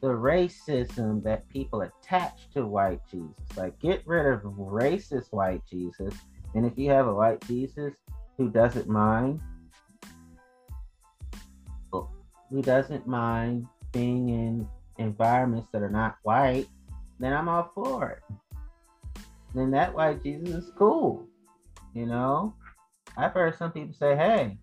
the 0.00 0.08
racism 0.08 1.22
that 1.24 1.48
people 1.48 1.82
attach 1.82 2.50
to 2.54 2.66
white 2.66 3.00
Jesus. 3.10 3.34
Like, 3.56 3.78
get 3.80 4.06
rid 4.06 4.26
of 4.26 4.42
racist 4.42 5.32
white 5.32 5.62
Jesus. 5.68 6.14
And 6.54 6.64
if 6.64 6.78
you 6.78 6.90
have 6.90 7.06
a 7.06 7.14
white 7.14 7.40
Jesus 7.46 7.94
who 8.36 8.48
doesn't 8.48 8.88
mind, 8.88 9.40
who 12.50 12.62
doesn't 12.62 13.06
mind 13.06 13.66
being 13.92 14.28
in 14.28 14.68
environments 14.98 15.68
that 15.72 15.82
are 15.82 15.90
not 15.90 16.16
white, 16.22 16.66
then 17.18 17.32
I'm 17.32 17.48
all 17.48 17.70
for 17.74 18.10
it. 18.10 18.22
Then 19.54 19.70
that 19.72 19.94
white 19.94 20.22
Jesus 20.22 20.48
is 20.48 20.72
cool. 20.76 21.26
You 21.94 22.06
know? 22.06 22.54
I've 23.18 23.32
heard 23.32 23.58
some 23.58 23.72
people 23.72 23.92
say, 23.92 24.14
hey, 24.14 24.56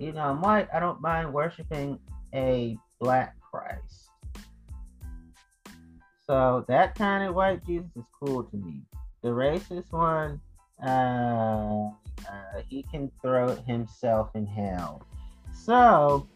you 0.00 0.12
know, 0.12 0.22
I'm 0.22 0.40
white, 0.40 0.68
I 0.74 0.80
don't 0.80 1.00
mind 1.00 1.32
worshiping 1.32 2.00
a 2.34 2.76
black 3.00 3.36
Christ. 3.40 4.10
So 6.26 6.64
that 6.66 6.96
kind 6.96 7.28
of 7.28 7.36
white 7.36 7.64
Jesus 7.64 7.90
is 7.96 8.06
cool 8.20 8.42
to 8.42 8.56
me. 8.56 8.82
The 9.22 9.28
racist 9.28 9.92
one, 9.92 10.40
uh, 10.84 11.90
uh, 12.28 12.62
he 12.68 12.84
can 12.90 13.12
throw 13.22 13.54
himself 13.54 14.30
in 14.34 14.44
hell. 14.44 15.06
So 15.52 16.26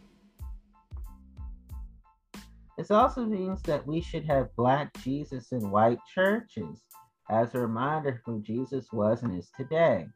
this 2.76 2.92
also 2.92 3.24
means 3.24 3.60
that 3.62 3.84
we 3.84 4.00
should 4.00 4.24
have 4.26 4.54
black 4.54 4.96
Jesus 5.02 5.50
in 5.50 5.70
white 5.72 5.98
churches 6.14 6.84
as 7.28 7.52
a 7.54 7.58
reminder 7.58 8.22
who 8.24 8.40
Jesus 8.42 8.92
was 8.92 9.24
and 9.24 9.36
is 9.36 9.50
today. 9.56 10.06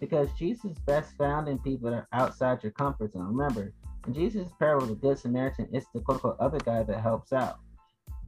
Because 0.00 0.28
Jesus 0.38 0.72
is 0.72 0.78
best 0.86 1.16
found 1.16 1.46
in 1.48 1.58
people 1.58 1.90
that 1.90 1.96
are 1.96 2.08
outside 2.12 2.62
your 2.62 2.72
comfort 2.72 3.12
zone. 3.12 3.26
Remember, 3.26 3.72
in 4.06 4.14
Jesus' 4.14 4.48
parable, 4.58 4.84
of 4.84 4.88
the 4.88 4.94
Good 4.96 5.18
Samaritan, 5.18 5.68
it's 5.72 5.86
the 5.92 6.00
quote 6.00 6.16
unquote 6.16 6.40
other 6.40 6.58
guy 6.58 6.82
that 6.82 7.00
helps 7.00 7.32
out. 7.32 7.58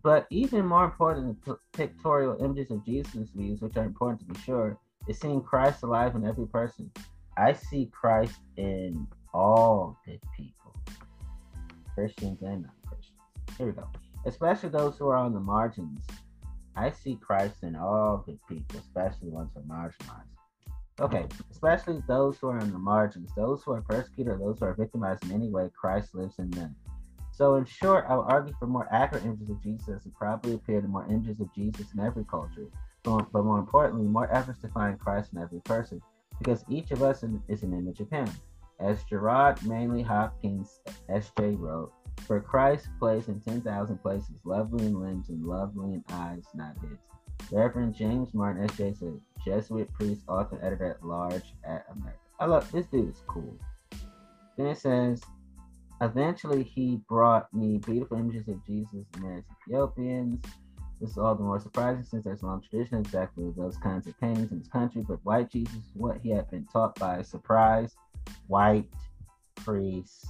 But 0.03 0.27
even 0.31 0.67
more 0.67 0.85
important 0.85 1.45
than 1.45 1.57
pictorial 1.73 2.43
images 2.45 2.71
of 2.71 2.85
Jesus' 2.85 3.31
views, 3.31 3.61
which 3.61 3.77
are 3.77 3.85
important 3.85 4.21
to 4.21 4.27
be 4.27 4.39
sure, 4.41 4.79
is 5.09 5.19
seeing 5.19 5.43
Christ 5.43 5.83
alive 5.83 6.15
in 6.15 6.27
every 6.27 6.47
person. 6.47 6.91
I 7.37 7.53
see 7.53 7.91
Christ 7.93 8.41
in 8.57 9.07
all 9.33 9.97
good 10.05 10.21
people, 10.37 10.77
Christians 11.95 12.43
and 12.43 12.63
non 12.63 12.73
Christians. 12.87 13.19
here 13.57 13.67
we 13.67 13.73
go. 13.73 13.89
Especially 14.27 14.69
those 14.69 14.99
who 14.99 15.09
are 15.09 15.17
on 15.17 15.33
the 15.33 15.41
margins. 15.41 16.01
I 16.77 16.91
see 16.91 17.17
Christ 17.17 17.63
in 17.63 17.77
all 17.77 18.23
good 18.27 18.39
people, 18.49 18.79
especially 18.79 19.29
ones 19.29 19.51
who 19.55 19.61
are 19.61 19.65
marginalized. 19.65 20.32
Okay, 21.01 21.27
especially 21.51 22.03
those 22.07 22.39
who 22.39 22.49
are 22.49 22.61
on 22.61 22.71
the 22.71 22.79
margins, 22.79 23.31
those 23.35 23.63
who 23.63 23.73
are 23.73 23.81
persecuted, 23.83 24.39
those 24.39 24.59
who 24.59 24.67
are 24.67 24.75
victimized 24.75 25.25
in 25.25 25.33
any 25.33 25.49
way, 25.49 25.71
Christ 25.75 26.15
lives 26.15 26.39
in 26.39 26.51
them. 26.51 26.77
So, 27.33 27.55
in 27.57 27.65
short, 27.65 28.05
I 28.09 28.17
would 28.17 28.31
argue 28.31 28.55
for 28.59 28.67
more 28.67 28.87
accurate 28.93 29.25
images 29.25 29.49
of 29.49 29.63
Jesus 29.63 30.05
it 30.05 30.15
probably 30.15 30.53
appear 30.53 30.81
in 30.81 30.91
more 30.91 31.07
images 31.09 31.41
of 31.41 31.53
Jesus 31.55 31.87
in 31.95 32.01
every 32.01 32.25
culture, 32.25 32.67
but 33.03 33.33
more 33.33 33.59
importantly, 33.59 34.07
more 34.07 34.33
efforts 34.33 34.61
to 34.61 34.69
find 34.69 35.01
Christ 35.01 35.33
in 35.33 35.41
every 35.41 35.61
person, 35.61 36.01
because 36.39 36.65
each 36.69 36.91
of 36.91 37.03
us 37.03 37.25
is 37.49 37.63
an 37.63 37.73
image 37.73 38.01
of 38.01 38.11
Him. 38.11 38.29
As 38.79 39.03
Gerard 39.05 39.65
Manley 39.65 40.03
Hopkins, 40.03 40.81
S.J. 41.09 41.55
wrote, 41.55 41.93
for 42.27 42.41
Christ 42.41 42.89
plays 42.99 43.29
in 43.29 43.41
10,000 43.41 43.99
places, 43.99 44.37
lovely 44.45 44.87
in 44.87 45.01
limbs 45.01 45.31
and 45.31 45.43
lovely 45.45 45.95
in 45.95 46.05
eyes, 46.11 46.45
not 46.55 46.75
his. 46.83 46.99
Reverend 47.51 47.95
James 47.95 48.33
Martin, 48.35 48.65
S.J. 48.65 48.95
said, 48.95 49.21
Jesuit 49.45 49.93
priest, 49.93 50.23
author, 50.29 50.59
editor 50.63 50.87
at 50.87 51.05
large 51.05 51.55
at 51.65 51.85
America. 51.91 52.19
I 52.39 52.47
love 52.47 52.71
this 52.73 52.87
dude 52.87 53.09
is 53.11 53.23
cool. 53.27 53.57
Then 54.57 54.67
it 54.67 54.79
says, 54.79 55.23
eventually 56.01 56.63
he 56.63 57.01
brought 57.09 57.53
me 57.53 57.79
beautiful 57.79 58.19
images 58.19 58.49
of 58.49 58.65
Jesus 58.67 59.05
and 59.15 59.23
Mary's 59.23 59.45
Ethiopians. 59.67 60.45
This 61.01 61.11
is 61.11 61.19
all 61.19 61.35
the 61.35 61.43
more 61.43 61.59
surprising 61.59 62.05
since 62.05 62.25
there's 62.25 62.43
a 62.43 62.47
long 62.47 62.63
tradition 62.63 62.99
exactly 62.99 63.53
those 63.57 63.77
kinds 63.77 64.07
of 64.07 64.19
paintings 64.21 64.53
in 64.53 64.59
this 64.61 64.69
country. 64.69 65.05
But 65.07 65.25
white 65.25 65.51
Jesus, 65.51 65.91
what 65.95 66.19
he 66.23 66.31
had 66.31 66.49
been 66.51 66.67
taught 66.73 66.99
by 66.99 67.17
a 67.17 67.25
surprise 67.25 67.97
white 68.47 68.89
priests 69.57 70.27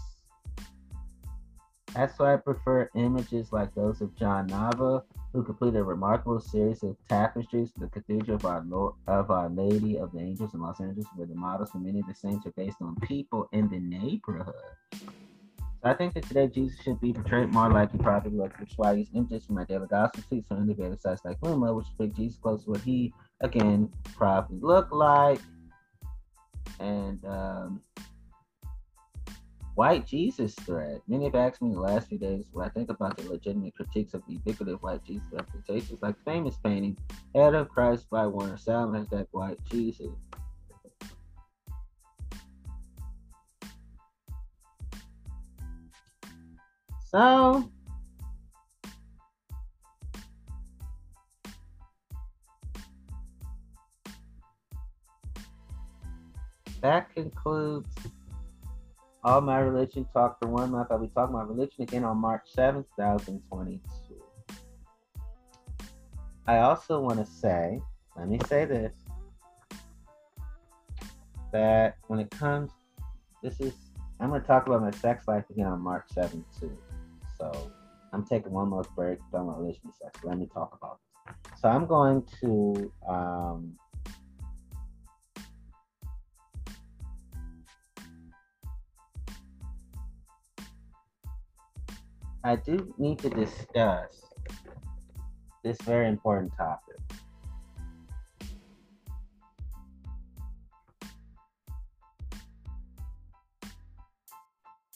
that's 1.95 2.19
why 2.19 2.35
I 2.35 2.37
prefer 2.39 2.89
images 2.95 3.53
like 3.53 3.75
those 3.75 4.01
of 4.01 4.17
John 4.17 4.49
Nava, 4.49 5.03
who 5.33 5.43
completed 5.43 5.79
a 5.79 5.85
remarkable 5.85 6.41
series 6.41 6.83
of 6.83 6.97
tapestries 7.09 7.73
the 7.79 7.87
Cathedral 7.89 8.37
of 8.37 8.45
Our, 8.45 8.63
Lord, 8.67 8.95
of 9.07 9.31
Our 9.31 9.49
Lady 9.49 9.97
of 9.97 10.13
the 10.13 10.21
Angels 10.21 10.53
in 10.55 10.61
Los 10.61 10.81
Angeles, 10.81 11.07
where 11.17 11.27
the 11.27 11.35
models 11.35 11.71
for 11.71 11.79
many 11.79 12.01
of 12.01 12.07
the 12.07 12.15
saints 12.15 12.47
are 12.47 12.53
based 12.53 12.77
on 12.83 12.97
people 12.97 13.49
in 13.53 13.69
the 13.69 13.79
neighborhood. 13.79 14.55
So 14.93 15.89
I 15.91 15.95
think 15.95 16.15
that 16.15 16.25
today 16.25 16.47
Jesus 16.49 16.81
should 16.83 17.01
be 17.01 17.13
portrayed 17.13 17.53
more 17.53 17.71
like 17.71 17.91
he 17.91 17.99
probably 17.99 18.37
looked, 18.39 18.61
which 18.61 18.71
is 18.71 18.79
why 18.79 18.91
I 18.91 18.93
use 18.93 19.09
images 19.15 19.47
from 19.47 19.57
my 19.57 19.65
daily 19.65 19.87
gospel 19.89 20.23
tweets 20.31 20.45
on 20.51 20.63
innovative 20.63 21.01
sites 21.01 21.23
like 21.25 21.41
Lumo, 21.41 21.77
which 21.77 21.87
bring 21.97 22.13
Jesus 22.13 22.39
close 22.39 22.65
to 22.65 22.71
what 22.71 22.81
he, 22.83 23.13
again, 23.41 23.91
probably 24.15 24.59
looked 24.61 24.93
like. 24.93 25.41
And 26.79 27.25
um, 27.25 27.81
White 29.75 30.07
Jesus 30.07 30.55
thread. 30.55 31.01
Many 31.09 31.25
have 31.25 31.35
asked 31.35 31.63
me 31.63 31.69
in 31.69 31.75
the 31.75 31.81
last 31.81 32.09
few 32.09 32.19
days 32.19 32.45
what 32.53 32.67
I 32.67 32.69
think 32.69 32.91
about 32.91 33.17
the 33.17 33.29
legitimate 33.29 33.75
critiques 33.75 34.13
of 34.13 34.23
the 34.27 34.35
ubiquitous 34.35 34.77
white 34.83 35.03
Jesus 35.05 35.27
representations, 35.33 36.03
like 36.03 36.15
famous 36.27 36.57
painting 36.63 36.97
Head 37.35 37.55
of 37.55 37.71
Christ 37.71 38.11
by 38.11 38.27
Warner 38.27 38.59
Sallman 38.59 39.09
that 39.11 39.29
white 39.31 39.59
Jesus. 39.71 40.11
So 47.11 47.71
that 56.83 57.15
concludes 57.15 57.89
all 59.25 59.41
My 59.41 59.59
Religion 59.61 60.07
Talk 60.13 60.39
for 60.41 60.49
one 60.49 60.73
month. 60.73 60.89
I'll 60.91 60.99
be 60.99 61.09
talking 61.09 61.35
about 61.35 61.49
religion 61.49 61.83
again 61.83 62.05
on 62.05 62.19
March 62.19 62.43
7th, 62.57 62.87
2022. 62.97 63.81
I 66.47 66.59
also 66.59 67.01
want 67.01 67.25
to 67.25 67.27
say, 67.27 67.81
let 68.17 68.29
me 68.29 68.41
say 68.49 68.65
this, 68.65 68.95
that 71.53 71.99
when 72.09 72.19
it 72.19 72.31
comes, 72.31 72.73
this 73.43 73.61
is, 73.61 73.75
I'm 74.19 74.31
going 74.31 74.41
to 74.41 74.47
talk 74.47 74.67
about 74.67 74.83
my 74.83 74.91
sex 74.91 75.29
life 75.29 75.45
again 75.51 75.67
on 75.67 75.81
March 75.81 76.07
7th, 76.17 76.45
too. 76.59 76.77
So 77.39 77.71
I'm 78.13 78.25
taking 78.25 78.51
one 78.51 78.71
more 78.71 78.85
break 78.97 79.21
from 79.31 79.47
my 79.47 79.57
religion 79.57 79.93
sex. 80.01 80.19
Let 80.25 80.39
me 80.39 80.49
talk 80.53 80.77
about 80.77 80.99
this. 81.27 81.61
So 81.61 81.69
I'm 81.69 81.87
going 81.87 82.25
to 82.41 82.93
um, 83.09 83.75
I 92.45 92.57
do 92.57 92.93
need 92.99 93.21
to 93.21 93.31
discuss 93.31 94.21
this 95.63 95.81
very 95.83 96.09
important 96.09 96.53
topic. 96.57 96.97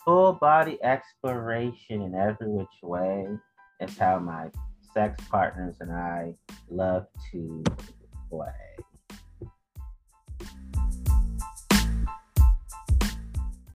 Full 0.04 0.32
body 0.34 0.78
exploration 0.82 2.02
in 2.02 2.16
every 2.16 2.48
which 2.48 2.66
way 2.82 3.28
is 3.80 3.96
how 3.96 4.18
my 4.18 4.48
sex 4.92 5.22
partners 5.28 5.76
and 5.80 5.92
I 5.92 6.34
love 6.68 7.06
to 7.30 7.62
play. 8.28 8.75